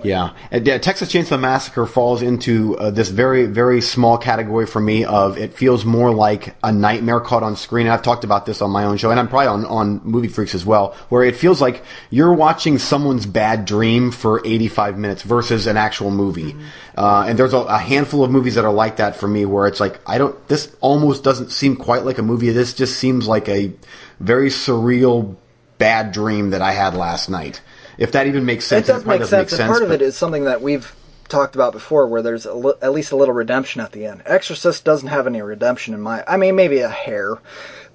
Yeah. 0.03 0.35
And, 0.51 0.66
yeah, 0.66 0.79
Texas 0.79 1.12
Chainsaw 1.12 1.38
Massacre 1.38 1.87
falls 1.87 2.23
into 2.23 2.77
uh, 2.79 2.90
this 2.90 3.09
very, 3.09 3.47
very 3.47 3.81
small 3.81 4.18
category 4.18 4.66
for 4.66 4.81
me 4.81 5.05
of 5.05 5.38
it 5.38 5.55
feels 5.55 5.85
more 5.85 6.12
like 6.12 6.55
a 6.62 6.73
nightmare 6.73 7.21
caught 7.21 7.42
on 7.42 7.57
screen. 7.57 7.87
And 7.87 7.92
I've 7.95 8.03
talked 8.03 8.25
about 8.25 8.47
this 8.47 8.62
on 8.62 8.71
my 8.71 8.85
own 8.85 8.97
show, 8.97 9.11
and 9.11 9.18
I'm 9.18 9.29
probably 9.29 9.49
on, 9.49 9.66
on 9.66 10.01
Movie 10.05 10.29
Freaks 10.29 10.55
as 10.55 10.64
well, 10.64 10.97
where 11.09 11.23
it 11.25 11.37
feels 11.37 11.61
like 11.61 11.83
you're 12.11 12.33
watching 12.33 12.79
someone's 12.79 13.27
bad 13.27 13.64
dream 13.64 14.11
for 14.11 14.45
85 14.45 14.99
minutes 14.99 15.23
versus 15.23 15.66
an 15.66 15.77
actual 15.77 16.11
movie. 16.11 16.57
Uh, 16.97 17.25
and 17.27 17.38
there's 17.38 17.55
a, 17.55 17.59
a 17.59 17.79
handful 17.79 18.25
of 18.25 18.31
movies 18.31 18.55
that 18.57 18.64
are 18.64 18.73
like 18.73 18.97
that 18.97 19.16
for 19.16 19.29
me, 19.29 19.45
where 19.45 19.66
it's 19.66 19.81
like, 19.81 20.01
I 20.07 20.18
don't, 20.18 20.49
this 20.49 20.75
almost 20.81 21.25
doesn't 21.25 21.51
seem 21.51 21.77
quite 21.77 22.05
like 22.05 22.18
a 22.18 22.23
movie. 22.23 22.51
This 22.51 22.75
just 22.75 22.99
seems 22.99 23.27
like 23.27 23.49
a 23.49 23.73
very 24.21 24.49
surreal, 24.49 25.37
bad 25.79 26.12
dream 26.12 26.51
that 26.51 26.62
I 26.62 26.73
had 26.73 26.95
last 26.95 27.29
night. 27.29 27.61
If 27.98 28.12
that 28.12 28.26
even 28.26 28.44
makes 28.44 28.66
sense, 28.66 28.88
it 28.88 28.92
does 28.92 29.05
make 29.05 29.24
sense, 29.24 29.52
and 29.52 29.68
part 29.68 29.83
of 29.83 29.90
it 29.90 30.02
is 30.02 30.16
something 30.16 30.44
that 30.44 30.62
we've 30.62 30.94
talked 31.28 31.55
about 31.55 31.72
before, 31.72 32.07
where 32.07 32.22
there's 32.22 32.46
a 32.46 32.55
li- 32.55 32.74
at 32.83 32.92
least 32.92 33.12
a 33.12 33.16
little 33.16 33.35
redemption 33.35 33.81
at 33.81 33.92
the 33.92 34.07
end. 34.07 34.22
Exorcist 34.26 34.85
doesn't 34.85 35.09
have 35.09 35.26
any 35.26 35.42
redemption 35.42 35.94
in 35.94 36.00
my. 36.00 36.24
I 36.26 36.37
mean, 36.37 36.57
maybe 36.57 36.81
a 36.81 36.88
hair, 36.88 37.38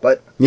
but 0.01 0.21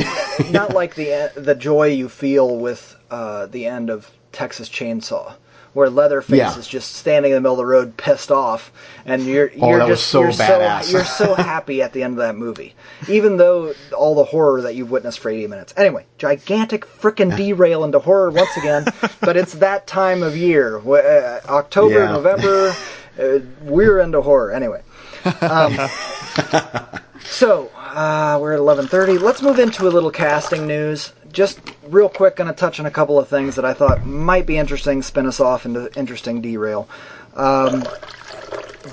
not 0.51 0.75
like 0.75 0.95
the 0.95 1.33
the 1.37 1.55
joy 1.55 1.89
you 1.89 2.09
feel 2.09 2.57
with 2.57 2.97
uh, 3.11 3.47
the 3.47 3.67
end 3.67 3.91
of 3.91 4.11
Texas 4.33 4.69
Chainsaw. 4.69 5.35
Where 5.73 5.89
Leatherface 5.89 6.37
Yeah. 6.37 6.59
is 6.59 6.67
just 6.67 6.97
standing 6.97 7.31
in 7.31 7.37
the 7.37 7.41
middle 7.41 7.55
of 7.55 7.59
the 7.59 7.67
road, 7.67 7.97
pissed 7.97 8.33
off, 8.33 8.73
and 9.07 9.25
you're 9.25 9.51
Oh, 9.61 9.69
you're 9.71 9.87
just 9.87 10.09
so 10.09 10.23
you're 10.23 10.31
badass. 10.33 10.83
so 10.85 10.91
you're 10.91 11.05
so 11.05 11.35
happy 11.51 11.81
at 11.83 11.93
the 11.93 12.03
end 12.03 12.15
of 12.15 12.19
that 12.19 12.35
movie, 12.37 12.75
even 13.09 13.37
though 13.37 13.75
all 13.97 14.15
the 14.17 14.25
horror 14.25 14.63
that 14.63 14.75
you've 14.75 14.91
witnessed 14.91 15.21
for 15.21 15.31
80 15.31 15.47
minutes. 15.47 15.75
Anyway, 15.77 16.07
gigantic 16.19 16.87
freaking 16.87 17.37
derail 17.37 17.85
into 17.85 18.01
horror 18.01 18.31
once 18.31 18.57
again, 18.57 18.85
but 19.21 19.37
it's 19.37 19.53
that 19.55 19.87
time 19.87 20.23
of 20.25 20.37
year, 20.37 20.79
uh, 20.79 21.41
October, 21.49 22.01
Yeah. 22.01 22.13
November. 22.13 22.75
Uh, 23.21 23.41
we're 23.65 23.99
into 23.99 24.23
horror 24.23 24.51
anyway. 24.53 24.81
Um, 25.43 25.77
so 27.25 27.71
uh, 27.77 28.39
we're 28.41 28.55
at 28.55 28.61
11:30. 28.61 29.21
Let's 29.21 29.43
move 29.43 29.59
into 29.59 29.87
a 29.87 29.91
little 29.91 30.11
casting 30.11 30.67
news. 30.67 31.13
Just 31.33 31.61
real 31.89 32.09
quick, 32.09 32.37
going 32.37 32.49
to 32.49 32.57
touch 32.57 32.81
on 32.81 32.87
a 32.87 32.91
couple 32.91 33.19
of 33.19 33.29
things 33.29 33.57
that 33.57 33.65
I 33.65 33.73
thought 33.73 34.05
might 34.05 34.47
be 34.47 34.59
interesting, 34.59 35.03
spin 35.03 35.27
us 35.27 35.41
off 35.41 35.65
into 35.65 35.93
interesting 35.99 36.41
derail. 36.41 36.89
Um, 37.35 37.85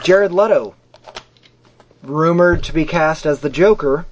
Jared 0.03 0.31
Leto, 0.31 0.75
rumored 2.03 2.63
to 2.63 2.73
be 2.73 2.85
cast 2.85 3.25
as 3.25 3.39
the 3.39 3.49
Joker 3.49 4.05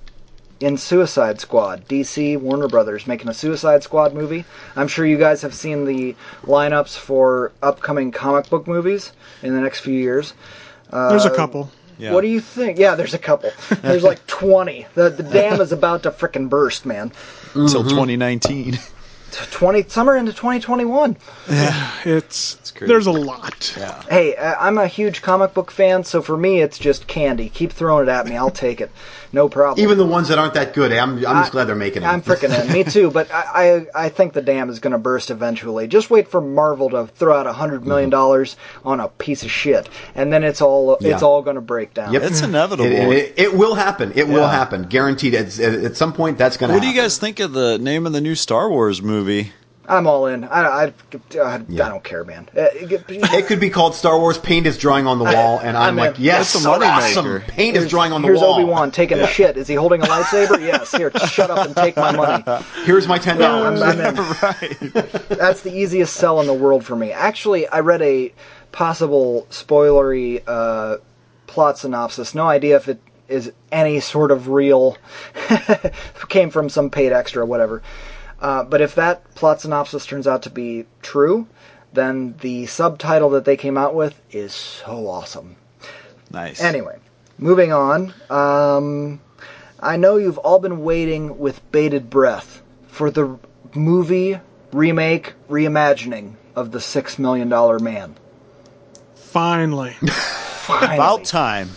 in 0.59 0.77
Suicide 0.77 1.39
Squad. 1.39 1.87
DC, 1.87 2.39
Warner 2.39 2.67
Brothers 2.67 3.07
making 3.07 3.29
a 3.29 3.33
Suicide 3.33 3.83
Squad 3.83 4.13
movie. 4.13 4.45
I'm 4.75 4.87
sure 4.87 5.05
you 5.05 5.17
guys 5.17 5.41
have 5.41 5.53
seen 5.53 5.85
the 5.85 6.15
lineups 6.43 6.97
for 6.97 7.51
upcoming 7.61 8.11
comic 8.11 8.49
book 8.49 8.67
movies 8.67 9.11
in 9.41 9.53
the 9.53 9.61
next 9.61 9.81
few 9.81 9.93
years. 9.93 10.33
there's 10.91 11.25
a 11.25 11.35
couple. 11.35 11.69
Yeah. 11.97 12.13
What 12.13 12.21
do 12.21 12.27
you 12.27 12.41
think? 12.41 12.77
Yeah, 12.77 12.95
there's 12.95 13.13
a 13.13 13.19
couple. 13.19 13.51
There's 13.81 14.03
like 14.03 14.25
20. 14.27 14.87
The, 14.95 15.09
the 15.09 15.23
dam 15.23 15.61
is 15.61 15.71
about 15.71 16.03
to 16.03 16.11
frickin' 16.11 16.49
burst, 16.49 16.85
man. 16.85 17.11
until 17.53 17.83
2019. 17.83 18.79
20 19.51 19.83
summer 19.83 20.15
into 20.15 20.31
2021. 20.33 21.17
Yeah, 21.49 21.91
It's, 22.05 22.71
crazy. 22.71 22.87
there's 22.87 23.07
a 23.07 23.11
lot. 23.11 23.75
yeah. 23.77 24.01
Hey, 24.09 24.35
uh, 24.35 24.55
I'm 24.59 24.77
a 24.77 24.87
huge 24.87 25.21
comic 25.21 25.53
book 25.53 25.71
fan, 25.71 26.03
so 26.03 26.21
for 26.21 26.35
me 26.37 26.61
it's 26.61 26.77
just 26.77 27.07
candy. 27.07 27.49
Keep 27.49 27.71
throwing 27.71 28.07
it 28.07 28.11
at 28.11 28.25
me, 28.27 28.35
I'll 28.37 28.51
take 28.51 28.81
it. 28.81 28.91
No 29.35 29.49
problem. 29.49 29.83
Even 29.83 29.97
the 29.97 30.05
ones 30.05 30.29
that 30.29 30.39
aren't 30.39 30.53
that 30.53 30.73
good, 30.73 30.93
eh? 30.93 30.99
I'm, 30.99 31.17
I'm 31.17 31.41
just 31.41 31.51
glad 31.51 31.65
they're 31.65 31.75
making 31.75 32.03
them. 32.03 32.09
I'm 32.11 32.21
freaking 32.21 32.57
in. 32.57 32.71
Me 32.71 32.85
too. 32.85 33.11
But 33.11 33.29
I, 33.33 33.85
I, 33.93 34.05
I 34.05 34.09
think 34.09 34.31
the 34.31 34.41
dam 34.41 34.69
is 34.69 34.79
going 34.79 34.93
to 34.93 34.97
burst 34.97 35.29
eventually. 35.29 35.87
Just 35.87 36.09
wait 36.09 36.29
for 36.29 36.39
Marvel 36.39 36.89
to 36.91 37.07
throw 37.07 37.37
out 37.37 37.45
a 37.45 37.51
hundred 37.51 37.85
million 37.85 38.07
mm-hmm. 38.07 38.17
dollars 38.17 38.55
on 38.85 39.01
a 39.01 39.09
piece 39.09 39.43
of 39.43 39.51
shit, 39.51 39.89
and 40.15 40.31
then 40.31 40.45
it's 40.45 40.61
all 40.61 40.95
it's 40.95 41.03
Yeah. 41.03 41.19
all 41.19 41.41
going 41.41 41.55
to 41.55 41.61
break 41.61 41.93
down. 41.93 42.13
Yep. 42.13 42.23
It's 42.23 42.37
mm-hmm. 42.37 42.49
inevitable. 42.51 42.85
It, 42.85 43.09
it, 43.09 43.33
it 43.37 43.53
will 43.53 43.75
happen. 43.75 44.13
It 44.15 44.29
will 44.29 44.47
happen. 44.47 44.83
Guaranteed. 44.83 45.35
At, 45.35 45.59
at 45.59 45.97
some 45.97 46.13
point, 46.13 46.37
that's 46.37 46.55
going 46.55 46.69
to 46.69 46.75
What 46.75 46.81
do 46.81 46.87
you 46.87 46.95
guys 46.95 47.17
think 47.17 47.41
of 47.41 47.51
the 47.51 47.77
name 47.77 48.05
of 48.07 48.13
the 48.13 48.21
new 48.21 48.35
Star 48.35 48.69
Wars 48.69 49.01
movie? 49.01 49.24
I'm 49.87 50.07
all 50.07 50.25
in. 50.25 50.43
I, 50.45 50.61
I, 50.61 50.83
I, 50.85 51.61
Yeah. 51.69 51.85
I 51.85 51.89
don't 51.89 52.03
care, 52.03 52.23
man. 52.23 52.49
Uh, 52.57 52.61
it- 52.73 53.03
It 53.07 53.45
could 53.45 53.59
be 53.59 53.69
called 53.69 53.93
Star 53.93 54.17
Wars 54.19 54.39
Paint 54.39 54.65
is 54.65 54.79
drawing 54.79 55.05
on 55.05 55.19
the 55.19 55.25
wall, 55.25 55.59
and 55.59 55.77
I'm, 55.77 55.89
I'm 55.89 55.95
like, 55.95 56.17
in. 56.17 56.23
yes, 56.23 56.53
That's 56.53 56.65
a 56.65 56.67
moneymaker. 56.67 56.87
awesome. 57.11 57.41
Paint 57.41 57.75
is 57.77 57.81
Here's- 57.83 57.91
drawing 57.91 58.11
on 58.11 58.23
the 58.23 58.27
here's 58.29 58.39
wall. 58.39 58.55
Here's 58.55 58.63
Obi 58.63 58.71
Wan 58.71 58.89
taking 58.91 59.19
a 59.19 59.27
shit. 59.27 59.57
Is 59.57 59.67
he 59.67 59.75
holding 59.75 60.01
a 60.01 60.05
lightsaber? 60.05 60.59
yes. 60.65 60.91
Here, 60.91 61.11
shut 61.27 61.51
up 61.51 61.67
and 61.67 61.75
take 61.75 61.95
my 61.97 62.11
money. 62.11 62.43
Here's 62.83 63.07
my 63.07 63.19
ten 63.19 63.35
I'm, 63.35 63.75
dollars. 63.77 63.81
I'm 63.83 63.99
in. 63.99 64.15
That's 65.37 65.61
the 65.61 65.71
easiest 65.71 66.15
sell 66.15 66.41
in 66.41 66.47
the 66.47 66.53
world 66.53 66.83
for 66.83 66.95
me. 66.95 67.11
Actually, 67.11 67.67
I 67.67 67.81
read 67.81 68.01
a 68.01 68.33
possible 68.71 69.45
spoilery 69.51 70.41
uh, 70.47 70.97
plot 71.45 71.77
synopsis. 71.77 72.33
No 72.33 72.47
idea 72.47 72.75
if 72.77 72.87
it 72.87 72.99
is 73.27 73.51
any 73.71 73.99
sort 73.99 74.31
of 74.31 74.47
real. 74.49 74.97
came 76.29 76.49
from 76.49 76.69
some 76.69 76.89
paid 76.89 77.11
extra, 77.11 77.45
whatever. 77.45 77.83
Uh, 78.39 78.63
but 78.63 78.81
if 78.81 78.95
that 78.95 79.33
plot 79.35 79.61
synopsis 79.61 80.05
turns 80.05 80.27
out 80.27 80.43
to 80.43 80.49
be 80.49 80.85
true, 81.01 81.47
then 81.93 82.35
the 82.41 82.65
subtitle 82.65 83.29
that 83.31 83.45
they 83.45 83.57
came 83.57 83.77
out 83.77 83.95
with 83.95 84.19
is 84.31 84.53
so 84.53 85.07
awesome. 85.07 85.55
Nice. 86.31 86.61
Anyway, 86.61 86.97
moving 87.37 87.71
on. 87.71 88.13
Um, 88.29 89.21
I 89.79 89.97
know 89.97 90.17
you've 90.17 90.37
all 90.37 90.59
been 90.59 90.83
waiting 90.83 91.37
with 91.39 91.71
bated 91.71 92.09
breath 92.09 92.61
for 92.87 93.09
the 93.11 93.37
movie 93.73 94.39
remake 94.71 95.33
reimagining 95.49 96.33
of 96.55 96.71
the 96.71 96.81
Six 96.81 97.17
Million 97.17 97.49
Dollar 97.49 97.79
Man. 97.79 98.15
Finally. 99.15 99.95
Finally. 100.65 100.95
About 100.95 101.25
time. 101.25 101.69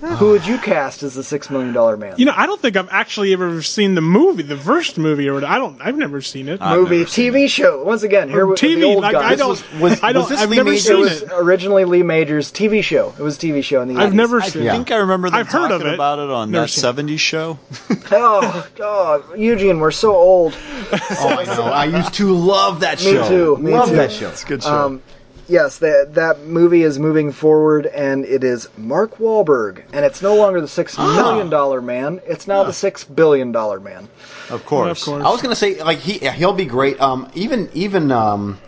Who 0.00 0.30
would 0.30 0.46
you 0.46 0.58
cast 0.58 1.02
as 1.02 1.14
the 1.14 1.24
Six 1.24 1.50
Million 1.50 1.72
Dollar 1.72 1.96
Man? 1.96 2.14
You 2.16 2.26
know, 2.26 2.34
I 2.36 2.46
don't 2.46 2.60
think 2.62 2.76
I've 2.76 2.88
actually 2.90 3.32
ever 3.32 3.60
seen 3.62 3.94
the 3.96 4.00
movie, 4.00 4.44
the 4.44 4.56
first 4.56 4.98
movie, 4.98 5.28
or 5.28 5.44
I 5.44 5.58
don't. 5.58 5.80
I've 5.80 5.96
never 5.96 6.20
seen 6.22 6.48
it. 6.48 6.60
I've 6.62 6.78
movie, 6.78 6.98
never 6.98 7.10
seen 7.10 7.32
TV 7.32 7.48
show. 7.48 7.82
Once 7.82 8.04
again, 8.04 8.28
here 8.28 8.46
with 8.46 8.60
TV, 8.60 8.76
the 8.76 8.84
old 8.84 9.02
like 9.02 9.12
guys. 9.14 9.32
I 9.32 9.34
don't. 9.34 9.48
was- 9.48 9.72
was- 9.80 10.02
I 10.02 10.12
don't. 10.12 10.22
was 10.22 10.28
this 10.30 10.40
I've 10.42 10.50
Lee 10.50 10.56
never 10.58 10.70
Majors? 10.70 10.88
It 10.88 10.96
was 10.96 11.22
originally 11.32 11.84
Lee 11.86 12.02
Majors' 12.04 12.52
TV 12.52 12.82
show. 12.84 13.12
It 13.18 13.22
was 13.22 13.36
a 13.36 13.40
TV 13.40 13.64
show 13.64 13.80
in 13.82 13.88
the 13.88 13.96
I've 14.00 14.12
80s. 14.12 14.14
never 14.14 14.40
I 14.40 14.48
seen 14.48 14.62
Yeah. 14.62 14.72
it. 14.74 14.76
think 14.76 14.90
I 14.92 14.96
remember 14.96 15.28
them 15.30 15.40
I've 15.40 15.48
heard 15.48 15.72
of 15.72 15.80
it. 15.84 15.94
about 15.94 16.18
it 16.20 16.30
on 16.30 16.50
Never 16.52 16.66
that 16.66 16.70
seen 16.70 16.84
'70s 16.84 17.18
show. 17.18 17.58
Oh, 18.12 18.64
God, 18.76 19.36
Eugene, 19.36 19.80
we're 19.80 19.90
so 19.90 20.14
old. 20.14 20.56
Oh, 20.92 21.28
I 21.40 21.44
know. 21.56 21.62
I 21.64 21.84
used 21.86 22.14
to 22.14 22.32
love 22.32 22.80
that 22.80 23.00
show. 23.00 23.22
Me 23.22 23.28
too, 23.28 23.56
me 23.56 23.72
love 23.72 23.88
too. 23.88 23.96
that 23.96 24.12
show. 24.12 24.28
It's 24.28 24.44
a 24.44 24.46
good 24.46 24.62
show. 24.62 24.70
Um, 24.72 25.02
yes, 25.48 25.78
that 25.78 26.14
that 26.14 26.40
movie 26.42 26.82
is 26.82 26.98
moving 26.98 27.32
forward, 27.32 27.86
and 27.86 28.24
it 28.24 28.44
is 28.44 28.68
Mark 28.76 29.18
Wahlberg, 29.18 29.82
and 29.92 30.04
it's 30.04 30.22
no 30.22 30.34
longer 30.36 30.60
the 30.60 30.68
six 30.68 30.96
million 30.98 31.50
dollar 31.50 31.80
man; 31.80 32.20
it's 32.26 32.46
now 32.46 32.64
the 32.64 32.72
six 32.72 33.04
billion 33.04 33.52
dollar 33.52 33.80
man. 33.80 34.08
of 34.50 34.64
course. 34.66 35.00
Of 35.00 35.04
course. 35.04 35.24
I 35.24 35.30
was 35.30 35.42
gonna 35.42 35.54
say 35.56 35.82
like 35.82 35.98
he 35.98 36.18
he'll 36.18 36.52
be 36.52 36.66
great. 36.66 37.00
Um, 37.00 37.30
even 37.34 37.68
even 37.74 38.10
um, 38.12 38.58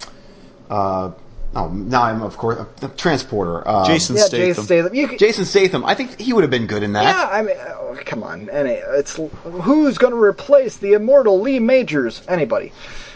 uh, 0.70 1.12
oh 1.54 1.68
now 1.68 2.02
I'm 2.02 2.22
of 2.22 2.36
course 2.36 2.58
uh, 2.82 2.88
transporter. 2.96 3.66
Uh, 3.66 3.86
Jason 3.86 4.16
Yeah, 4.16 4.22
Statham. 4.22 4.46
Jason 4.46 4.64
Statham. 4.64 4.94
You 4.94 5.08
could, 5.08 5.18
Jason 5.18 5.44
Statham. 5.44 5.84
I 5.84 5.94
think 5.94 6.20
he 6.20 6.32
would 6.32 6.42
have 6.42 6.50
been 6.50 6.66
good 6.66 6.82
in 6.82 6.92
that. 6.94 7.04
yeah, 7.04 7.28
I 7.30 7.42
mean, 7.42 7.56
oh, 7.58 7.98
come 8.04 8.22
on, 8.22 8.48
and 8.50 8.68
it's 8.68 9.18
who's 9.44 9.98
going 9.98 10.12
to 10.12 10.22
replace 10.22 10.76
the 10.76 10.92
immortal 10.94 11.40
Lee 11.40 11.58
Majors? 11.58 12.22
Anybody? 12.28 12.72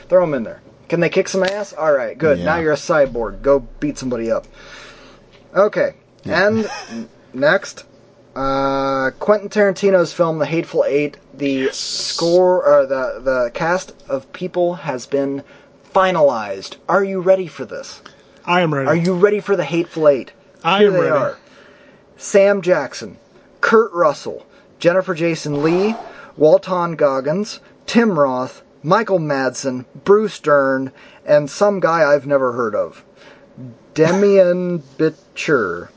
Throw 0.08 0.24
him 0.24 0.34
in 0.34 0.42
there. 0.42 0.60
Can 0.88 1.00
they 1.00 1.08
kick 1.08 1.28
some 1.28 1.42
ass? 1.42 1.72
All 1.72 1.92
right, 1.92 2.16
good. 2.16 2.38
Yeah. 2.38 2.44
Now 2.44 2.56
you're 2.58 2.72
a 2.72 2.76
cyborg. 2.76 3.42
Go 3.42 3.60
beat 3.80 3.98
somebody 3.98 4.30
up. 4.30 4.46
Okay, 5.54 5.94
and 6.24 6.70
next, 7.32 7.84
uh, 8.34 9.10
Quentin 9.18 9.48
Tarantino's 9.48 10.12
film 10.12 10.38
*The 10.38 10.46
Hateful 10.46 10.84
Eight. 10.86 11.16
The 11.34 11.70
score, 11.72 12.64
or 12.64 12.86
the 12.86 13.20
the 13.22 13.50
cast 13.54 13.94
of 14.08 14.30
people 14.32 14.74
has 14.74 15.06
been 15.06 15.42
finalized. 15.94 16.76
Are 16.88 17.04
you 17.04 17.20
ready 17.20 17.46
for 17.46 17.64
this? 17.64 18.00
I 18.44 18.60
am 18.60 18.74
ready. 18.74 18.88
Are 18.88 18.96
you 18.96 19.14
ready 19.14 19.40
for 19.40 19.56
the 19.56 19.64
Hateful 19.64 20.08
Eight? 20.08 20.32
I 20.64 20.78
Here 20.80 20.88
am 20.88 20.94
they 20.94 21.00
ready. 21.00 21.12
are. 21.16 21.38
Sam 22.16 22.62
Jackson, 22.62 23.16
Kurt 23.60 23.92
Russell, 23.92 24.46
Jennifer 24.78 25.14
Jason 25.14 25.62
Lee, 25.62 25.94
Walton 26.36 26.96
Goggins, 26.96 27.60
Tim 27.86 28.18
Roth, 28.18 28.62
Michael 28.82 29.18
Madsen, 29.18 29.84
Bruce 30.04 30.38
Dern, 30.40 30.92
and 31.24 31.48
some 31.50 31.80
guy 31.80 32.12
I've 32.12 32.26
never 32.26 32.52
heard 32.52 32.74
of. 32.74 33.04
Demian 33.94 34.80
Bichir. 34.98 35.88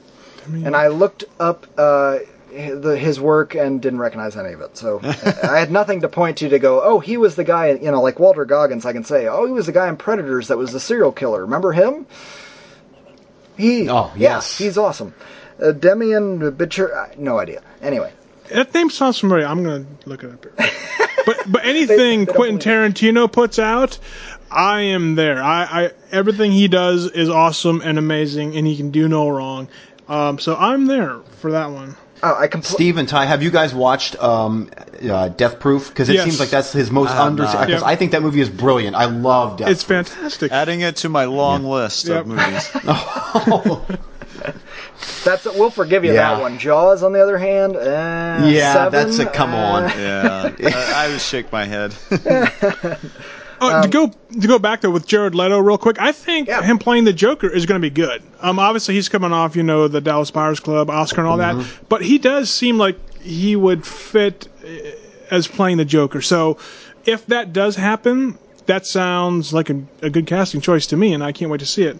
And 0.47 0.75
I 0.75 0.89
looked 0.89 1.23
up 1.39 1.65
uh, 1.77 2.19
his 2.51 3.19
work 3.19 3.55
and 3.55 3.81
didn't 3.81 3.97
recognize 3.99 4.37
any 4.37 4.53
of 4.53 4.61
it. 4.61 4.77
So 4.77 4.99
I 5.03 5.57
had 5.57 5.71
nothing 5.71 6.01
to 6.01 6.07
point 6.09 6.37
to 6.37 6.49
to 6.49 6.59
go, 6.59 6.81
oh, 6.83 6.99
he 6.99 7.17
was 7.17 7.35
the 7.35 7.43
guy, 7.43 7.71
you 7.71 7.89
know, 7.89 8.01
like 8.01 8.19
Walter 8.19 8.45
Goggins, 8.45 8.85
I 8.85 8.93
can 8.93 9.03
say, 9.03 9.27
oh, 9.27 9.45
he 9.47 9.51
was 9.51 9.65
the 9.65 9.71
guy 9.71 9.89
in 9.89 9.97
Predators 9.97 10.49
that 10.49 10.57
was 10.57 10.71
the 10.71 10.79
serial 10.79 11.11
killer. 11.11 11.41
Remember 11.41 11.71
him? 11.71 12.05
He, 13.57 13.89
Oh, 13.89 14.11
yeah, 14.15 14.35
yes. 14.35 14.57
he's 14.57 14.77
awesome. 14.77 15.15
Uh, 15.59 15.71
Demian 15.71 16.51
Bichir, 16.51 17.17
no 17.17 17.39
idea. 17.39 17.61
Anyway, 17.81 18.11
That 18.51 18.71
name 18.73 18.89
sounds 18.91 19.17
familiar. 19.17 19.45
I'm 19.47 19.63
gonna 19.63 19.85
look 20.05 20.23
it 20.23 20.31
up 20.31 20.43
here. 20.43 20.69
but 21.25 21.39
but 21.51 21.65
anything 21.65 21.97
They- 21.97 21.97
they 21.97 22.25
don't 22.25 22.35
Quentin 22.35 22.59
Tarantino 22.59 23.31
puts 23.31 23.59
out, 23.59 23.97
I 24.51 24.81
am 24.81 25.15
there. 25.15 25.41
I, 25.43 25.63
I 25.63 25.91
everything 26.11 26.51
he 26.51 26.67
does 26.67 27.05
is 27.05 27.29
awesome 27.29 27.81
and 27.83 27.97
amazing, 27.97 28.55
and 28.55 28.65
he 28.67 28.77
can 28.77 28.91
do 28.91 29.07
no 29.07 29.27
wrong. 29.29 29.67
Um, 30.07 30.37
so 30.39 30.55
I'm 30.55 30.85
there 30.85 31.17
for 31.39 31.51
that 31.51 31.71
one. 31.71 31.95
oh, 32.23 32.35
I 32.39 32.47
completely. 32.47 32.75
Steve 32.75 32.97
and 32.97 33.09
Ty, 33.09 33.25
have 33.25 33.41
you 33.43 33.49
guys 33.51 33.73
watched 33.73 34.15
um, 34.21 34.69
uh, 35.03 35.29
Death 35.29 35.59
Proof? 35.59 35.89
Because 35.89 36.09
it 36.09 36.13
Yes. 36.13 36.23
seems 36.25 36.39
like 36.39 36.49
that's 36.49 36.71
his 36.71 36.89
most 36.91 37.09
have 37.09 37.19
under. 37.19 37.43
not. 37.43 37.51
Because 37.65 37.81
Yep. 37.81 37.89
I 37.89 37.95
think 37.95 38.11
that 38.11 38.21
movie 38.21 38.39
is 38.39 38.49
brilliant. 38.49 38.95
I 38.95 39.05
love 39.05 39.57
Death. 39.57 39.69
It's 39.69 39.83
Proof. 39.83 40.07
fantastic. 40.07 40.51
Adding 40.51 40.81
it 40.81 40.95
to 40.97 41.09
my 41.09 41.25
long 41.25 41.63
list 41.65 42.07
Yep. 42.07 42.21
of 42.21 42.27
movies. 42.27 42.69
That's 45.23 45.45
we'll 45.45 45.69
forgive 45.71 46.03
you 46.05 46.13
Yeah. 46.13 46.35
that 46.35 46.41
one. 46.41 46.57
Jaws, 46.57 47.03
on 47.03 47.11
the 47.13 47.21
other 47.21 47.37
hand, 47.37 47.75
uh, 47.75 48.47
Yeah, 48.51 48.73
seven, 48.73 48.91
that's 48.91 49.19
a 49.19 49.25
come 49.25 49.53
uh, 49.53 49.57
on. 49.57 49.83
yeah, 49.99 50.51
I, 50.59 51.05
I 51.05 51.09
would 51.09 51.21
shake 51.21 51.51
my 51.51 51.65
head. 51.65 51.93
Oh, 53.61 53.81
to 53.83 53.87
go 53.87 54.07
to 54.09 54.47
go 54.47 54.59
back 54.59 54.81
though 54.81 54.91
with 54.91 55.07
Jared 55.07 55.33
Leto 55.33 55.57
real 55.59 55.77
quick, 55.77 55.97
I 55.97 56.11
think 56.11 56.49
Yeah. 56.49 56.61
him 56.61 56.77
playing 56.77 57.05
the 57.05 57.13
Joker 57.13 57.47
is 57.49 57.65
going 57.65 57.79
to 57.81 57.85
be 57.85 57.89
good. 57.89 58.21
Um, 58.41 58.59
obviously 58.59 58.95
he's 58.95 59.07
coming 59.07 59.31
off 59.31 59.55
you 59.55 59.63
know 59.63 59.87
the 59.87 60.01
Dallas 60.01 60.29
Buyers 60.29 60.59
Club, 60.59 60.89
Oscar, 60.89 61.21
and 61.21 61.29
all 61.29 61.37
that, 61.37 61.55
but 61.87 62.01
he 62.01 62.17
does 62.17 62.49
seem 62.49 62.77
like 62.77 62.97
he 63.21 63.55
would 63.55 63.85
fit 63.87 64.49
uh, 64.61 64.67
as 65.31 65.47
playing 65.47 65.77
the 65.77 65.85
Joker. 65.85 66.21
So 66.21 66.57
if 67.05 67.25
that 67.27 67.53
does 67.53 67.77
happen, 67.77 68.37
that 68.65 68.85
sounds 68.85 69.53
like 69.53 69.69
a, 69.69 69.81
a 70.01 70.09
good 70.09 70.27
casting 70.27 70.59
choice 70.59 70.85
to 70.87 70.97
me, 70.97 71.13
and 71.13 71.23
I 71.23 71.31
can't 71.31 71.49
wait 71.49 71.61
to 71.61 71.65
see 71.65 71.83
it. 71.83 71.97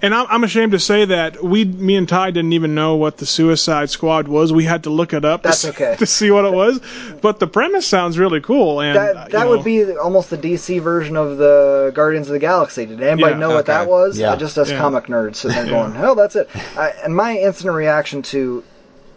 And 0.00 0.14
I'm, 0.14 0.26
I'm 0.30 0.44
ashamed 0.44 0.72
to 0.72 0.78
say 0.78 1.04
that 1.06 1.42
we, 1.42 1.64
me 1.64 1.96
and 1.96 2.08
Ty, 2.08 2.30
didn't 2.30 2.52
even 2.52 2.72
know 2.74 2.94
what 2.94 3.16
the 3.16 3.26
Suicide 3.26 3.90
Squad 3.90 4.28
was. 4.28 4.52
We 4.52 4.62
had 4.64 4.84
to 4.84 4.90
look 4.90 5.12
it 5.12 5.24
up. 5.24 5.42
to 5.42 5.48
That's 5.48 5.58
see- 5.60 5.70
okay. 5.70 5.96
to 5.98 6.06
see 6.06 6.30
what 6.30 6.44
it 6.44 6.52
was. 6.52 6.80
But 7.20 7.40
the 7.40 7.48
premise 7.48 7.84
sounds 7.84 8.16
really 8.16 8.40
cool, 8.40 8.80
and 8.80 8.96
uh, 8.96 9.12
That, 9.12 9.26
you 9.26 9.32
that 9.32 9.44
know, 9.44 9.50
would 9.50 9.64
be 9.64 9.96
almost 9.96 10.30
the 10.30 10.38
DC 10.38 10.80
version 10.80 11.16
of 11.16 11.36
the 11.38 11.90
Guardians 11.94 12.28
of 12.28 12.34
the 12.34 12.38
Galaxy. 12.38 12.86
Did 12.86 13.00
anybody 13.02 13.32
Yeah, 13.34 13.38
know 13.40 13.50
what 13.50 13.66
that 13.66 13.88
was? 13.88 14.16
Yeah. 14.18 14.30
Uh, 14.32 14.36
just 14.36 14.56
us 14.56 14.70
Yeah. 14.70 14.78
comic 14.78 15.06
nerds 15.06 15.36
sitting 15.36 15.56
there 15.56 15.66
going, 15.66 15.96
"Oh, 15.96 16.14
that's 16.14 16.36
it." 16.36 16.48
I, 16.76 16.90
and 17.02 17.16
my 17.16 17.36
instant 17.36 17.74
reaction 17.74 18.22
to 18.22 18.62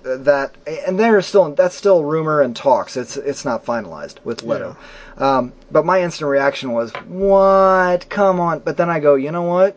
uh, 0.04 0.18
that, 0.18 0.56
and 0.88 1.00
there 1.00 1.16
is 1.20 1.28
still 1.28 1.54
that's 1.54 1.76
still 1.76 2.04
rumor 2.04 2.42
and 2.42 2.56
talks. 2.56 2.98
It's 2.98 3.18
it's 3.18 3.46
not 3.46 3.64
finalized 3.64 4.16
with 4.24 4.42
Leto. 4.42 4.76
Um, 5.20 5.54
but 5.70 5.86
my 5.86 6.02
instant 6.02 6.28
reaction 6.28 6.72
was, 6.72 6.92
"What? 7.08 8.10
Come 8.10 8.40
on!" 8.40 8.60
But 8.60 8.78
then 8.78 8.90
I 8.90 9.00
go, 9.00 9.14
"You 9.14 9.32
know 9.32 9.44
what? 9.44 9.76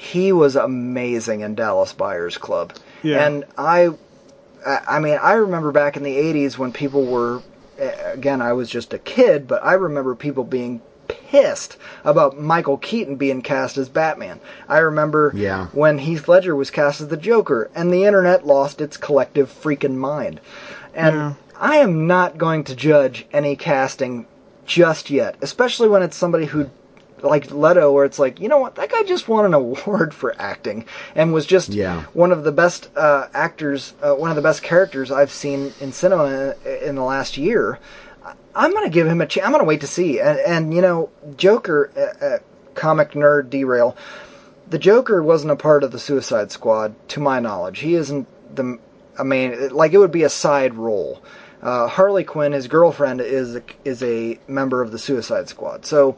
He 0.00 0.32
was 0.32 0.56
amazing 0.56 1.40
in 1.40 1.54
Dallas 1.54 1.92
Buyers 1.92 2.38
Club." 2.38 2.72
Yeah. 3.02 3.22
And 3.26 3.44
I 3.58 3.90
I 4.66 4.80
I 4.88 4.98
mean, 4.98 5.18
I 5.20 5.34
remember 5.34 5.72
back 5.72 5.98
in 5.98 6.02
the 6.02 6.16
80s 6.16 6.56
when 6.56 6.72
people 6.72 7.04
were, 7.04 7.42
again, 8.06 8.40
I 8.40 8.54
was 8.54 8.70
just 8.70 8.94
a 8.94 8.98
kid, 8.98 9.46
but 9.46 9.62
I 9.62 9.74
remember 9.74 10.14
people 10.14 10.44
being 10.44 10.80
pissed 11.06 11.76
about 12.04 12.40
Michael 12.40 12.78
Keaton 12.78 13.16
being 13.16 13.42
cast 13.42 13.76
as 13.76 13.90
Batman. 13.90 14.40
I 14.70 14.78
remember 14.78 15.32
Yeah. 15.34 15.66
when 15.72 15.98
Heath 15.98 16.28
Ledger 16.28 16.56
was 16.56 16.70
cast 16.70 17.02
as 17.02 17.08
the 17.08 17.16
Joker, 17.18 17.68
and 17.74 17.92
the 17.92 18.04
internet 18.04 18.46
lost 18.46 18.80
its 18.80 18.96
collective 18.96 19.52
freaking 19.52 19.96
mind. 19.96 20.40
And 20.94 21.14
Yeah. 21.14 21.32
I 21.60 21.76
am 21.76 22.06
not 22.06 22.38
going 22.38 22.64
to 22.64 22.74
judge 22.74 23.26
any 23.34 23.54
casting 23.54 24.24
just 24.64 25.10
yet, 25.10 25.34
especially 25.42 25.88
when 25.88 26.02
it's 26.02 26.16
somebody 26.16 26.46
who 26.46 26.70
like 27.22 27.50
Leto, 27.50 27.92
where 27.92 28.04
it's 28.04 28.18
like, 28.18 28.40
you 28.40 28.48
know 28.48 28.58
what, 28.58 28.74
that 28.76 28.90
guy 28.90 29.02
just 29.04 29.28
won 29.28 29.44
an 29.44 29.54
award 29.62 30.12
for 30.14 30.34
acting 30.40 30.84
and 31.14 31.32
was 31.32 31.46
just 31.46 31.70
Yeah. 31.70 32.02
one 32.12 32.32
of 32.32 32.44
the 32.44 32.52
best 32.52 32.90
uh, 32.96 33.28
actors, 33.34 33.94
uh, 34.02 34.14
one 34.14 34.30
of 34.30 34.36
the 34.36 34.42
best 34.42 34.62
characters 34.62 35.10
I've 35.10 35.30
seen 35.32 35.72
in 35.80 35.92
cinema 35.92 36.54
in, 36.64 36.88
in 36.90 36.94
the 36.96 37.02
last 37.04 37.36
year. 37.36 37.78
I'm 38.54 38.72
going 38.72 38.84
to 38.84 38.90
give 38.90 39.06
him 39.06 39.20
a 39.20 39.26
chance. 39.26 39.46
I'm 39.46 39.52
going 39.52 39.62
to 39.62 39.68
wait 39.68 39.80
to 39.82 39.86
see. 39.86 40.20
And, 40.20 40.38
and 40.40 40.74
you 40.74 40.82
know, 40.82 41.10
Joker, 41.36 41.90
uh, 41.96 42.24
uh, 42.24 42.38
comic 42.74 43.12
nerd 43.12 43.48
derail. 43.50 43.96
The 44.68 44.78
Joker 44.78 45.22
wasn't 45.22 45.52
a 45.52 45.56
part 45.56 45.82
of 45.84 45.92
the 45.92 45.98
Suicide 45.98 46.50
Squad, 46.52 46.94
to 47.10 47.20
my 47.20 47.40
knowledge. 47.40 47.78
He 47.80 47.94
isn't 47.94 48.26
the. 48.54 48.78
I 49.18 49.22
mean, 49.22 49.70
like 49.70 49.92
it 49.92 49.98
would 49.98 50.12
be 50.12 50.22
a 50.22 50.28
side 50.30 50.74
role. 50.74 51.22
Uh, 51.62 51.86
Harley 51.88 52.24
Quinn, 52.24 52.52
his 52.52 52.68
girlfriend, 52.68 53.20
is 53.20 53.56
a, 53.56 53.62
is 53.84 54.02
a 54.02 54.38
member 54.48 54.80
of 54.80 54.92
the 54.92 54.98
Suicide 54.98 55.48
Squad. 55.48 55.84
So 55.84 56.16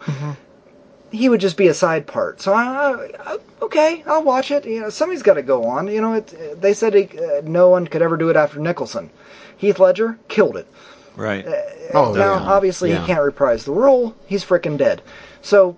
he 1.12 1.28
would 1.28 1.40
just 1.40 1.56
be 1.56 1.68
a 1.68 1.74
side 1.74 2.06
part. 2.06 2.40
So 2.40 2.52
I, 2.52 3.08
I 3.20 3.38
okay, 3.60 4.02
I'll 4.06 4.24
watch 4.24 4.50
it. 4.50 4.64
You 4.64 4.80
know, 4.80 4.90
somebody's 4.90 5.22
got 5.22 5.34
to 5.34 5.42
go 5.42 5.64
on. 5.64 5.86
You 5.86 6.00
know, 6.00 6.14
it, 6.14 6.60
they 6.60 6.74
said 6.74 6.94
he, 6.94 7.04
uh, 7.18 7.42
no 7.44 7.68
one 7.68 7.86
could 7.86 8.02
ever 8.02 8.16
do 8.16 8.30
it 8.30 8.36
after 8.36 8.58
Nicholson. 8.58 9.10
Heath 9.58 9.78
Ledger 9.78 10.18
killed 10.28 10.56
it. 10.56 10.66
Right. 11.14 11.46
Oh, 11.94 12.12
now, 12.14 12.34
yeah. 12.34 12.50
obviously, 12.50 12.90
Yeah. 12.90 13.00
he 13.02 13.06
can't 13.06 13.22
reprise 13.22 13.64
the 13.64 13.72
role. 13.72 14.14
He's 14.26 14.44
freaking 14.44 14.78
dead. 14.78 15.02
So 15.42 15.76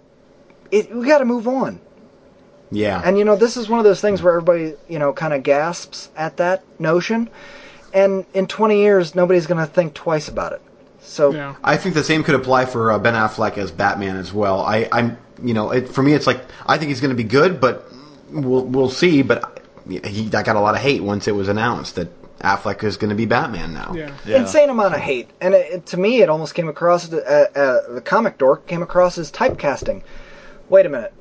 it, 0.70 0.94
we 0.94 1.06
got 1.06 1.18
to 1.18 1.24
move 1.24 1.48
on. 1.48 1.80
Yeah. 2.70 3.02
And 3.04 3.18
you 3.18 3.24
know, 3.24 3.36
this 3.36 3.56
is 3.56 3.68
one 3.68 3.78
of 3.80 3.84
those 3.84 4.00
things 4.00 4.22
where 4.22 4.32
everybody, 4.34 4.74
you 4.88 4.98
know, 4.98 5.12
kind 5.12 5.34
of 5.34 5.42
gasps 5.42 6.08
at 6.16 6.36
that 6.38 6.62
notion. 6.80 7.28
And 7.92 8.24
in 8.34 8.46
20 8.46 8.78
years, 8.78 9.14
nobody's 9.14 9.46
going 9.46 9.64
to 9.64 9.72
think 9.72 9.94
twice 9.94 10.28
about 10.28 10.52
it. 10.52 10.62
So 11.00 11.32
Yeah. 11.32 11.54
I 11.62 11.76
think 11.76 11.94
the 11.94 12.02
same 12.04 12.24
could 12.24 12.34
apply 12.34 12.64
for 12.66 12.90
uh, 12.90 12.98
Ben 12.98 13.14
Affleck 13.14 13.58
as 13.58 13.70
Batman 13.70 14.16
as 14.16 14.32
well. 14.32 14.60
I, 14.60 14.88
I'm, 14.90 15.18
you 15.42 15.54
know, 15.54 15.70
it, 15.70 15.88
for 15.88 16.02
me, 16.02 16.12
it's 16.12 16.26
like 16.26 16.40
I 16.66 16.78
think 16.78 16.88
he's 16.90 17.00
going 17.00 17.10
to 17.10 17.16
be 17.16 17.28
good, 17.28 17.60
but 17.60 17.84
we'll 18.30 18.64
we'll 18.64 18.90
see. 18.90 19.22
But 19.22 19.60
he, 19.88 20.26
I 20.34 20.42
got 20.42 20.56
a 20.56 20.60
lot 20.60 20.74
of 20.74 20.80
hate 20.80 21.02
once 21.02 21.28
it 21.28 21.32
was 21.34 21.48
announced 21.48 21.96
that 21.96 22.08
Affleck 22.40 22.82
is 22.84 22.96
going 22.96 23.10
to 23.10 23.16
be 23.16 23.26
Batman 23.26 23.72
now. 23.74 23.92
Yeah. 23.94 24.14
Yeah. 24.26 24.40
insane 24.40 24.68
amount 24.70 24.94
of 24.94 25.00
hate, 25.00 25.30
and 25.40 25.54
it, 25.54 25.72
it- 25.72 25.86
to 25.86 25.96
me, 25.96 26.20
it 26.22 26.28
almost 26.28 26.54
came 26.54 26.68
across 26.68 27.12
uh, 27.12 27.46
uh, 27.54 27.92
the 27.94 28.00
comic 28.00 28.38
dork 28.38 28.66
came 28.66 28.82
across 28.82 29.18
as 29.18 29.30
typecasting. 29.32 30.02
Wait 30.68 30.86
a 30.86 30.88
minute, 30.88 31.12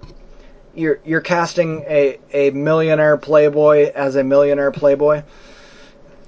you're 0.75 0.99
you're 1.05 1.21
casting 1.21 1.83
a 1.87 2.17
a 2.33 2.49
millionaire 2.51 3.17
playboy 3.17 3.91
as 3.93 4.15
a 4.15 4.23
millionaire 4.23 4.71
playboy. 4.71 5.23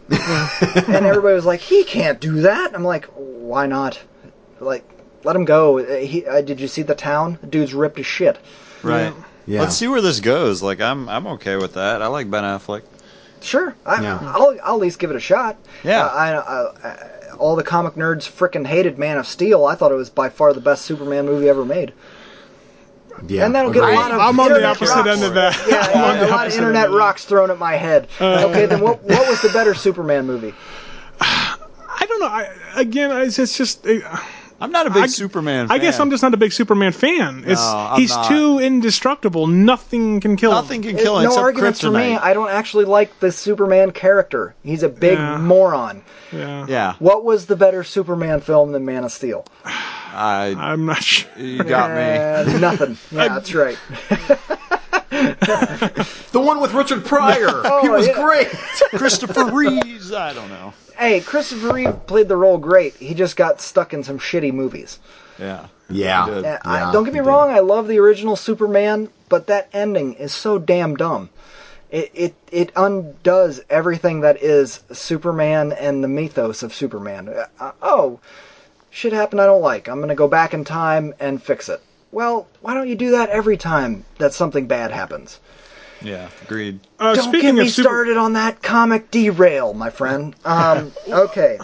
and 0.09 1.05
everybody 1.05 1.33
was 1.33 1.45
like, 1.45 1.59
he 1.61 1.83
can't 1.83 2.19
do 2.19 2.41
that. 2.41 2.75
I'm 2.75 2.83
like, 2.83 3.05
why 3.15 3.65
not? 3.65 3.99
Like, 4.59 4.83
let 5.25 5.35
him 5.35 5.43
go. 5.45 5.79
Uh, 5.79 5.97
He, 5.97 6.25
uh, 6.25 6.41
did 6.41 6.59
you 6.59 6.67
see 6.67 6.81
the 6.83 6.95
town? 6.95 7.37
The 7.41 7.47
dude's 7.47 7.73
ripped 7.73 7.99
as 7.99 8.05
shit. 8.05 8.37
Right. 8.83 9.13
Yeah. 9.47 9.61
Let's 9.61 9.75
see 9.75 9.87
where 9.87 10.01
this 10.01 10.19
goes. 10.21 10.61
Like 10.63 10.79
I'm 10.81 11.07
I'm 11.09 11.27
okay 11.27 11.55
with 11.57 11.73
that. 11.73 12.01
I 12.01 12.07
like 12.07 12.29
Ben 12.31 12.43
Affleck. 12.43 12.83
Sure, 13.41 13.75
I, 13.85 14.01
Yeah. 14.01 14.19
I'll, 14.23 14.57
I'll 14.63 14.75
at 14.75 14.79
least 14.79 14.97
give 14.97 15.11
it 15.11 15.15
a 15.15 15.19
shot. 15.19 15.57
Yeah. 15.83 16.05
Uh, 16.05 16.09
I, 16.09 16.31
I, 16.33 16.89
I, 16.89 17.09
all 17.37 17.55
the 17.55 17.63
comic 17.63 17.93
nerds 17.93 18.27
freaking 18.29 18.65
hated 18.65 18.97
Man 18.97 19.17
of 19.19 19.27
Steel. 19.27 19.65
I 19.65 19.75
thought 19.75 19.91
it 19.91 19.95
was 19.95 20.09
by 20.09 20.29
far 20.29 20.51
the 20.53 20.61
best 20.61 20.83
Superman 20.85 21.25
movie 21.27 21.47
ever 21.47 21.63
made. 21.63 21.93
Yeah. 23.27 23.45
And 23.45 23.53
that'll 23.53 23.71
get 23.71 23.83
a 23.83 23.93
lot 23.93 24.11
of 24.11 24.19
I'm 24.19 24.39
on 24.39 24.51
the 24.51 24.65
opposite 24.65 24.95
rocks. 24.95 25.09
end 25.09 25.23
of 25.23 25.33
that. 25.35 25.55
Yeah, 25.69 25.77
I'm 25.93 26.03
on 26.03 26.15
yeah, 26.15 26.21
the 26.25 26.29
a 26.29 26.31
lot 26.31 26.47
of 26.47 26.53
internet 26.53 26.87
of 26.87 26.93
rocks 26.93 27.25
thrown 27.25 27.51
at 27.51 27.59
my 27.59 27.75
head. 27.75 28.07
okay, 28.21 28.65
then 28.65 28.81
what, 28.81 29.03
what 29.03 29.27
was 29.29 29.41
the 29.41 29.49
better 29.49 29.73
Superman 29.75 30.25
movie? 30.25 30.53
I 31.21 32.05
don't 32.07 32.19
know. 32.19 32.27
I, 32.27 32.49
again, 32.75 33.11
it's, 33.21 33.37
it's 33.39 33.55
just. 33.57 33.85
uh, 33.85 33.99
I'm 34.61 34.71
not 34.71 34.87
a 34.87 34.89
big 34.89 35.03
I- 35.03 35.07
Superman. 35.07 35.67
I 35.69 35.77
guess. 35.79 35.99
I'm 35.99 36.09
just 36.09 36.23
not 36.23 36.33
a 36.33 36.37
big 36.37 36.53
Superman 36.53 36.91
fan. 36.93 37.43
It's 37.45 37.61
I'm 37.61 37.99
he's 37.99 38.09
not. 38.11 38.27
too 38.29 38.59
indestructible. 38.59 39.47
Nothing 39.47 40.19
can 40.21 40.37
kill 40.37 40.51
nothing 40.51 40.81
him. 40.81 40.87
Nothing 40.87 40.95
can 40.97 41.03
kill 41.05 41.17
him 41.17 41.23
no 41.23 41.29
except 41.29 41.43
arguments 41.43 41.81
for 41.81 41.91
me. 41.91 42.15
I 42.15 42.33
don't 42.33 42.49
actually 42.49 42.85
like 42.85 43.19
the 43.19 43.31
Superman 43.31 43.91
character. 43.91 44.55
He's 44.63 44.83
a 44.83 44.89
big 44.89 45.17
Yeah. 45.17 45.37
moron. 45.37 46.03
Yeah. 46.31 46.65
yeah, 46.67 46.93
What 46.99 47.23
was 47.23 47.45
the 47.45 47.55
better 47.55 47.83
Superman 47.83 48.41
film 48.41 48.71
than 48.71 48.83
Man 48.85 49.03
of 49.03 49.11
Steel? 49.11 49.45
I 49.63 50.55
I'm 50.57 50.85
not 50.85 51.03
sure. 51.03 51.29
you 51.37 51.63
got 51.63 51.91
me. 51.91 52.53
Uh, 52.53 52.59
nothing. 52.59 52.97
Yeah, 53.11 53.27
that's 53.29 53.53
right. 53.53 53.77
The 55.39 56.41
one 56.41 56.59
with 56.59 56.73
Richard 56.73 57.05
Pryor. 57.05 57.61
he 57.81 57.89
was 57.89 58.07
yeah. 58.07 58.13
great. 58.13 58.47
Christopher 58.91 59.45
Reeves. 59.45 60.11
I 60.11 60.33
don't 60.33 60.49
know. 60.49 60.73
Hey, 60.97 61.21
Christopher 61.21 61.73
Reeve 61.73 62.07
played 62.07 62.27
the 62.27 62.37
role 62.37 62.57
great. 62.57 62.95
He 62.95 63.13
just 63.13 63.35
got 63.35 63.61
stuck 63.61 63.93
in 63.93 64.03
some 64.03 64.19
shitty 64.19 64.53
movies. 64.53 64.99
Yeah. 65.39 65.67
Yeah. 65.89 66.25
He 66.25 66.31
did. 66.31 66.45
Uh, 66.45 66.59
I, 66.63 66.91
don't 66.91 67.03
get 67.03 67.13
me 67.13 67.19
wrong, 67.19 67.51
I 67.51 67.59
love 67.59 67.87
the 67.87 67.99
original 67.99 68.35
Superman, 68.35 69.09
but 69.29 69.47
that 69.47 69.69
ending 69.73 70.15
is 70.15 70.33
so 70.33 70.59
damn 70.59 70.95
dumb. 70.95 71.29
It, 71.91 72.11
it 72.13 72.35
it 72.51 72.71
undoes 72.75 73.61
everything 73.69 74.21
that 74.21 74.41
is 74.41 74.81
Superman 74.91 75.71
and 75.71 76.03
the 76.03 76.07
mythos 76.07 76.63
of 76.63 76.73
Superman. 76.73 77.29
Uh, 77.29 77.45
uh, 77.59 77.71
oh, 77.81 78.19
shit 78.89 79.13
happened 79.13 79.39
I 79.39 79.45
don't 79.45 79.61
like. 79.61 79.87
I'm 79.87 80.01
gonna 80.01 80.15
go 80.15 80.27
back 80.27 80.53
in 80.53 80.65
time 80.65 81.13
and 81.19 81.41
fix 81.41 81.69
it. 81.69 81.81
Well, 82.15 82.47
why 82.61 82.73
don't 82.73 82.87
you 82.87 82.95
do 82.95 83.11
that 83.11 83.27
every 83.27 83.57
time 83.57 84.05
that 84.19 84.33
something 84.33 84.67
bad 84.67 84.91
happens? 84.91 85.37
Yeah. 86.01 86.29
Agreed. 86.43 86.79
Uh, 86.97 87.13
Don't 87.13 87.33
get 87.33 87.53
me 87.53 87.67
super, 87.67 87.89
started 87.89 88.15
on 88.15 88.31
that 88.33 88.61
comic 88.61 89.11
derail, 89.11 89.73
my 89.73 89.89
friend. 89.89 90.33
Um, 90.45 90.93
okay. 91.09 91.59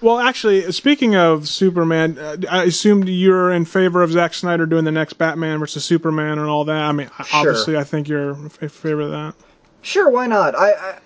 well, 0.00 0.18
actually, 0.18 0.72
speaking 0.72 1.14
of 1.14 1.46
Superman, 1.46 2.18
uh, 2.18 2.38
I 2.50 2.62
assumed 2.64 3.06
you're 3.10 3.52
in 3.52 3.66
favor 3.66 4.02
of 4.02 4.12
Zack 4.12 4.32
Snyder 4.32 4.64
doing 4.64 4.86
the 4.86 4.92
next 4.92 5.18
Batman 5.18 5.58
versus 5.58 5.84
Superman 5.84 6.38
and 6.38 6.48
all 6.48 6.64
that. 6.64 6.82
I 6.82 6.92
mean, 6.92 7.10
obviously, 7.34 7.76
I 7.76 7.84
think 7.84 8.08
you're 8.08 8.30
in 8.30 8.48
favor 8.48 9.02
of 9.02 9.10
that. 9.10 9.34
Sure, 9.82 10.08
why 10.08 10.26
not? 10.26 10.54
I, 10.54 10.72
I 10.72 10.98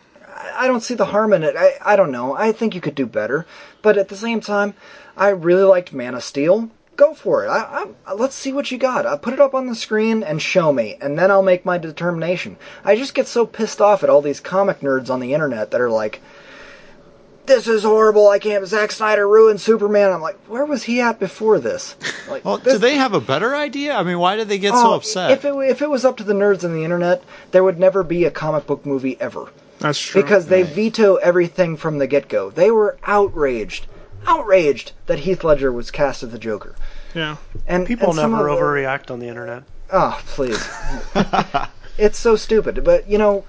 I 0.54 0.66
don't 0.68 0.80
see 0.80 0.94
the 0.94 1.06
harm 1.06 1.32
in 1.32 1.42
it. 1.42 1.56
I 1.56 1.72
I 1.84 1.96
don't 1.96 2.12
know. 2.12 2.36
I 2.36 2.52
think 2.52 2.76
you 2.76 2.80
could 2.80 2.94
do 2.94 3.06
better, 3.06 3.46
but 3.82 3.98
at 3.98 4.10
the 4.10 4.16
same 4.16 4.40
time, 4.40 4.74
I 5.16 5.30
really 5.30 5.64
liked 5.64 5.92
Man 5.92 6.14
of 6.14 6.22
Steel. 6.22 6.70
Go 6.96 7.12
for 7.14 7.44
it. 7.44 7.48
I, 7.48 7.86
I 8.06 8.12
let's 8.12 8.36
see 8.36 8.52
what 8.52 8.70
you 8.70 8.78
got. 8.78 9.04
Uh, 9.04 9.16
put 9.16 9.34
it 9.34 9.40
up 9.40 9.54
on 9.54 9.66
the 9.66 9.74
screen 9.74 10.22
and 10.22 10.40
show 10.40 10.72
me, 10.72 10.96
and 11.00 11.18
then 11.18 11.30
I'll 11.30 11.42
make 11.42 11.64
my 11.64 11.76
determination. 11.76 12.56
I 12.84 12.94
just 12.94 13.14
get 13.14 13.26
so 13.26 13.46
pissed 13.46 13.80
off 13.80 14.04
at 14.04 14.10
all 14.10 14.22
these 14.22 14.38
comic 14.40 14.80
nerds 14.80 15.10
on 15.10 15.18
the 15.20 15.34
internet 15.34 15.72
that 15.72 15.80
are 15.80 15.90
like, 15.90 16.20
"This 17.46 17.66
is 17.66 17.82
horrible. 17.82 18.28
I 18.28 18.38
can't." 18.38 18.64
Zack 18.66 18.92
Snyder 18.92 19.26
ruined 19.26 19.60
Superman. 19.60 20.12
I'm 20.12 20.20
like, 20.20 20.36
where 20.46 20.64
was 20.64 20.84
he 20.84 21.00
at 21.00 21.18
before 21.18 21.58
this? 21.58 21.96
Like, 22.28 22.42
Well, 22.44 22.56
this- 22.56 22.74
do 22.74 22.78
they 22.78 22.94
have 22.94 23.12
a 23.12 23.20
better 23.20 23.54
idea? 23.54 23.94
I 23.94 24.02
mean, 24.02 24.18
why 24.18 24.36
did 24.36 24.48
they 24.48 24.56
get 24.58 24.72
so 24.72 24.92
Oh, 24.92 24.94
upset? 24.94 25.30
If 25.32 25.44
it 25.44 25.52
if 25.54 25.82
it 25.82 25.90
was 25.90 26.04
up 26.06 26.16
to 26.18 26.24
the 26.24 26.32
nerds 26.32 26.64
on 26.64 26.72
the 26.72 26.84
internet, 26.84 27.22
there 27.50 27.62
would 27.62 27.78
never 27.78 28.02
be 28.02 28.24
a 28.24 28.30
comic 28.30 28.66
book 28.66 28.86
movie 28.86 29.18
ever 29.20 29.48
That's 29.80 29.98
true. 30.00 30.22
because 30.22 30.46
they 30.46 30.62
veto 30.62 31.16
everything 31.16 31.76
from 31.76 31.98
the 31.98 32.06
get 32.06 32.28
go. 32.28 32.48
They 32.48 32.70
were 32.70 32.96
outraged, 33.04 33.86
outraged 34.26 34.92
that 35.06 35.20
Heath 35.20 35.44
Ledger 35.44 35.72
was 35.72 35.90
cast 35.90 36.22
as 36.22 36.30
the 36.30 36.38
Joker. 36.38 36.74
yeah, 37.14 37.36
And 37.66 37.86
People 37.86 38.08
and 38.10 38.16
never 38.16 38.48
of 38.48 38.58
the- 38.58 38.62
overreact 38.64 39.10
on 39.10 39.18
the 39.20 39.28
internet. 39.28 39.62
Oh, 39.92 40.20
please. 40.26 40.66
it's 41.98 42.18
so 42.18 42.36
stupid. 42.36 42.82
But, 42.84 43.08
you 43.08 43.18
know, 43.18 43.44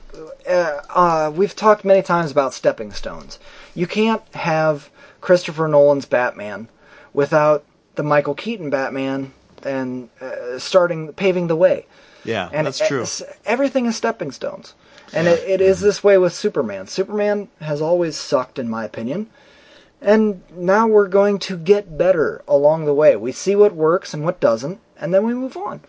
uh, 0.48 0.80
uh, 0.90 1.32
we've 1.34 1.56
talked 1.56 1.86
many 1.86 2.02
times 2.02 2.32
about 2.32 2.54
stepping 2.54 2.92
stones. 2.92 3.40
You 3.74 3.88
can't 3.88 4.22
have 4.36 4.90
Christopher 5.22 5.68
Nolan's 5.68 6.06
Batman 6.06 6.68
without 7.14 7.64
the 7.96 8.04
Michael 8.04 8.36
Keaton 8.36 8.70
Batman 8.70 9.34
and 9.64 10.10
uh, 10.22 10.60
starting 10.60 11.14
paving 11.14 11.48
the 11.48 11.56
way. 11.56 11.86
yeah, 12.24 12.50
And 12.54 12.68
that's 12.68 12.86
true. 12.86 13.06
Everything 13.46 13.86
is 13.88 13.96
stepping 13.96 14.32
stones. 14.32 14.74
And 15.14 15.28
it, 15.28 15.40
it 15.48 15.62
is 15.62 15.80
this 15.80 16.04
way 16.04 16.18
with 16.18 16.34
Superman. 16.34 16.88
Superman 16.88 17.48
has 17.62 17.82
always 17.82 18.18
sucked, 18.18 18.60
in 18.60 18.70
my 18.70 18.84
opinion. 18.86 19.28
And 20.02 20.42
now 20.56 20.88
we're 20.88 21.08
going 21.08 21.40
to 21.40 21.58
get 21.58 21.98
better 21.98 22.44
along 22.48 22.86
the 22.86 22.94
way. 22.94 23.16
We 23.16 23.32
see 23.32 23.56
what 23.56 23.74
works 23.74 24.14
and 24.14 24.24
what 24.24 24.40
doesn't, 24.40 24.80
and 25.00 25.14
then 25.14 25.26
we 25.26 25.34
move 25.34 25.58
on. 25.58 25.82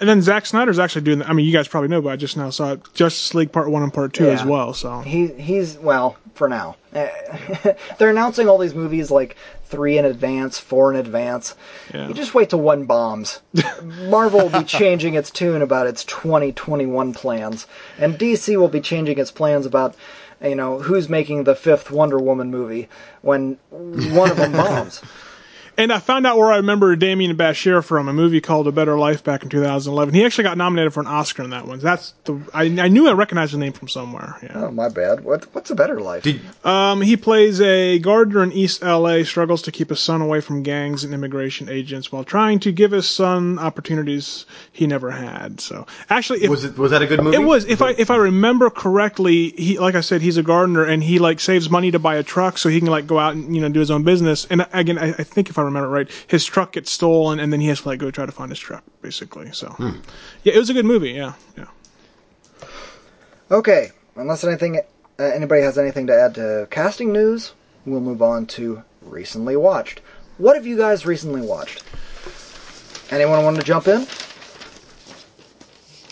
and 0.00 0.08
then 0.08 0.20
Zack 0.22 0.44
Snyder's 0.46 0.78
actually 0.78 1.02
doing. 1.02 1.22
I 1.22 1.32
mean, 1.32 1.46
you 1.46 1.52
guys 1.52 1.68
probably 1.68 1.88
know, 1.88 2.02
but 2.02 2.10
I 2.10 2.16
just 2.16 2.36
now 2.36 2.50
saw 2.50 2.72
it. 2.72 2.80
Justice 2.94 3.34
League 3.34 3.52
Part 3.52 3.70
One 3.70 3.82
and 3.82 3.92
Part 3.94 4.12
Two 4.12 4.28
as 4.28 4.44
well. 4.44 4.74
So 4.74 5.00
He 5.00 5.28
he's 5.28 5.78
well 5.78 6.16
for 6.34 6.48
now. 6.48 6.76
They're 6.92 8.10
announcing 8.10 8.48
all 8.48 8.58
these 8.58 8.74
movies 8.74 9.10
like 9.10 9.36
three 9.66 9.96
in 9.98 10.04
advance, 10.04 10.58
four 10.58 10.92
in 10.92 10.98
advance. 10.98 11.54
Yeah. 11.94 12.08
You 12.08 12.14
just 12.14 12.34
wait 12.34 12.50
till 12.50 12.60
one 12.60 12.84
bombs. 12.86 13.40
Marvel 13.82 14.40
will 14.48 14.60
be 14.60 14.64
changing 14.80 15.14
its 15.14 15.30
tune 15.30 15.62
about 15.62 15.86
its 15.86 16.04
2021 16.04 17.14
plans, 17.14 17.66
and 17.98 18.18
DC 18.18 18.56
will 18.56 18.68
be 18.68 18.80
changing 18.80 19.18
its 19.18 19.30
plans 19.30 19.66
about 19.66 19.94
you 20.42 20.54
know 20.54 20.78
who's 20.78 21.08
making 21.08 21.44
the 21.44 21.54
fifth 21.54 21.90
Wonder 21.90 22.18
Woman 22.18 22.50
movie 22.50 22.88
when 23.22 23.58
one 23.70 24.30
of 24.30 24.36
them 24.36 24.52
bombs. 24.52 25.02
And 25.80 25.90
I 25.90 25.98
found 25.98 26.26
out 26.26 26.36
where 26.36 26.52
I 26.52 26.56
remember 26.56 26.94
Demian 26.94 27.36
Bichir 27.36 27.82
from 27.82 28.06
a 28.06 28.12
movie 28.12 28.42
called 28.42 28.68
A 28.68 28.72
Better 28.72 28.98
Life 28.98 29.24
back 29.24 29.42
in 29.42 29.48
2011. 29.48 30.12
He 30.12 30.26
actually 30.26 30.44
got 30.44 30.58
nominated 30.58 30.92
for 30.92 31.00
an 31.00 31.06
Oscar 31.06 31.42
in 31.42 31.50
that 31.50 31.66
one. 31.66 31.78
That's 31.78 32.12
the 32.24 32.38
I, 32.52 32.64
I 32.64 32.88
knew 32.88 33.08
I 33.08 33.12
recognized 33.12 33.54
the 33.54 33.58
name 33.58 33.72
from 33.72 33.88
somewhere. 33.88 34.36
Yeah. 34.42 34.66
Oh 34.66 34.70
my 34.72 34.90
bad. 34.90 35.24
What 35.24 35.46
what's 35.54 35.70
a 35.70 35.74
better 35.74 35.98
life? 35.98 36.22
Did, 36.22 36.42
Um, 36.66 37.00
he 37.00 37.16
plays 37.16 37.62
a 37.62 37.98
gardener 37.98 38.42
in 38.42 38.52
East 38.52 38.82
LA, 38.82 39.22
struggles 39.22 39.62
to 39.62 39.72
keep 39.72 39.88
his 39.88 40.00
son 40.00 40.20
away 40.20 40.42
from 40.42 40.62
gangs 40.62 41.02
and 41.02 41.14
immigration 41.14 41.70
agents 41.70 42.12
while 42.12 42.24
trying 42.24 42.60
to 42.60 42.72
give 42.72 42.90
his 42.90 43.08
son 43.08 43.58
opportunities 43.58 44.44
he 44.72 44.86
never 44.86 45.10
had. 45.10 45.62
So 45.62 45.86
actually, 46.10 46.44
if, 46.44 46.50
was 46.50 46.64
it 46.64 46.76
was 46.76 46.90
that 46.90 47.00
a 47.00 47.06
good 47.06 47.22
movie? 47.22 47.36
It 47.36 47.40
was. 47.40 47.64
If 47.64 47.80
I 47.80 47.92
if 47.92 48.10
I 48.10 48.16
remember 48.16 48.68
correctly, 48.68 49.54
he 49.56 49.78
like 49.78 49.94
I 49.94 50.02
said, 50.02 50.20
he's 50.20 50.36
a 50.36 50.42
gardener 50.42 50.84
and 50.84 51.02
he 51.02 51.18
like 51.18 51.40
saves 51.40 51.70
money 51.70 51.90
to 51.90 51.98
buy 51.98 52.16
a 52.16 52.22
truck 52.22 52.58
so 52.58 52.68
he 52.68 52.80
can 52.80 52.90
like 52.90 53.06
go 53.06 53.18
out 53.18 53.32
and 53.32 53.56
you 53.56 53.62
know 53.62 53.70
do 53.70 53.80
his 53.80 53.90
own 53.90 54.02
business. 54.02 54.46
And 54.50 54.66
again, 54.74 54.98
I, 54.98 55.08
I 55.08 55.24
think 55.24 55.48
if 55.48 55.56
I 55.56 55.69
remember 55.70 55.88
right, 55.88 56.10
his 56.26 56.44
truck 56.44 56.72
gets 56.72 56.90
stolen 56.90 57.40
and 57.40 57.52
then 57.52 57.60
he 57.60 57.68
has 57.68 57.82
to 57.82 57.88
like 57.88 57.98
go 57.98 58.10
try 58.10 58.26
to 58.26 58.32
find 58.32 58.50
his 58.50 58.58
truck 58.58 58.84
basically. 59.02 59.52
So 59.52 59.74
yeah, 60.44 60.52
it 60.54 60.58
was 60.58 60.70
a 60.70 60.74
good 60.74 60.84
movie. 60.84 61.12
Yeah, 61.12 61.34
yeah. 61.56 61.66
Okay, 63.50 63.90
unless 64.14 64.44
anything, 64.44 64.78
uh, 65.18 65.22
anybody 65.22 65.62
has 65.62 65.76
anything 65.76 66.06
to 66.06 66.14
add 66.14 66.34
to 66.36 66.68
casting 66.70 67.12
news, 67.12 67.52
we'll 67.84 68.00
move 68.00 68.22
on 68.22 68.46
to 68.46 68.82
recently 69.02 69.56
watched. 69.56 70.00
What 70.38 70.56
have 70.56 70.66
you 70.66 70.76
guys 70.76 71.04
recently 71.04 71.40
watched? 71.42 71.82
Anyone 73.10 73.44
want 73.44 73.56
to 73.56 73.62
jump 73.62 73.88
in? 73.88 74.06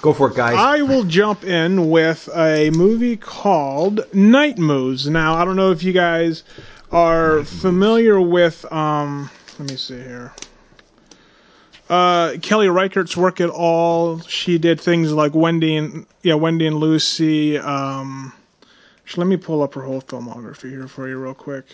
Go 0.01 0.13
for 0.13 0.31
it, 0.31 0.37
guys. 0.37 0.55
I 0.57 0.83
will 0.83 1.05
jump 1.05 1.45
in 1.45 1.91
with 1.91 2.29
a 2.35 2.71
movie 2.71 3.17
called 3.17 4.13
Night 4.15 4.59
Moves. 4.59 5.09
Now, 5.09 5.35
I 5.35 5.45
don't 5.45 5.57
know 5.57 5.71
if 5.73 5.83
you 5.83 5.93
guys 5.93 6.45
are 6.93 7.45
familiar 7.45 8.21
with. 8.21 8.71
Um, 8.73 9.31
let 9.59 9.71
me 9.71 9.77
see 9.77 9.97
here. 9.99 10.33
Uh, 11.89 12.37
Kelly 12.43 12.67
Reichardt's 12.69 13.17
work 13.17 13.41
at 13.41 13.49
all. 13.49 14.21
She 14.21 14.59
did 14.59 14.81
things 14.81 15.13
like 15.13 15.35
Wendy 15.35 15.77
and 15.77 16.07
yeah, 16.23 16.35
Wendy 16.35 16.67
and 16.67 16.77
Lucy. 16.77 17.59
Um, 17.59 18.33
actually, 19.03 19.23
let 19.25 19.31
me 19.31 19.37
pull 19.39 19.63
up 19.63 19.75
her 19.75 19.83
whole 19.83 20.03
filmography 20.03 20.69
here 20.71 20.87
for 20.87 21.09
you 21.09 21.17
real 21.19 21.35
quick. 21.35 21.65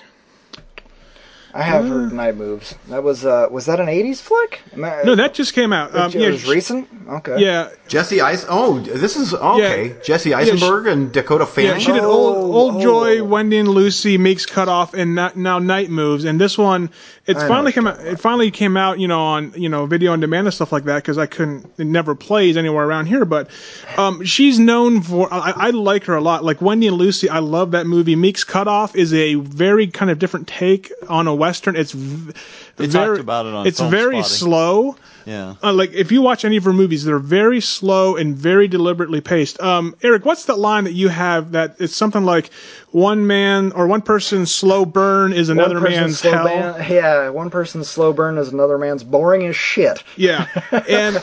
I 1.57 1.63
have 1.63 1.87
heard 1.87 2.13
Night 2.13 2.35
Moves. 2.35 2.75
That 2.89 3.05
was 3.05 3.25
uh, 3.25 3.47
was 3.49 3.67
that 3.67 3.79
an 3.79 3.87
'80s 3.87 4.21
flick? 4.21 4.61
I- 4.73 5.03
No, 5.05 5.15
that 5.15 5.35
just 5.35 5.55
came 5.55 5.73
out. 5.73 5.95
Um, 5.95 6.11
it 6.11 6.17
yeah, 6.17 6.31
was 6.31 6.49
recent. 6.49 6.89
Okay. 7.09 7.39
Yeah, 7.39 7.71
Jesse 7.87 8.21
Eis. 8.21 8.45
Oh, 8.49 8.81
this 8.81 9.15
is 9.15 9.33
okay. 9.33 9.89
Yeah. 9.91 9.95
Jesse 10.03 10.35
Eisenberg 10.35 10.89
and 10.89 11.13
Dakota 11.13 11.45
yeah. 11.45 11.51
Fanning. 11.51 11.81
She 11.81 11.93
did 11.93 12.03
Oh, 12.03 12.11
old, 12.11 12.55
old 12.55 12.75
oh. 12.77 12.81
Joy, 12.83 13.23
Wendy 13.23 13.59
and 13.59 13.69
Lucy, 13.69 14.19
Meeks 14.19 14.47
Cut 14.47 14.69
Off, 14.69 14.95
and 14.95 15.15
not, 15.15 15.37
now 15.37 15.61
Night 15.61 15.91
Moves. 15.91 16.25
And 16.25 16.41
this 16.41 16.59
one, 16.59 16.91
it's 17.27 17.41
I 17.41 17.49
finally 17.49 17.73
came 17.73 17.87
out. 17.87 18.01
It 18.01 18.21
finally 18.21 18.51
came 18.51 18.77
out, 18.77 19.01
you 19.01 19.09
know, 19.09 19.21
on 19.21 19.53
you 19.57 19.69
know 19.69 19.87
video 19.87 20.13
on 20.13 20.21
demand 20.21 20.47
and 20.47 20.55
stuff 20.55 20.73
like 20.73 20.85
that 20.85 20.97
because 20.97 21.17
I 21.17 21.27
couldn't. 21.27 21.73
It 21.79 21.87
never 21.87 22.15
plays 22.15 22.57
anywhere 22.57 22.87
around 22.87 23.07
here. 23.07 23.25
But 23.25 23.49
um, 23.97 24.25
she's 24.25 24.59
known 24.59 25.01
for. 25.01 25.33
I, 25.33 25.53
I 25.57 25.71
like 25.71 26.05
her 26.05 26.15
a 26.15 26.21
lot. 26.21 26.45
Like 26.45 26.61
Wendy 26.61 26.87
and 26.87 26.97
Lucy, 26.97 27.29
I 27.31 27.39
love 27.39 27.71
that 27.71 27.87
movie. 27.87 28.15
Meeks 28.15 28.45
Cut 28.45 28.69
Off 28.69 28.95
is 28.95 29.15
a 29.15 29.37
very 29.37 29.87
kind 29.87 30.11
of 30.11 30.19
different 30.19 30.49
take 30.49 30.93
on 31.09 31.27
a 31.27 31.35
western. 31.35 31.77
It's 31.77 31.93
v- 31.93 32.33
They 32.77 32.87
very, 32.87 33.07
talked 33.07 33.21
about 33.21 33.47
it 33.47 33.55
on 33.55 33.67
It's 33.67 33.79
Film 33.79 33.91
very 33.91 34.23
Spotting. 34.23 34.37
slow. 34.37 34.97
Yeah. 35.27 35.55
Uh, 35.63 35.73
like 35.73 35.93
if 35.95 36.13
you 36.13 36.21
watch 36.21 36.45
any 36.45 36.57
of 36.57 36.65
her 36.65 36.73
movies, 36.73 37.05
they're 37.05 37.19
very 37.19 37.61
slow 37.61 38.17
and 38.17 38.37
very 38.37 38.69
deliberately 38.69 39.21
paced. 39.23 39.59
Um, 39.61 39.97
Eric, 40.03 40.27
what's 40.27 40.45
that 40.47 40.59
line 40.59 40.85
that 40.85 40.93
you 40.93 41.09
have 41.09 41.53
that 41.53 41.77
it's 41.79 41.97
something 41.97 42.25
like 42.25 42.51
one 42.91 43.27
man 43.27 43.73
or 43.73 43.87
one 43.87 44.03
person's 44.03 44.55
slow 44.55 44.85
burn 44.85 45.33
is 45.33 45.49
another 45.49 45.81
man's 45.81 46.19
slow 46.21 46.31
hell? 46.33 46.45
ban- 46.45 46.91
yeah, 46.91 47.29
one 47.31 47.49
person's 47.49 47.89
slow 47.89 48.13
burn 48.13 48.37
is 48.37 48.49
another 48.53 48.77
man's 48.77 49.03
boring 49.03 49.47
as 49.47 49.57
shit. 49.57 50.05
Yeah, 50.17 50.47
and 50.87 51.23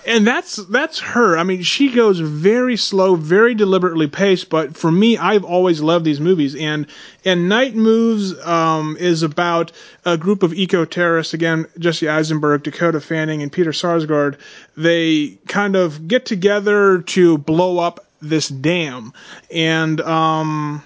and 0.06 0.26
that's 0.26 0.56
that's 0.56 0.98
her. 1.00 1.36
I 1.36 1.42
mean, 1.42 1.62
she 1.62 1.92
goes 1.92 2.20
very 2.20 2.76
slow, 2.78 3.14
very 3.14 3.54
deliberately 3.54 4.06
paced. 4.06 4.48
But 4.48 4.74
for 4.76 4.90
me, 4.90 5.18
I've 5.18 5.44
always 5.44 5.82
loved 5.82 6.06
these 6.06 6.18
movies. 6.20 6.54
And 6.54 6.86
and 7.26 7.48
Night 7.48 7.74
Moves 7.74 8.38
um, 8.46 8.96
is 8.98 9.22
about 9.22 9.70
a 10.04 10.16
group 10.16 10.42
of 10.42 10.54
eco 10.54 10.83
terrorists. 10.86 11.34
Again, 11.34 11.66
Jesse 11.78 12.08
Eisenberg, 12.08 12.62
Dakota 12.62 13.00
Fanning, 13.00 13.42
and 13.42 13.52
Peter 13.52 13.72
Sarsgaard. 13.72 14.38
They 14.76 15.38
kind 15.46 15.76
of 15.76 16.08
get 16.08 16.26
together 16.26 17.02
to 17.02 17.38
blow 17.38 17.78
up 17.78 18.06
this 18.20 18.48
dam, 18.48 19.12
and 19.50 20.00
um, 20.00 20.82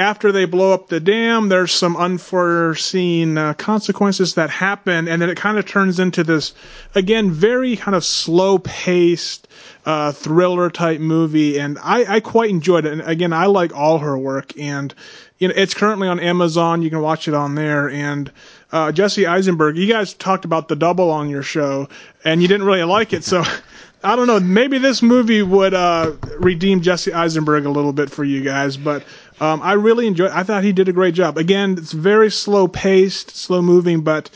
after 0.00 0.32
they 0.32 0.46
blow 0.46 0.72
up 0.72 0.88
the 0.88 0.98
dam, 0.98 1.50
there's 1.50 1.72
some 1.72 1.96
unforeseen 1.96 3.36
uh, 3.36 3.52
consequences 3.54 4.34
that 4.34 4.48
happen, 4.48 5.06
and 5.06 5.20
then 5.20 5.28
it 5.28 5.36
kind 5.36 5.58
of 5.58 5.66
turns 5.66 6.00
into 6.00 6.24
this, 6.24 6.54
again, 6.94 7.30
very 7.30 7.76
kind 7.76 7.94
of 7.94 8.02
slow 8.04 8.58
paced, 8.58 9.46
uh, 9.84 10.12
thriller 10.12 10.70
type 10.70 11.00
movie, 11.00 11.58
and 11.58 11.78
I, 11.82 12.14
I 12.14 12.20
quite 12.20 12.50
enjoyed 12.50 12.86
it. 12.86 12.92
And 12.92 13.02
again, 13.02 13.32
I 13.32 13.46
like 13.46 13.76
all 13.76 13.98
her 13.98 14.16
work, 14.16 14.58
and 14.58 14.94
you 15.38 15.48
know, 15.48 15.54
it's 15.56 15.74
currently 15.74 16.08
on 16.08 16.18
Amazon. 16.18 16.82
You 16.82 16.90
can 16.90 17.00
watch 17.00 17.28
it 17.28 17.34
on 17.34 17.54
there, 17.54 17.90
and 17.90 18.32
uh, 18.72 18.92
Jesse 18.92 19.26
Eisenberg, 19.26 19.76
you 19.76 19.86
guys 19.86 20.14
talked 20.14 20.44
about 20.44 20.68
the 20.68 20.76
double 20.76 21.10
on 21.10 21.28
your 21.28 21.42
show, 21.42 21.88
and 22.24 22.40
you 22.42 22.48
didn't 22.48 22.66
really 22.66 22.84
like 22.84 23.12
it, 23.12 23.24
so. 23.24 23.42
I 24.02 24.16
don't 24.16 24.26
know. 24.26 24.40
Maybe 24.40 24.78
this 24.78 25.02
movie 25.02 25.42
would 25.42 25.74
uh, 25.74 26.12
redeem 26.38 26.80
Jesse 26.80 27.12
Eisenberg 27.12 27.66
a 27.66 27.70
little 27.70 27.92
bit 27.92 28.10
for 28.10 28.24
you 28.24 28.40
guys, 28.42 28.78
but 28.78 29.02
um, 29.40 29.60
I 29.62 29.74
really 29.74 30.06
enjoyed. 30.06 30.30
I 30.30 30.42
thought 30.42 30.64
he 30.64 30.72
did 30.72 30.88
a 30.88 30.92
great 30.94 31.12
job. 31.12 31.36
Again, 31.36 31.72
it's 31.76 31.92
very 31.92 32.30
slow 32.30 32.66
paced, 32.66 33.36
slow 33.36 33.60
moving, 33.60 34.00
but 34.00 34.30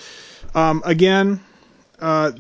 um, 0.55 0.83
again, 0.85 1.41
uh, 1.99 2.33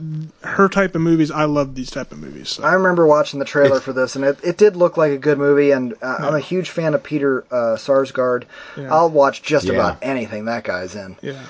her 0.42 0.68
type 0.68 0.94
of 0.94 1.00
movies. 1.00 1.30
I 1.30 1.44
love 1.44 1.74
these 1.74 1.90
type 1.90 2.12
of 2.12 2.18
movies. 2.18 2.50
So. 2.50 2.62
I 2.62 2.74
remember 2.74 3.06
watching 3.06 3.38
the 3.38 3.46
trailer 3.46 3.80
for 3.80 3.94
this, 3.94 4.16
and 4.16 4.24
it, 4.26 4.38
it 4.44 4.58
did 4.58 4.76
look 4.76 4.98
like 4.98 5.12
a 5.12 5.16
good 5.16 5.38
movie. 5.38 5.70
And 5.70 5.94
uh, 6.02 6.16
I'm 6.18 6.34
a 6.34 6.40
huge 6.40 6.68
fan 6.68 6.92
of 6.92 7.02
Peter 7.02 7.46
uh, 7.50 7.76
Sarsgaard. 7.76 8.44
I'll 8.76 9.08
watch 9.08 9.42
just 9.42 9.64
Yeah. 9.64 9.72
about 9.72 9.98
anything 10.02 10.44
that 10.44 10.64
guy's 10.64 10.94
in. 10.94 11.16
Yeah. 11.22 11.40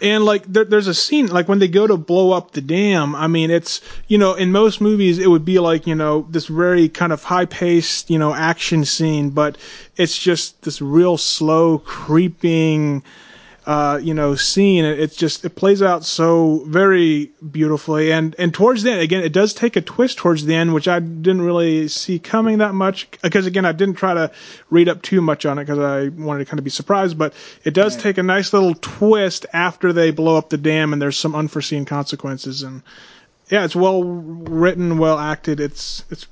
And 0.00 0.24
like 0.24 0.44
there, 0.44 0.64
there's 0.64 0.86
a 0.86 0.94
scene 0.94 1.26
like 1.26 1.48
when 1.48 1.58
they 1.58 1.68
go 1.68 1.86
to 1.86 1.96
blow 1.96 2.32
up 2.32 2.52
the 2.52 2.60
dam. 2.60 3.14
I 3.14 3.26
mean, 3.26 3.50
it's 3.50 3.80
you 4.06 4.18
know 4.18 4.34
in 4.34 4.52
most 4.52 4.80
movies 4.80 5.18
it 5.18 5.28
would 5.28 5.44
be 5.44 5.58
like 5.58 5.86
you 5.86 5.94
know 5.94 6.26
this 6.30 6.46
very 6.46 6.88
kind 6.88 7.12
of 7.12 7.24
high 7.24 7.46
paced 7.46 8.10
you 8.10 8.18
know 8.18 8.34
action 8.34 8.84
scene, 8.84 9.30
but 9.30 9.58
it's 9.96 10.18
just 10.18 10.62
this 10.62 10.80
real 10.80 11.16
slow 11.16 11.78
creeping 11.78 13.02
uh, 13.68 14.00
you 14.02 14.14
know 14.14 14.34
scene. 14.34 14.84
It- 14.84 14.98
It's 14.98 15.14
just 15.14 15.44
it 15.44 15.54
plays 15.54 15.82
out 15.82 16.04
so 16.04 16.64
very 16.66 17.30
beautifully. 17.52 18.10
And 18.12 18.34
and 18.38 18.52
towards 18.52 18.82
the 18.82 18.90
end, 18.92 19.00
again, 19.02 19.22
it 19.22 19.32
does 19.34 19.52
take 19.52 19.76
a 19.76 19.80
twist 19.82 20.16
towards 20.18 20.44
the 20.46 20.54
end, 20.54 20.72
which 20.72 20.88
I 20.88 20.98
didn't 21.00 21.42
really 21.42 21.86
see 21.88 22.18
coming 22.18 22.58
that 22.58 22.72
much. 22.74 23.06
Because 23.22 23.44
again, 23.46 23.66
I 23.66 23.72
didn't 23.72 23.96
try 23.96 24.14
to 24.14 24.30
read 24.70 24.88
up 24.88 25.02
too 25.02 25.20
much 25.20 25.44
on 25.46 25.58
it 25.58 25.66
because 25.66 25.78
I 25.78 26.08
wanted 26.08 26.40
to 26.40 26.44
kind 26.50 26.58
of 26.58 26.64
be 26.64 26.70
surprised. 26.70 27.18
But 27.18 27.34
it 27.62 27.74
does 27.74 27.94
take 27.96 28.16
a 28.18 28.22
nice 28.22 28.52
little 28.54 28.74
twist 28.74 29.44
after 29.52 29.92
they 29.92 30.10
blow 30.12 30.36
up 30.38 30.48
the 30.48 30.58
dam, 30.58 30.92
and 30.94 31.00
there's 31.02 31.18
some 31.18 31.34
unforeseen 31.34 31.84
consequences. 31.84 32.62
And 32.62 32.82
yeah, 33.50 33.64
it's 33.66 33.76
well 33.76 34.02
written, 34.02 34.96
well 34.98 35.18
acted. 35.18 35.60
It's 35.60 36.04
it's 36.10 36.26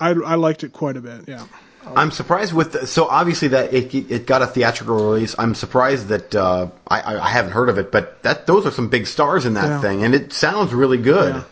I 0.00 0.10
I 0.10 0.34
liked 0.34 0.64
it 0.64 0.72
quite 0.72 0.96
a 0.96 1.00
bit. 1.00 1.28
Yeah. 1.28 1.46
I'm 1.86 2.10
surprised 2.10 2.52
with 2.52 2.72
the, 2.72 2.86
so 2.86 3.06
obviously 3.08 3.48
that 3.48 3.72
it, 3.72 3.94
it 3.94 4.26
got 4.26 4.42
a 4.42 4.46
theatrical 4.46 4.94
release. 5.12 5.34
I'm 5.38 5.54
surprised 5.54 6.08
that 6.08 6.34
uh, 6.34 6.68
I, 6.86 7.00
I 7.00 7.24
I 7.24 7.28
haven't 7.30 7.52
heard 7.52 7.68
of 7.68 7.78
it, 7.78 7.90
but 7.90 8.22
that 8.22 8.46
those 8.46 8.66
are 8.66 8.70
some 8.70 8.88
big 8.88 9.06
stars 9.06 9.44
in 9.46 9.54
that 9.54 9.68
Yeah. 9.68 9.80
thing, 9.80 10.04
and 10.04 10.14
it 10.14 10.32
sounds 10.32 10.72
really 10.74 10.98
good. 10.98 11.34
Yeah. 11.34 11.44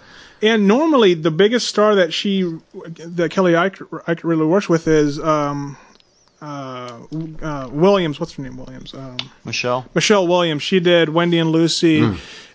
And 0.53 0.69
normally, 0.69 1.15
the 1.15 1.33
biggest 1.33 1.67
star 1.67 1.97
that 1.97 2.13
she, 2.13 2.43
that 2.97 3.31
Kelly 3.33 3.57
Ike, 3.57 3.79
Ike 4.07 4.23
really 4.23 4.47
works 4.47 4.69
with 4.69 4.87
is 4.87 5.19
um, 5.19 5.77
uh, 6.41 7.01
uh, 7.43 7.69
Williams. 7.73 8.21
What's 8.21 8.35
her 8.35 8.43
name? 8.45 8.57
Williams. 8.57 8.95
Um, 8.95 9.17
Michelle. 9.45 9.87
Michelle 9.95 10.29
Williams. 10.29 10.63
She 10.63 10.79
did 10.79 11.09
Wendy 11.09 11.39
and 11.41 11.51
Lucy, 11.51 12.09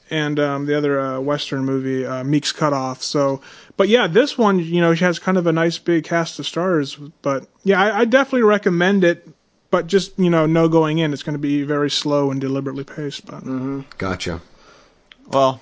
and 0.09 0.39
um, 0.39 0.65
the 0.65 0.77
other 0.77 0.99
uh, 0.99 1.19
Western 1.19 1.65
movie, 1.65 2.05
uh, 2.05 2.23
Meek's 2.23 2.51
Cut 2.51 2.73
Off. 2.73 3.01
So, 3.01 3.41
but 3.77 3.89
yeah, 3.89 4.07
this 4.07 4.37
one, 4.37 4.59
you 4.59 4.81
know, 4.81 4.93
she 4.95 5.03
has 5.03 5.19
kind 5.19 5.37
of 5.37 5.47
a 5.47 5.51
nice 5.51 5.77
big 5.77 6.03
cast 6.03 6.39
of 6.39 6.45
stars. 6.45 6.95
But 7.21 7.47
yeah, 7.63 7.81
I, 7.81 7.99
I 7.99 8.05
definitely 8.05 8.43
recommend 8.43 9.03
it. 9.03 9.27
But 9.71 9.87
just 9.87 10.17
you 10.19 10.29
know, 10.29 10.45
know 10.45 10.69
going 10.69 10.99
in, 10.99 11.13
it's 11.13 11.23
going 11.23 11.33
to 11.33 11.39
be 11.39 11.63
very 11.63 11.89
slow 11.89 12.29
and 12.29 12.39
deliberately 12.39 12.83
paced. 12.83 13.25
But 13.25 13.43
Gotcha. 13.97 14.39
Well, 15.27 15.61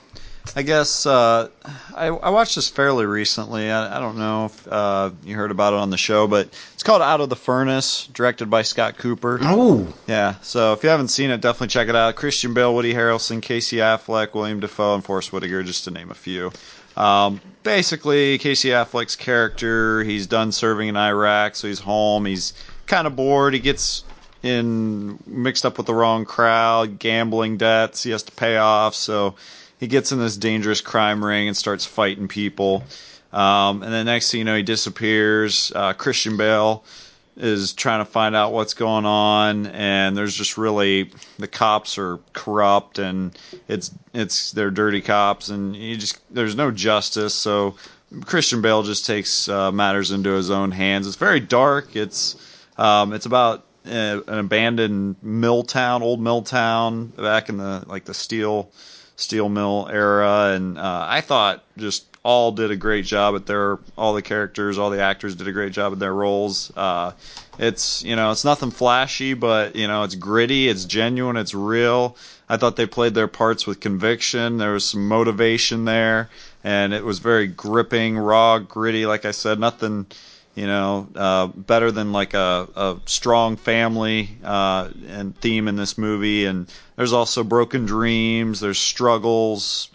I 0.55 0.63
guess 0.63 1.05
uh, 1.05 1.49
I, 1.95 2.07
I 2.07 2.29
watched 2.29 2.55
this 2.55 2.67
fairly 2.67 3.05
recently. 3.05 3.71
I, 3.71 3.97
I 3.97 3.99
don't 3.99 4.17
know 4.17 4.45
if 4.45 4.67
uh, 4.67 5.11
you 5.23 5.35
heard 5.35 5.51
about 5.51 5.73
it 5.73 5.79
on 5.79 5.89
the 5.89 5.97
show, 5.97 6.27
but 6.27 6.49
it's 6.73 6.83
called 6.83 7.01
Out 7.01 7.21
of 7.21 7.29
the 7.29 7.35
Furnace, 7.35 8.07
directed 8.07 8.49
by 8.49 8.63
Scott 8.63 8.97
Cooper. 8.97 9.39
Oh, 9.41 9.87
Yeah, 10.07 10.35
so 10.41 10.73
if 10.73 10.83
you 10.83 10.89
haven't 10.89 11.09
seen 11.09 11.29
it, 11.29 11.41
definitely 11.41 11.67
check 11.67 11.87
it 11.87 11.95
out. 11.95 12.15
Christian 12.15 12.53
Bale, 12.53 12.73
Woody 12.73 12.93
Harrelson, 12.93 13.41
Casey 13.41 13.77
Affleck, 13.77 14.33
William 14.33 14.59
Dafoe, 14.59 14.95
and 14.95 15.05
Forest 15.05 15.31
Whitaker, 15.31 15.63
just 15.63 15.85
to 15.85 15.91
name 15.91 16.11
a 16.11 16.15
few. 16.15 16.51
Um, 16.97 17.39
basically, 17.63 18.37
Casey 18.37 18.69
Affleck's 18.69 19.15
character, 19.15 20.03
he's 20.03 20.27
done 20.27 20.51
serving 20.51 20.89
in 20.89 20.97
Iraq, 20.97 21.55
so 21.55 21.67
he's 21.67 21.79
home. 21.79 22.25
He's 22.25 22.53
kind 22.87 23.07
of 23.07 23.15
bored. 23.15 23.53
He 23.53 23.59
gets 23.59 24.03
in 24.43 25.19
mixed 25.25 25.65
up 25.65 25.77
with 25.77 25.87
the 25.87 25.93
wrong 25.93 26.25
crowd, 26.25 26.99
gambling 26.99 27.57
debts 27.57 28.03
he 28.03 28.11
has 28.11 28.23
to 28.23 28.31
pay 28.31 28.57
off, 28.57 28.95
so 28.95 29.35
he 29.81 29.87
gets 29.87 30.11
in 30.11 30.19
this 30.19 30.37
dangerous 30.37 30.79
crime 30.79 31.25
ring 31.25 31.47
and 31.47 31.57
starts 31.57 31.85
fighting 31.85 32.27
people. 32.27 32.83
Um, 33.33 33.81
and 33.81 33.91
then 33.91 34.05
next 34.05 34.29
thing 34.29 34.37
you 34.37 34.45
know, 34.45 34.55
he 34.55 34.61
disappears. 34.61 35.71
Uh, 35.75 35.93
Christian 35.93 36.37
Bale 36.37 36.83
is 37.35 37.73
trying 37.73 37.99
to 37.99 38.05
find 38.05 38.35
out 38.35 38.53
what's 38.53 38.75
going 38.75 39.05
on, 39.05 39.65
and 39.67 40.15
there's 40.15 40.35
just 40.35 40.55
really 40.55 41.11
the 41.39 41.47
cops 41.47 41.97
are 41.97 42.19
corrupt, 42.33 42.99
and 42.99 43.35
it's 43.67 43.89
it's 44.13 44.51
they're 44.51 44.69
dirty 44.69 45.01
cops, 45.01 45.49
and 45.49 45.75
you 45.75 45.97
just 45.97 46.19
there's 46.29 46.55
no 46.55 46.69
justice. 46.69 47.33
So 47.33 47.75
Christian 48.25 48.61
Bale 48.61 48.83
just 48.83 49.07
takes 49.07 49.49
uh, 49.49 49.71
matters 49.71 50.11
into 50.11 50.29
his 50.29 50.51
own 50.51 50.69
hands. 50.69 51.07
It's 51.07 51.15
very 51.15 51.39
dark. 51.39 51.95
It's 51.95 52.35
um, 52.77 53.13
it's 53.13 53.25
about 53.25 53.65
uh, 53.87 54.21
an 54.27 54.37
abandoned 54.37 55.15
mill 55.23 55.63
town, 55.63 56.03
old 56.03 56.21
mill 56.21 56.43
town 56.43 57.07
back 57.07 57.49
in 57.49 57.57
the 57.57 57.83
like 57.87 58.05
the 58.05 58.13
steel 58.13 58.69
steel 59.21 59.49
mill 59.49 59.87
era, 59.91 60.53
and 60.55 60.77
uh, 60.77 61.05
I 61.07 61.21
thought 61.21 61.63
just 61.77 62.05
all 62.23 62.51
did 62.51 62.69
a 62.69 62.75
great 62.75 63.05
job 63.05 63.35
at 63.35 63.45
their 63.45 63.79
all 63.97 64.13
the 64.13 64.21
characters, 64.21 64.77
all 64.77 64.89
the 64.89 65.01
actors 65.01 65.35
did 65.35 65.47
a 65.47 65.51
great 65.51 65.73
job 65.73 65.93
at 65.93 65.99
their 65.99 66.13
roles. 66.13 66.71
Uh, 66.75 67.11
it's 67.57 68.03
you 68.03 68.15
know 68.15 68.31
it's 68.31 68.45
nothing 68.45 68.71
flashy, 68.71 69.33
but 69.33 69.75
you 69.75 69.87
know 69.87 70.03
it's 70.03 70.15
gritty, 70.15 70.67
it's 70.67 70.85
genuine, 70.85 71.37
it's 71.37 71.53
real. 71.53 72.15
I 72.49 72.57
thought 72.57 72.75
they 72.75 72.85
played 72.85 73.13
their 73.13 73.29
parts 73.29 73.65
with 73.65 73.79
conviction. 73.79 74.57
There 74.57 74.73
was 74.73 74.85
some 74.85 75.07
motivation 75.07 75.85
there, 75.85 76.29
and 76.63 76.93
it 76.93 77.05
was 77.05 77.19
very 77.19 77.47
gripping, 77.47 78.17
raw, 78.17 78.59
gritty. 78.59 79.05
Like 79.05 79.25
I 79.25 79.31
said, 79.31 79.59
nothing 79.59 80.07
you 80.55 80.67
know, 80.67 81.07
uh, 81.15 81.47
better 81.47 81.91
than 81.91 82.11
like 82.11 82.33
a, 82.33 82.67
a 82.75 82.97
strong 83.05 83.55
family 83.55 84.37
uh, 84.43 84.89
and 85.07 85.35
theme 85.37 85.67
in 85.67 85.75
this 85.75 85.97
movie. 85.97 86.45
And 86.45 86.71
there's 86.95 87.13
also 87.13 87.43
broken 87.43 87.85
dreams, 87.85 88.59
there's 88.59 88.79
struggles, 88.79 89.89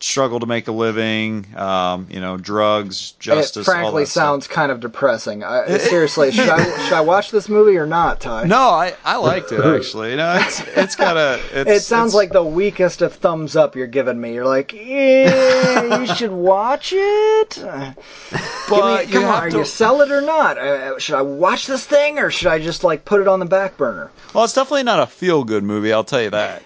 struggle 0.00 0.40
to 0.40 0.46
make 0.46 0.66
a 0.66 0.72
living, 0.72 1.46
um, 1.56 2.06
you 2.10 2.20
know, 2.20 2.36
drugs, 2.38 3.12
justice. 3.18 3.66
it 3.68 3.70
frankly 3.70 4.04
that 4.04 4.08
stuff. 4.08 4.22
sounds 4.22 4.48
kind 4.48 4.72
of 4.72 4.80
depressing. 4.80 5.44
I, 5.44 5.76
seriously, 5.78 6.32
should 6.32 6.48
I 6.48 6.64
should 6.84 6.92
I 6.94 7.02
watch 7.02 7.30
this 7.30 7.48
movie 7.48 7.76
or 7.76 7.86
not, 7.86 8.20
Ty? 8.20 8.44
No, 8.44 8.56
I, 8.70 8.94
I 9.04 9.16
liked 9.16 9.52
it 9.52 9.60
actually. 9.64 10.10
You 10.12 10.16
know, 10.16 10.36
it's 10.40 10.60
it's 10.60 10.96
kind 10.96 11.18
of 11.18 11.40
It 11.54 11.82
sounds 11.82 12.14
like 12.14 12.32
the 12.32 12.42
weakest 12.44 13.02
of 13.02 13.14
thumbs 13.14 13.56
up 13.56 13.76
you're 13.76 13.86
giving 13.86 14.20
me. 14.20 14.34
You're 14.34 14.46
like, 14.46 14.72
yeah, 14.72 15.98
you 16.00 16.06
should 16.14 16.32
watch 16.32 16.92
it. 16.96 17.58
Uh, 17.70 17.92
me- 18.36 18.38
But 18.68 19.08
you 19.08 19.14
come 19.14 19.24
on, 19.24 19.34
have 19.34 19.42
are 19.44 19.50
to- 19.50 19.58
you 19.58 19.64
sell 19.64 20.00
it 20.02 20.10
or 20.12 20.20
not? 20.20 20.56
Uh, 20.56 20.98
should 20.98 21.16
I 21.16 21.22
watch 21.22 21.66
this 21.66 21.84
thing 21.84 22.18
or 22.18 22.30
should 22.30 22.46
I 22.48 22.58
just 22.60 22.84
like 22.84 23.04
put 23.04 23.20
it 23.20 23.26
on 23.28 23.40
the 23.40 23.46
back 23.46 23.76
burner? 23.76 24.10
Well, 24.34 24.44
it's 24.44 24.52
definitely 24.54 24.84
not 24.84 25.00
a 25.00 25.06
feel 25.06 25.42
good 25.44 25.64
movie. 25.64 25.92
I'll 25.92 26.04
tell 26.04 26.22
you 26.22 26.30
that. 26.30 26.62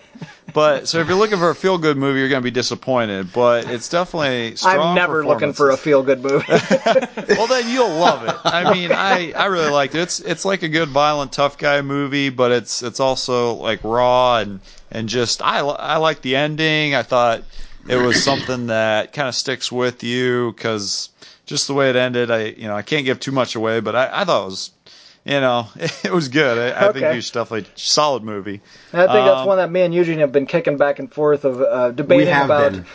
But 0.55 0.87
so 0.87 1.01
if 1.01 1.09
you're 1.09 1.17
looking 1.17 1.39
for 1.39 1.51
a 1.51 1.55
feel 1.55 1.79
good 1.79 1.97
movie, 1.97 2.21
you're 2.21 2.29
going 2.29 2.41
to 2.41 2.45
be 2.45 2.53
disappointed. 2.53 3.33
But 3.33 3.69
it's 3.69 3.89
definitely 3.89 4.55
strong. 4.55 4.79
I'm 4.79 4.95
never 4.95 5.27
looking 5.27 5.53
for 5.53 5.71
a 5.71 5.77
feel 5.77 6.05
good 6.05 6.23
movie. 6.23 6.45
well, 6.49 7.49
then 7.49 7.69
you'll 7.69 7.91
love 7.91 8.27
it. 8.29 8.37
I 8.45 8.73
mean, 8.73 8.93
I, 8.93 9.33
I 9.33 9.47
really 9.47 9.71
liked 9.71 9.97
it. 9.97 10.03
It's 10.03 10.21
it's 10.21 10.45
like 10.45 10.63
a 10.63 10.69
good 10.69 10.89
violent 10.89 11.33
tough 11.33 11.59
guy 11.59 11.83
movie, 11.83 12.29
but 12.29 12.53
it's 12.53 12.85
it's 12.85 13.01
also 13.01 13.55
like 13.55 13.83
raw 13.83 14.39
and 14.39 14.61
and 14.93 15.09
just 15.09 15.43
I 15.43 15.59
I 15.59 15.97
like 15.97 16.23
the 16.23 16.37
ending. 16.37 16.95
I 16.95 17.03
thought 17.03 17.43
it 17.89 17.97
was 17.97 18.23
something 18.23 18.69
that 18.69 19.13
kind 19.13 19.27
of 19.27 19.35
sticks 19.35 19.73
with 19.73 20.05
you 20.05 20.53
because 20.53 21.11
just 21.47 21.67
the 21.67 21.75
way 21.75 21.91
it 21.91 21.97
ended. 21.97 22.31
I 22.31 22.45
you 22.45 22.69
know 22.69 22.77
I 22.77 22.83
can't 22.83 23.05
give 23.05 23.19
too 23.19 23.33
much 23.33 23.57
away, 23.57 23.81
but 23.81 23.97
I, 23.97 24.21
I 24.21 24.25
thought 24.25 24.43
it 24.43 24.51
was 24.51 24.71
you 25.25 25.41
know 25.41 25.69
it 25.77 26.13
was 26.13 26.29
good. 26.29 26.59
I, 26.75 26.89
I 26.89 26.93
think 26.93 27.05
Okay. 27.05 27.15
you 27.15 27.21
should 27.21 27.35
definitely 27.35 27.71
solid 27.75 28.23
movie. 28.23 28.61
I 28.93 29.07
think 29.07 29.27
that's 29.27 29.41
Um, 29.41 29.47
one 29.49 29.59
that 29.59 29.71
me 29.71 29.83
and 29.83 29.95
Eugene 29.95 30.19
have 30.21 30.33
been 30.33 30.47
kicking 30.47 30.77
back 30.77 30.99
and 30.99 31.13
forth 31.13 31.45
of 31.45 31.61
uh, 31.61 31.91
debating 31.91 32.27
We 32.27 32.33
have 32.33 32.47
about. 32.51 32.73
been. 32.73 32.87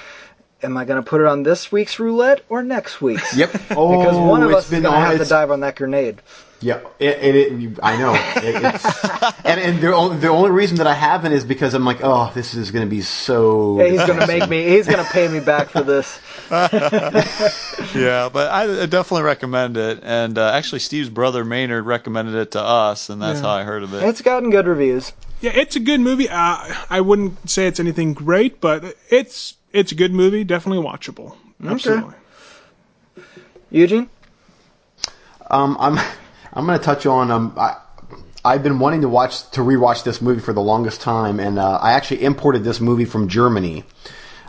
Am 0.62 0.76
I 0.76 0.84
going 0.84 1.02
to 1.02 1.10
put 1.10 1.22
it 1.22 1.28
on 1.28 1.44
this 1.44 1.72
week's 1.72 2.00
roulette 2.00 2.42
or 2.50 2.62
next 2.64 3.02
week's? 3.02 3.34
Yep. 3.36 3.50
Oh, 3.78 3.92
Because 3.98 4.18
one 4.18 4.44
of 4.44 4.52
us 4.52 4.66
is 4.66 4.72
been 4.72 4.84
going 4.84 4.94
to 4.94 5.00
have 5.08 5.18
to 5.20 5.26
dive 5.26 5.52
on 5.52 5.62
that 5.62 5.76
grenade. 5.78 6.22
Yeah, 6.62 6.82
it, 6.99 7.18
it, 7.24 7.36
it, 7.64 7.80
I 7.82 7.95
know. 7.97 8.14
It, 8.43 8.76
it's, 8.76 9.05
and 9.45 9.62
and 9.62 9.80
the 9.82 9.95
only, 9.95 10.18
the 10.18 10.28
only 10.28 10.51
reason 10.51 10.78
that 10.80 10.88
I 10.88 10.93
haven't 10.93 11.32
is 11.32 11.45
because 11.45 11.74
I'm 11.74 11.86
like, 11.86 11.99
oh, 12.03 12.32
this 12.36 12.53
is 12.53 12.72
going 12.72 12.86
to 12.86 12.89
be 12.89 13.01
so. 13.01 13.80
Yeah, 13.80 13.88
he's 13.88 14.05
going 14.05 14.20
to 14.20 14.28
make 14.28 14.49
me. 14.49 14.68
He's 14.68 14.86
going 14.86 15.03
to 15.03 15.10
pay 15.10 15.30
me 15.30 15.39
back 15.39 15.70
for 15.70 15.84
this. 15.84 16.20
Yeah, 17.95 18.30
but 18.32 18.51
I, 18.51 18.84
I 18.84 18.86
definitely 18.86 19.24
recommend 19.24 19.78
it. 19.78 20.01
And 20.03 20.38
uh, 20.38 20.51
actually, 20.51 20.80
Steve's 20.80 21.10
brother 21.10 21.43
Maynard 21.45 21.86
recommended 21.86 22.36
it 22.36 22.51
to 22.51 22.62
us, 22.62 23.10
and 23.10 23.22
that's 23.22 23.39
Yeah. 23.39 23.47
how 23.47 23.53
I 23.53 23.64
heard 23.64 23.84
of 23.84 23.93
it. 23.93 24.03
It's 24.03 24.22
gotten 24.22 24.49
good 24.51 24.68
reviews. 24.68 25.12
Yeah, 25.41 25.51
it's 25.55 25.76
a 25.76 25.80
good 25.80 25.99
movie. 26.01 26.30
Uh, 26.30 26.57
I 26.89 27.01
wouldn't 27.01 27.49
say 27.49 27.68
it's 27.68 27.80
anything 27.80 28.14
great, 28.14 28.60
but 28.62 28.95
it's 29.10 29.55
it's 29.72 29.91
a 29.91 29.95
good 29.95 30.14
movie. 30.14 30.43
Definitely 30.43 30.84
watchable. 30.86 31.36
Absolutely. 31.66 32.14
Eugene, 33.72 34.10
Um, 35.49 35.78
I'm 35.80 35.97
I'm 36.54 36.66
going 36.66 36.78
to 36.78 36.84
touch 36.84 37.06
on. 37.06 37.32
Um, 37.32 37.54
I, 37.58 37.78
I've 38.43 38.64
been 38.64 38.80
wanting 38.80 39.02
to 39.02 39.10
watch 39.10 39.50
to 39.52 39.62
rewatch 39.62 40.04
this 40.04 40.22
movie 40.22 40.41
for 40.41 40.54
the 40.54 40.62
longest 40.62 41.02
time, 41.02 41.39
and 41.39 41.60
uh, 41.60 41.78
I 41.82 41.93
actually 41.93 42.24
imported 42.24 42.64
this 42.64 42.80
movie 42.80 43.06
from 43.06 43.28
Germany 43.28 43.84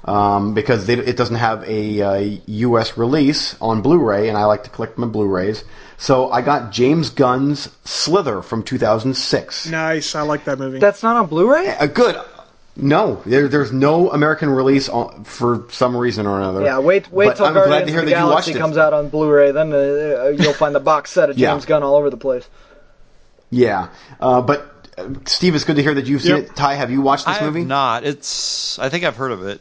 um, 0.05 0.55
because 0.55 0.87
they, 0.87 0.95
it 0.95 1.17
doesn't 1.17 1.37
have 1.37 1.65
a 1.69 2.01
uh, 2.03 2.39
U.S. 2.47 2.97
release 2.97 3.57
on 3.61 3.83
Blu-ray, 3.83 4.29
and 4.29 4.39
I 4.39 4.45
like 4.45 4.65
to 4.65 4.71
collect 4.71 4.97
my 4.97 5.07
Blu-rays. 5.07 5.65
So 5.99 6.31
I 6.31 6.41
got 6.41 6.73
James 6.73 7.11
Gunn's 7.11 7.69
Slither 7.85 8.43
from 8.43 8.63
2006. 8.63 9.67
Nice. 9.67 10.15
I 10.15 10.23
like 10.23 10.45
that 10.45 10.59
movie. 10.59 10.79
that's 10.79 11.03
not 11.03 11.17
on 11.17 11.27
Blu-ray. 11.27 11.69
Uh, 11.69 11.87
good. 11.87 12.17
No, 12.83 13.23
there, 13.27 13.47
there's 13.49 13.73
no 13.73 14.11
American 14.11 14.49
release 14.51 14.89
on, 14.89 15.25
for 15.25 15.67
some 15.71 15.97
reason 15.97 16.27
or 16.27 16.39
another. 16.41 16.63
Yeah, 16.63 16.79
wait, 16.79 17.11
wait 17.13 17.27
But 17.27 17.37
till 17.37 17.47
I'm 17.47 17.53
glad 17.53 17.65
Guardians 17.67 17.87
to 17.87 17.93
hear 17.93 18.01
of 18.01 18.07
the 18.07 18.13
that 18.13 18.19
you 18.21 18.25
watched 18.25 18.47
Galaxy 18.47 18.53
it. 18.53 18.59
comes 18.59 18.77
out 18.79 18.93
on 18.95 19.09
Blu-ray. 19.11 19.51
Then 19.53 19.73
uh, 19.73 20.29
you'll 20.39 20.53
find 20.55 20.75
the 20.75 20.81
box 20.81 21.11
set 21.11 21.29
of 21.31 21.39
Yeah. 21.39 21.51
James 21.53 21.67
Gunn 21.67 21.83
all 21.83 21.95
over 21.97 22.09
the 22.11 22.17
place. 22.17 22.49
Yeah, 23.51 23.89
uh, 24.21 24.41
but 24.43 24.89
uh, 24.97 25.09
Steve, 25.27 25.55
it's 25.55 25.65
good 25.65 25.77
to 25.77 25.83
hear 25.83 25.95
that 25.95 26.07
you've 26.07 26.23
seen 26.23 26.37
Yep. 26.37 26.45
it. 26.51 26.57
Ty, 26.57 26.75
have 26.75 26.91
you 26.91 27.01
watched 27.03 27.27
I 27.27 27.33
this 27.33 27.41
have 27.41 27.53
movie? 27.53 27.65
not. 27.67 28.05
It's. 28.05 28.79
I 28.79 28.89
think 28.89 29.05
I've 29.05 29.17
heard 29.17 29.33
of 29.33 29.45
it. 29.47 29.61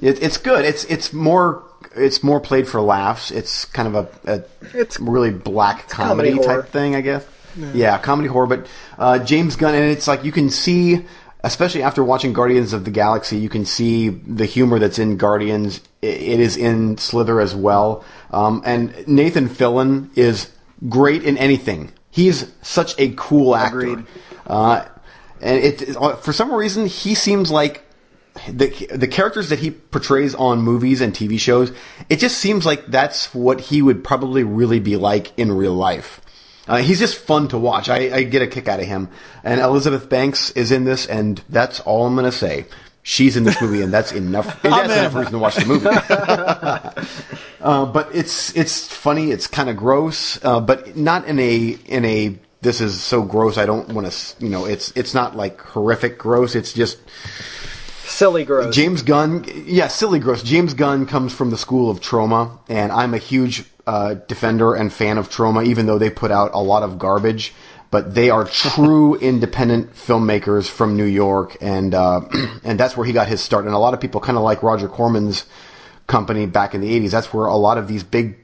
It, 0.00 0.22
it's 0.22 0.36
good. 0.36 0.64
It's 0.64 0.84
it's 0.84 1.12
more 1.12 1.62
it's 1.96 2.22
more 2.22 2.40
played 2.40 2.68
for 2.68 2.80
laughs. 2.80 3.30
It's 3.30 3.64
kind 3.64 3.94
of 3.94 4.08
a, 4.26 4.32
a 4.34 4.42
It's 4.78 5.00
really 5.00 5.30
black 5.30 5.88
comedy, 5.88 6.30
comedy 6.32 6.46
type 6.46 6.68
thing, 6.70 6.94
I 6.94 7.00
guess. 7.00 7.24
Yeah. 7.74 7.98
comedy 7.98 8.28
horror. 8.28 8.46
But 8.46 8.66
uh, 8.98 9.18
James 9.20 9.56
Gunn, 9.56 9.74
and 9.74 9.84
it's 9.90 10.06
like 10.06 10.24
you 10.24 10.30
can 10.32 10.50
see, 10.50 11.04
especially 11.42 11.82
after 11.82 12.04
watching 12.04 12.32
Guardians 12.32 12.72
of 12.72 12.84
the 12.84 12.90
Galaxy, 12.90 13.36
you 13.36 13.48
can 13.48 13.64
see 13.64 14.08
the 14.08 14.46
humor 14.46 14.78
that's 14.78 14.98
in 14.98 15.16
Guardians. 15.16 15.80
It 16.02 16.40
is 16.40 16.56
in 16.56 16.98
Slither 16.98 17.40
as 17.40 17.54
well. 17.54 18.04
Um, 18.30 18.62
and 18.64 19.06
Nathan 19.06 19.48
Fillion 19.48 20.16
is 20.16 20.50
great 20.88 21.24
in 21.24 21.38
anything. 21.38 21.92
He's 22.10 22.50
such 22.62 22.94
a 22.98 23.14
cool 23.16 23.54
actor. 23.54 23.80
Agreed. 23.80 24.06
Uh, 24.46 24.86
and 25.40 25.64
it 25.64 25.96
for 26.22 26.32
some 26.32 26.52
reason 26.52 26.86
he 26.86 27.14
seems 27.14 27.50
like 27.50 27.82
the 28.48 28.68
the 28.94 29.08
characters 29.08 29.48
that 29.48 29.58
he 29.58 29.70
portrays 29.70 30.34
on 30.34 30.60
movies 30.60 31.00
and 31.00 31.14
TV 31.14 31.38
shows. 31.38 31.72
It 32.08 32.16
just 32.16 32.38
seems 32.38 32.66
like 32.66 32.86
that's 32.86 33.34
what 33.34 33.60
he 33.60 33.82
would 33.82 34.04
probably 34.04 34.44
really 34.44 34.80
be 34.80 34.96
like 34.96 35.36
in 35.38 35.52
real 35.52 35.74
life. 35.74 36.20
Uh, 36.70 36.76
he's 36.76 37.00
just 37.00 37.18
fun 37.18 37.48
to 37.48 37.58
watch. 37.58 37.88
I, 37.88 38.14
I 38.14 38.22
get 38.22 38.42
a 38.42 38.46
kick 38.46 38.68
out 38.68 38.78
of 38.78 38.86
him. 38.86 39.08
And 39.42 39.60
Elizabeth 39.60 40.08
Banks 40.08 40.52
is 40.52 40.70
in 40.70 40.84
this, 40.84 41.04
and 41.04 41.42
that's 41.48 41.80
all 41.80 42.06
I'm 42.06 42.14
gonna 42.14 42.30
say. 42.30 42.66
She's 43.02 43.36
in 43.36 43.42
this 43.42 43.60
movie, 43.60 43.82
and 43.82 43.92
that's 43.92 44.12
enough. 44.12 44.46
And 44.64 44.72
that's 44.72 44.92
enough 44.92 45.14
reason 45.16 45.32
to 45.32 45.38
watch 45.38 45.56
the 45.56 45.66
movie. 45.66 47.06
Uh, 47.60 47.84
but 47.84 48.08
it's 48.14 48.56
it's 48.56 48.86
funny. 48.86 49.30
It's 49.30 49.46
kind 49.46 49.68
of 49.68 49.76
gross, 49.76 50.42
uh, 50.42 50.60
but 50.60 50.96
not 50.96 51.26
in 51.26 51.38
a 51.38 51.76
in 51.84 52.06
a 52.06 52.38
this 52.62 52.80
is 52.80 52.98
so 52.98 53.20
gross. 53.20 53.58
I 53.58 53.66
don't 53.66 53.86
want 53.92 54.10
to. 54.10 54.42
You 54.42 54.48
know, 54.48 54.64
it's 54.64 54.92
it's 54.96 55.12
not 55.12 55.36
like 55.36 55.60
horrific 55.60 56.16
gross. 56.16 56.54
It's 56.54 56.72
just 56.72 56.96
silly 58.04 58.46
gross. 58.46 58.74
James 58.74 59.02
Gunn. 59.02 59.44
Yeah, 59.66 59.88
silly 59.88 60.20
gross. 60.20 60.42
James 60.42 60.72
Gunn 60.72 61.04
comes 61.04 61.34
from 61.34 61.50
the 61.50 61.58
school 61.58 61.90
of 61.90 62.00
Troma, 62.00 62.58
and 62.70 62.90
I'm 62.90 63.12
a 63.12 63.18
huge 63.18 63.64
uh, 63.90 64.14
defender 64.28 64.72
and 64.74 64.92
fan 64.92 65.18
of 65.18 65.28
Troma, 65.28 65.66
even 65.66 65.86
though 65.86 65.98
they 65.98 66.10
put 66.10 66.30
out 66.30 66.52
a 66.54 66.62
lot 66.62 66.84
of 66.84 66.96
garbage. 66.96 67.52
But 67.90 68.14
they 68.14 68.30
are 68.30 68.44
true 68.44 69.16
independent 69.30 69.94
filmmakers 69.94 70.68
from 70.68 70.96
New 70.96 71.10
York, 71.24 71.56
and 71.60 71.92
uh, 71.92 72.20
and 72.64 72.78
that's 72.78 72.96
where 72.96 73.04
he 73.04 73.12
got 73.12 73.26
his 73.26 73.40
start. 73.40 73.64
And 73.64 73.74
a 73.74 73.78
lot 73.78 73.92
of 73.92 74.00
people 74.00 74.20
kind 74.20 74.38
of 74.38 74.44
like 74.44 74.62
Roger 74.62 74.86
Corman's 74.86 75.44
company 76.06 76.46
back 76.46 76.72
in 76.72 76.80
the 76.80 77.00
80s. 77.00 77.10
That's 77.10 77.34
where 77.34 77.46
a 77.46 77.56
lot 77.56 77.78
of 77.78 77.88
these 77.88 78.04
big 78.04 78.36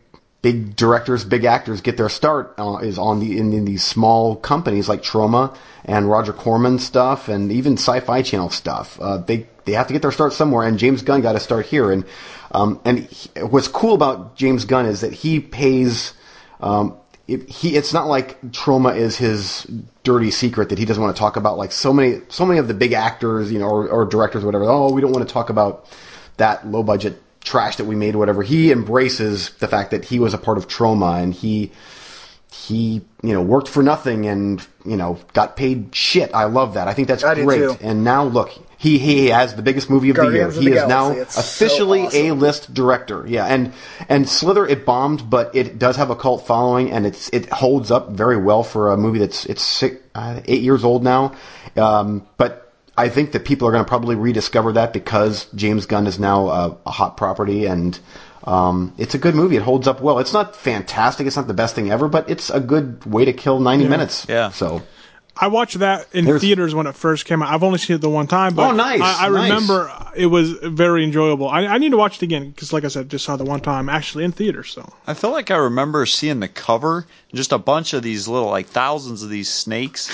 big 0.47 0.77
directors, 0.77 1.25
big 1.25 1.45
actors 1.45 1.81
get 1.81 1.97
their 1.97 2.09
start 2.09 2.55
uh, 2.57 2.77
is 2.77 2.99
on 2.99 3.19
the 3.19 3.37
in, 3.37 3.53
in 3.53 3.65
these 3.65 3.83
small 3.83 4.37
companies 4.37 4.89
like 4.89 5.03
Troma 5.03 5.57
and 5.85 6.09
Roger 6.09 6.33
Corman 6.33 6.79
stuff 6.79 7.29
and 7.29 7.51
even 7.51 7.73
Sci-Fi 7.73 8.23
Channel 8.23 8.51
stuff. 8.51 8.97
Uh, 9.01 9.17
they 9.17 9.49
they 9.65 9.73
have 9.73 9.89
to 9.89 9.93
get 9.93 10.03
their 10.03 10.13
start 10.13 10.33
somewhere, 10.33 10.65
and 10.65 10.79
James 10.79 11.03
Gunn 11.03 11.21
got 11.21 11.33
to 11.33 11.41
start 11.41 11.67
here. 11.67 11.91
And 11.91 12.05
um, 12.53 12.81
and 12.85 13.01
he, 13.01 13.29
what's 13.41 13.67
cool 13.67 13.95
about 13.95 14.37
James 14.37 14.65
Gunn 14.67 14.87
is 14.87 15.01
that 15.01 15.13
he 15.13 15.41
pays. 15.41 16.15
Um, 16.61 16.97
it, 17.27 17.49
he 17.49 17.75
it's 17.75 17.93
not 17.93 18.07
like 18.07 18.41
Troma 18.53 18.97
is 18.97 19.17
his 19.17 19.67
dirty 20.05 20.31
secret 20.31 20.69
that 20.69 20.79
he 20.79 20.85
doesn't 20.85 21.03
want 21.03 21.17
to 21.17 21.19
talk 21.19 21.35
about 21.35 21.59
like 21.59 21.73
so 21.73 21.93
many 21.93 22.21
so 22.29 22.47
many 22.47 22.61
of 22.61 22.69
the 22.69 22.75
big 22.75 22.93
actors 22.93 23.51
you 23.51 23.59
know 23.59 23.67
or, 23.67 23.89
or 23.89 24.05
directors 24.05 24.45
or 24.45 24.47
whatever 24.47 24.65
oh 24.67 24.93
we 24.93 25.01
don't 25.01 25.11
want 25.11 25.27
to 25.27 25.33
talk 25.33 25.51
about 25.51 25.91
that 26.37 26.65
low 26.69 26.85
budget 26.85 27.21
trash 27.47 27.77
that 27.77 27.85
we 27.85 27.95
made 27.95 28.17
whatever 28.17 28.43
he 28.43 28.73
embraces 28.73 29.51
the 29.61 29.69
fact 29.69 29.93
that 29.93 30.05
he 30.05 30.19
was 30.19 30.35
a 30.35 30.39
part 30.39 30.59
of 30.59 30.67
Troma 30.67 31.23
and 31.23 31.33
he 31.33 31.71
he 32.53 33.01
you 33.23 33.33
know 33.33 33.41
worked 33.41 33.69
for 33.69 33.83
nothing 33.83 34.27
and 34.27 34.67
you 34.85 34.97
know 34.97 35.19
got 35.33 35.57
paid 35.57 35.95
shit 35.95 36.35
i 36.35 36.45
love 36.45 36.75
that 36.75 36.89
i 36.89 36.95
think 36.95 37.07
that's 37.07 37.23
I 37.23 37.35
great 37.35 37.81
and 37.83 38.03
now 38.03 38.25
look 38.25 38.51
he 38.79 38.99
he 38.99 39.27
has 39.29 39.55
the 39.55 39.63
biggest 39.63 39.89
movie 39.89 40.11
of 40.11 40.17
Guardians 40.17 40.55
the 40.55 40.61
of 40.61 40.65
year 40.65 40.73
he 40.75 40.79
the 40.79 40.85
is 40.85 40.89
now. 40.89 41.11
It's 41.13 41.35
so 41.35 41.41
officially 41.41 42.03
awesome. 42.03 42.27
a 42.27 42.33
list 42.33 42.75
director. 42.75 43.25
Yeah, 43.27 43.47
and 43.47 43.73
and 44.09 44.29
Slither 44.29 44.67
it 44.67 44.85
bombed, 44.85 45.31
but 45.31 45.57
it 45.57 45.79
does 45.79 45.97
have 45.97 46.11
a 46.11 46.17
cult 46.17 46.47
following, 46.47 46.93
and 46.93 47.07
it's 47.07 47.31
it 47.31 47.49
holds 47.51 47.91
up 47.91 48.11
very 48.11 48.37
well 48.37 48.63
for 48.63 48.93
a 48.93 48.97
movie 48.97 49.19
that's 49.19 49.47
it's 49.47 49.63
six, 49.63 49.97
uh, 50.15 50.41
eight 50.45 50.61
years 50.61 50.85
old 50.85 51.03
now. 51.03 51.35
Um, 51.75 52.27
but 52.37 52.66
I 52.99 53.09
think 53.09 53.33
that 53.33 53.45
people 53.45 53.69
are 53.69 53.73
going 53.73 53.85
to 53.85 53.89
probably 53.89 54.17
rediscover 54.17 54.73
that 54.73 54.93
because 54.93 55.47
James 55.55 55.87
Gunn 55.87 56.07
is 56.07 56.19
now 56.19 56.49
a, 56.49 56.77
a 56.87 56.91
hot 56.91 57.17
property, 57.17 57.67
and 57.67 57.99
um, 58.45 58.95
it's 58.97 59.15
a 59.15 59.19
good 59.19 59.35
movie. 59.35 59.57
It 59.57 59.63
holds 59.63 59.87
up 59.87 60.01
well. 60.01 60.19
It's 60.19 60.33
not 60.33 60.57
fantastic. 60.57 61.27
It's 61.27 61.37
not 61.37 61.47
the 61.47 61.55
best 61.55 61.75
thing 61.75 61.91
ever, 61.91 62.09
but 62.09 62.31
it's 62.31 62.49
a 62.51 62.61
good 62.61 63.05
way 63.05 63.25
to 63.27 63.33
kill 63.33 63.61
ninety 63.61 63.87
minutes. 63.87 64.25
Yeah. 64.29 64.51
So 64.51 64.83
I 65.37 65.49
watched 65.49 65.79
that 65.81 66.07
in 66.15 66.25
There's- 66.25 66.41
theaters 66.41 66.75
when 66.75 66.87
it 66.87 66.95
first 66.95 67.27
came 67.27 67.43
out. 67.43 67.53
I've 67.53 67.63
only 67.63 67.77
seen 67.79 67.97
it 67.97 68.01
the 68.01 68.09
one 68.09 68.27
time, 68.27 68.55
but 68.55 68.71
Oh, 68.71 68.73
nice, 68.73 69.03
I, 69.03 69.27
I 69.27 69.29
nice. 69.29 69.43
remember 69.51 69.93
it 70.17 70.27
was 70.27 70.53
very 70.53 71.05
enjoyable. 71.05 71.49
I, 71.51 71.67
I 71.67 71.77
need 71.77 71.91
to 71.91 71.99
watch 71.99 72.17
it 72.17 72.23
again 72.23 72.49
because, 72.51 72.73
like 72.73 72.85
I 72.85 72.89
said, 72.89 73.11
just 73.11 73.27
saw 73.27 73.37
the 73.37 73.45
one 73.45 73.61
time 73.61 73.91
actually 73.91 74.25
in 74.25 74.33
theaters. 74.33 74.71
So 74.73 74.91
I 75.07 75.13
feel 75.13 75.33
like 75.33 75.51
I 75.51 75.57
remember 75.57 76.07
seeing 76.07 76.41
the 76.41 76.49
cover, 76.49 77.07
just 77.35 77.53
a 77.53 77.59
bunch 77.59 77.93
of 77.93 78.03
these 78.03 78.27
little, 78.27 78.49
like 78.49 78.69
thousands 78.69 79.23
of 79.23 79.29
these 79.29 79.51
snakes 79.51 80.11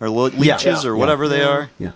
or 0.00 0.08
le- 0.08 0.30
Yeah. 0.30 0.54
leeches 0.54 0.84
or 0.84 0.90
Yeah. 0.94 0.98
whatever 1.00 1.26
they 1.26 1.42
are. 1.42 1.68
yeah. 1.80 1.90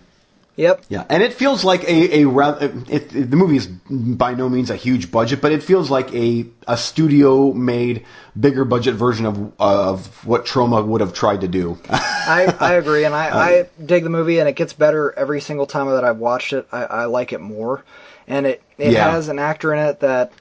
Yep. 0.56 0.84
Yeah, 0.88 1.04
and 1.08 1.22
it 1.22 1.32
feels 1.32 1.64
like 1.64 1.82
a 1.84 2.20
a 2.20 2.24
rather. 2.26 2.72
It, 2.88 3.14
it, 3.14 3.30
the 3.30 3.36
movie 3.36 3.56
is 3.56 3.66
by 3.66 4.34
no 4.34 4.48
means 4.48 4.70
a 4.70 4.76
huge 4.76 5.10
budget, 5.10 5.40
but 5.40 5.50
it 5.50 5.62
feels 5.62 5.90
like 5.90 6.14
a 6.14 6.46
a 6.68 6.76
studio 6.76 7.52
made 7.52 8.04
bigger 8.38 8.64
budget 8.64 8.94
version 8.94 9.26
of 9.26 9.52
of 9.58 10.24
what 10.24 10.46
Troma 10.46 10.86
would 10.86 11.00
have 11.00 11.12
tried 11.12 11.40
to 11.40 11.48
do. 11.48 11.76
I, 11.90 12.54
I 12.60 12.72
agree, 12.82 13.04
and 13.04 13.14
I, 13.14 13.30
I 13.30 13.68
dig 13.84 14.04
the 14.04 14.10
movie, 14.10 14.38
and 14.38 14.48
it 14.48 14.54
gets 14.54 14.72
better 14.72 15.12
every 15.16 15.40
single 15.40 15.66
time 15.66 15.88
that 15.88 16.04
I've 16.04 16.18
watched 16.18 16.52
it. 16.52 16.68
I, 16.70 16.84
I 16.84 17.04
like 17.06 17.32
it 17.32 17.40
more, 17.40 17.84
and 18.28 18.46
it 18.46 18.62
it 18.78 18.92
Yeah. 18.92 19.10
has 19.10 19.28
an 19.28 19.40
actor 19.40 19.74
in 19.74 19.80
it 19.80 20.00
that 20.00 20.32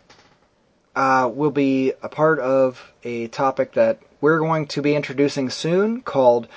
uh, 0.95 1.29
will 1.33 1.51
be 1.51 1.93
a 2.03 2.09
part 2.09 2.39
of 2.39 2.93
a 3.03 3.27
topic 3.29 3.73
that 3.73 3.99
we're 4.21 4.39
going 4.39 4.67
to 4.67 4.81
be 4.81 4.95
introducing 4.95 5.49
soon 5.49 6.01
called 6.01 6.47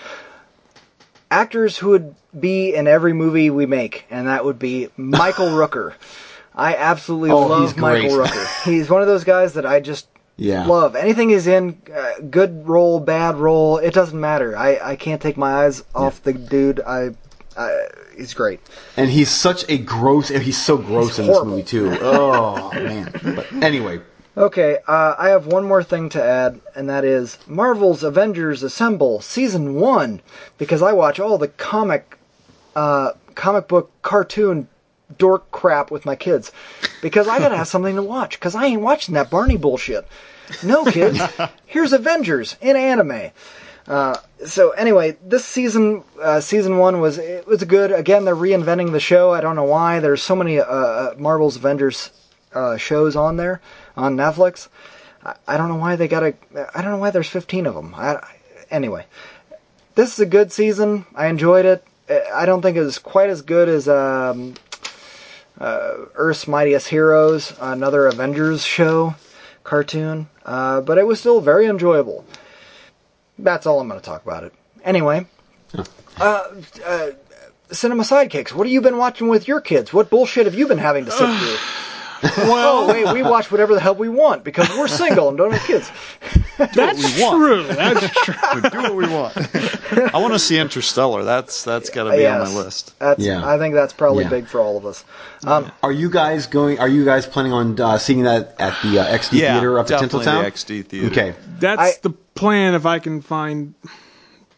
actors 1.31 1.77
who 1.79 1.91
would 1.91 2.15
be 2.39 2.75
in 2.75 2.87
every 2.87 3.13
movie 3.13 3.51
we 3.51 3.67
make, 3.67 4.05
and 4.11 4.27
that 4.29 4.45
would 4.45 4.59
be 4.59 4.89
Michael 4.97 5.47
Rooker. 5.51 5.95
I 6.55 6.75
absolutely 6.77 7.31
Oh, 7.31 7.47
love 7.47 7.77
Michael 7.77 8.17
great. 8.17 8.31
Rooker. 8.31 8.65
He's 8.65 8.89
one 8.89 9.03
of 9.03 9.09
those 9.09 9.25
guys 9.25 9.55
that 9.55 9.67
I 9.67 9.81
just 9.81 10.07
Yeah. 10.37 10.67
love. 10.67 10.97
Anything 10.97 11.29
he's 11.31 11.47
in, 11.47 11.81
uh, 11.95 12.21
good 12.31 12.67
role, 12.69 12.99
bad 13.01 13.37
role, 13.37 13.79
it 13.79 13.93
doesn't 13.93 14.19
matter. 14.19 14.57
I, 14.57 14.79
I 14.83 14.97
can't 14.97 15.21
take 15.21 15.37
my 15.37 15.65
eyes 15.65 15.83
off 15.95 16.23
the 16.23 16.33
dude. 16.33 16.81
I, 16.81 17.11
I 17.59 17.87
he's 18.17 18.33
great. 18.35 18.61
and 18.97 19.11
he's 19.11 19.31
such 19.31 19.69
a 19.71 19.77
gross. 19.79 20.29
He's 20.29 20.57
so 20.63 20.79
gross 20.79 21.17
He's 21.17 21.19
in 21.21 21.27
this 21.27 21.43
movie 21.45 21.63
too. 21.63 21.91
Oh 22.01 22.73
man. 22.75 23.13
But 23.23 23.53
anyway, 23.63 24.01
Okay, 24.37 24.79
uh, 24.87 25.15
I 25.17 25.31
have 25.31 25.47
one 25.47 25.65
more 25.65 25.83
thing 25.83 26.11
to 26.11 26.23
add, 26.23 26.61
and 26.75 26.91
that 26.91 27.05
is 27.05 27.39
Marvel's 27.47 28.03
Avengers 28.03 28.63
Assemble 28.63 29.23
Season 29.23 29.77
1, 29.77 30.21
because 30.59 30.83
I 30.83 30.93
watch 30.93 31.19
all 31.19 31.39
the 31.39 31.49
comic, 31.49 32.19
uh, 32.75 33.13
comic 33.35 33.67
book 33.67 33.91
cartoon 34.03 34.69
dork 35.17 35.51
crap 35.53 35.91
with 35.91 36.05
my 36.05 36.17
kids. 36.17 36.53
Because 37.01 37.29
I 37.29 37.39
gotta 37.39 37.57
have 37.57 37.69
something 37.75 37.97
to 37.97 38.03
watch, 38.03 38.39
because 38.39 38.55
I 38.55 38.67
ain't 38.67 38.83
watching 38.83 39.15
that 39.15 39.31
Barney 39.31 39.57
bullshit. 39.57 40.07
No, 40.63 40.85
kids, 40.85 41.19
here's 41.65 41.95
Avengers 41.95 42.57
in 42.61 42.77
anime. 42.77 43.31
Uh, 43.89 44.19
so 44.45 44.71
anyway, 44.73 45.17
this 45.25 45.47
season, 45.47 46.05
uh, 46.21 46.41
season 46.41 46.77
one 46.77 47.01
was 47.01 47.17
it 47.17 47.47
was 47.47 47.65
good. 47.65 47.91
Again, 47.91 48.27
they're 48.27 48.37
reinventing 48.37 48.93
the 48.93 49.01
show. 49.01 49.33
I 49.33 49.41
don't 49.41 49.57
know 49.57 49.65
why. 49.65 50.01
There's 50.01 50.23
so 50.23 50.37
many 50.37 50.61
uh, 50.61 51.15
Marvel's 51.15 51.57
Avengers 51.57 52.11
uh, 52.53 52.77
shows 52.77 53.17
on 53.17 53.37
there 53.37 53.63
on 53.97 54.17
Netflix. 54.17 54.69
I, 55.25 55.35
I 55.47 55.57
don't 55.57 55.69
know 55.69 55.77
why 55.77 55.97
they 55.97 56.09
got 56.09 56.21
to. 56.21 56.35
I 56.75 56.83
don't 56.83 56.91
know 56.93 56.99
why 56.99 57.11
there's 57.11 57.29
15 57.29 57.67
of 57.67 57.75
them. 57.75 57.95
I, 57.95 58.23
anyway, 58.71 59.07
this 59.95 60.13
is 60.13 60.21
a 60.21 60.27
good 60.27 60.53
season. 60.53 61.07
I 61.15 61.27
enjoyed 61.27 61.65
it. 61.65 61.85
I- 62.09 62.23
I 62.35 62.47
don't 62.47 62.63
think 62.63 62.77
it 62.77 62.83
was 62.83 62.99
quite 62.99 63.31
as 63.31 63.43
good 63.43 63.69
as 63.69 63.89
um, 63.89 64.55
uh, 65.61 65.95
Earth's 66.15 66.47
Mightiest 66.47 66.87
Heroes, 66.89 67.53
another 67.61 68.07
Avengers 68.07 68.65
show 68.65 69.15
cartoon, 69.65 70.29
uh, 70.45 70.81
but 70.83 70.99
it 70.99 71.07
was 71.07 71.19
still 71.19 71.41
very 71.41 71.67
enjoyable. 71.67 72.25
That's 73.39 73.67
all 73.67 73.81
I'm 73.81 73.89
going 73.89 73.99
to 74.01 74.05
talk 74.07 74.23
about 74.25 74.45
it. 74.45 74.53
Anyway, 74.85 75.27
uh, 76.21 76.45
uh, 76.87 77.11
Cinema 77.73 78.05
Sidekicks, 78.05 78.53
what 78.53 78.67
have 78.69 78.73
you 78.73 78.81
been 78.81 78.97
watching 78.99 79.27
with 79.29 79.49
your 79.49 79.61
kids? 79.61 79.93
What 79.93 80.09
bullshit 80.11 80.47
have 80.47 80.55
you 80.55 80.69
been 80.69 80.79
having 80.79 81.05
to 81.07 81.11
sit 81.11 81.27
through? 81.39 81.57
oh, 82.39 82.89
wait, 82.89 83.13
we 83.13 83.23
watch 83.23 83.51
whatever 83.51 83.75
the 83.75 83.81
hell 83.81 83.95
we 83.95 84.09
want 84.09 84.45
because 84.45 84.69
we're 84.71 84.89
single 84.89 85.29
and 85.29 85.37
don't 85.39 85.53
have 85.53 85.63
kids. 85.67 85.91
That's 86.75 87.17
we 87.17 87.23
want. 87.23 87.37
true. 87.37 87.63
That's 87.65 88.11
true. 88.25 88.35
We 88.55 88.71
do 88.71 88.79
what 88.79 88.95
we 88.97 89.07
want. 89.09 89.37
I 90.15 90.19
want 90.19 90.33
to 90.33 90.39
see 90.39 90.59
Interstellar. 90.59 91.23
That's 91.25 91.65
that's 91.65 91.91
got 91.91 92.05
to 92.05 92.17
be 92.17 92.27
on 92.27 92.41
my 92.41 92.55
list. 92.55 92.99
That's, 92.99 93.23
Yeah. 93.23 93.47
I 93.47 93.59
think 93.59 93.75
that's 93.75 93.93
probably 93.93 94.25
Yeah. 94.25 94.31
big 94.31 94.47
for 94.47 94.61
all 94.61 94.77
of 94.79 94.87
us. 94.87 95.05
Um, 95.45 95.71
are 95.83 95.93
you 95.93 96.09
guys 96.11 96.47
going? 96.47 96.79
Are 96.79 96.89
you 96.89 97.05
guys 97.05 97.27
planning 97.27 97.53
on 97.53 97.79
uh, 97.79 97.99
seeing 97.99 98.23
that 98.23 98.55
at 98.59 98.75
the 98.83 99.01
uh, 99.01 99.07
XD 99.19 99.39
Yeah, 99.41 99.53
theater 99.55 99.79
up 99.79 99.87
at 99.87 99.89
definitely 100.01 100.25
Tinseltown? 100.27 100.45
the 100.45 100.51
XD 100.83 100.87
theater. 100.87 101.07
Okay. 101.09 101.35
That's 101.59 101.81
I- 101.81 101.93
the 102.03 102.11
plan 102.11 102.75
if 102.75 102.87
I 102.87 102.99
can 103.01 103.21
find 103.21 103.75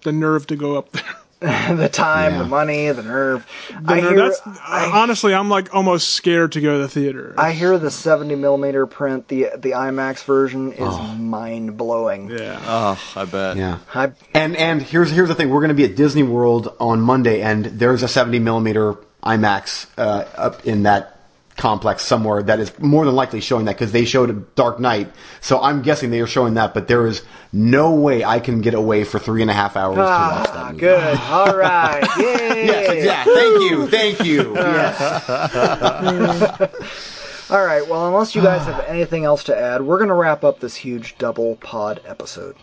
the 0.04 0.12
nerve 0.12 0.46
to 0.48 0.56
go 0.56 0.76
up 0.78 0.92
there. 0.92 1.02
the 1.78 1.88
time, 1.92 2.32
Yeah. 2.32 2.38
the 2.38 2.44
money, 2.48 2.90
the 2.90 3.02
nerve. 3.02 3.46
The 3.82 3.92
I 3.92 4.00
nerve- 4.00 4.10
hear, 4.10 4.18
that's, 4.28 4.40
I, 4.66 4.90
honestly, 4.92 5.32
I'm 5.34 5.48
like 5.48 5.72
almost 5.74 6.08
scared 6.10 6.52
to 6.52 6.60
go 6.60 6.72
to 6.74 6.78
the 6.78 6.88
theater. 6.88 7.34
I 7.38 7.52
hear 7.52 7.78
the 7.78 7.90
70 7.92 8.34
millimeter 8.34 8.86
print, 8.86 9.28
the 9.28 9.50
the 9.56 9.70
IMAX 9.72 10.24
version 10.24 10.72
is 10.72 11.18
mind 11.18 11.76
blowing. 11.76 12.30
yeah. 12.30 12.60
Oh, 12.64 13.00
I 13.16 13.24
bet. 13.24 13.56
Yeah. 13.56 13.78
I, 13.94 14.10
And 14.34 14.56
and 14.56 14.82
here's 14.82 15.10
here's 15.12 15.28
the 15.28 15.34
thing: 15.36 15.50
we're 15.50 15.60
going 15.60 15.68
to 15.68 15.74
be 15.74 15.84
at 15.84 15.94
Disney 15.94 16.24
World 16.24 16.74
on 16.80 17.00
Monday, 17.00 17.40
and 17.42 17.64
there's 17.66 18.02
a 18.02 18.08
70 18.08 18.40
millimeter 18.40 18.96
IMAX 19.22 19.86
uh, 19.96 20.24
up 20.36 20.66
in 20.66 20.82
that 20.84 21.17
complex 21.58 22.02
somewhere 22.04 22.42
that 22.44 22.60
is 22.60 22.76
more 22.78 23.04
than 23.04 23.14
likely 23.14 23.40
showing 23.40 23.66
that 23.66 23.76
because 23.76 23.92
they 23.92 24.04
showed 24.04 24.30
a 24.30 24.32
Dark 24.32 24.80
Knight. 24.80 25.12
So 25.40 25.60
I'm 25.60 25.82
guessing 25.82 26.10
they 26.10 26.20
are 26.20 26.26
showing 26.26 26.54
that, 26.54 26.72
but 26.72 26.88
there 26.88 27.06
is 27.06 27.22
no 27.52 27.94
way 27.94 28.24
I 28.24 28.40
can 28.40 28.60
get 28.62 28.74
away 28.74 29.04
for 29.04 29.18
three 29.18 29.42
and 29.42 29.50
a 29.50 29.54
half 29.54 29.76
hours 29.76 29.96
to 29.96 30.00
watch 30.00 30.46
that. 30.46 30.56
ah, 30.56 30.66
movie. 30.68 30.80
good. 30.80 31.18
All 31.20 31.56
right. 31.56 32.02
Yay. 32.16 32.48
Yes, 32.68 33.04
yeah. 33.04 33.24
Thank 33.24 33.70
you, 33.70 33.86
thank 33.88 34.24
you. 34.24 34.54
Yes. 34.54 35.28
All 37.50 37.64
right. 37.64 37.86
Well, 37.88 38.06
unless 38.08 38.34
you 38.34 38.42
guys 38.42 38.64
have 38.66 38.84
anything 38.86 39.24
else 39.24 39.44
to 39.44 39.56
add, 39.58 39.80
we're 39.82 39.96
going 39.98 40.08
to 40.08 40.14
wrap 40.14 40.44
up 40.44 40.60
this 40.60 40.74
huge 40.74 41.16
double 41.18 41.56
pod 41.56 42.00
episode. 42.04 42.56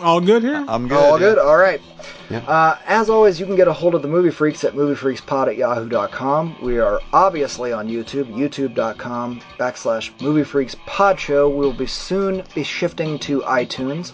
All 0.00 0.20
good 0.20 0.42
here? 0.44 0.64
I'm 0.68 0.86
good. 0.86 0.96
All 0.96 1.20
yeah. 1.20 1.26
good? 1.26 1.38
All 1.38 1.56
right. 1.56 1.80
Yeah. 2.30 2.38
Uh, 2.40 2.78
as 2.86 3.10
always, 3.10 3.40
you 3.40 3.46
can 3.46 3.56
get 3.56 3.66
a 3.66 3.72
hold 3.72 3.96
of 3.96 4.02
the 4.02 4.08
Movie 4.08 4.30
Freaks 4.30 4.62
at 4.62 4.74
moviefreakspod 4.74 5.48
at 5.48 5.56
yahoo.com. 5.56 6.56
We 6.62 6.78
are 6.78 7.00
obviously 7.12 7.72
on 7.72 7.88
YouTube, 7.88 8.26
youtube.com 8.32 9.40
backslash 9.58 10.20
Movie 10.20 10.44
Freaks 10.44 10.76
Pod 10.86 11.18
Show. 11.18 11.48
We 11.48 11.66
will 11.66 11.72
be 11.72 11.86
soon 11.86 12.44
be 12.54 12.62
shifting 12.62 13.18
to 13.20 13.40
iTunes, 13.40 14.12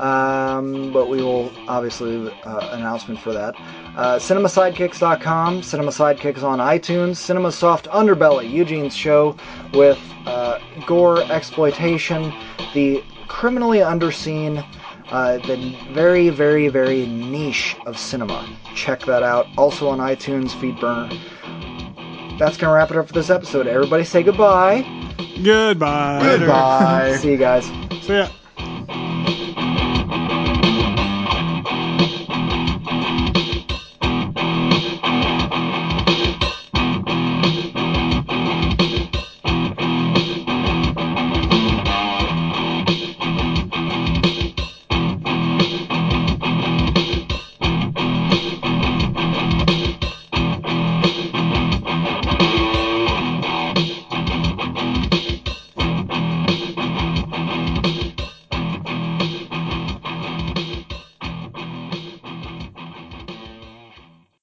um, 0.00 0.92
but 0.92 1.08
we 1.08 1.22
will 1.22 1.50
obviously 1.66 2.32
uh, 2.44 2.68
announcement 2.72 3.18
for 3.18 3.32
that. 3.32 3.56
Uh, 3.96 4.18
CinemaSidekicks.com, 4.18 5.62
Cinema 5.62 5.90
Sidekicks 5.90 6.44
on 6.44 6.58
iTunes, 6.60 7.16
Cinema 7.16 7.50
Soft 7.50 7.88
Underbelly, 7.88 8.48
Eugene's 8.48 8.94
show 8.94 9.36
with 9.72 9.98
uh, 10.26 10.60
gore 10.86 11.20
exploitation, 11.32 12.32
the 12.74 13.02
criminally 13.26 13.78
underseen 13.78 14.64
uh, 15.10 15.38
the 15.38 15.76
very, 15.92 16.28
very, 16.28 16.68
very 16.68 17.06
niche 17.06 17.76
of 17.86 17.98
cinema. 17.98 18.48
Check 18.74 19.04
that 19.06 19.22
out. 19.22 19.46
Also 19.56 19.88
on 19.88 19.98
iTunes, 19.98 20.50
Feedburner. 20.50 21.08
That's 22.38 22.56
going 22.56 22.68
to 22.70 22.74
wrap 22.74 22.90
it 22.90 22.96
up 22.96 23.06
for 23.06 23.12
this 23.12 23.30
episode. 23.30 23.66
Everybody 23.66 24.04
say 24.04 24.22
goodbye. 24.22 24.82
Goodbye. 25.42 26.20
Goodbye. 26.22 27.16
See 27.16 27.30
you 27.30 27.36
guys. 27.38 27.64
See 28.02 28.14
ya. 28.14 28.28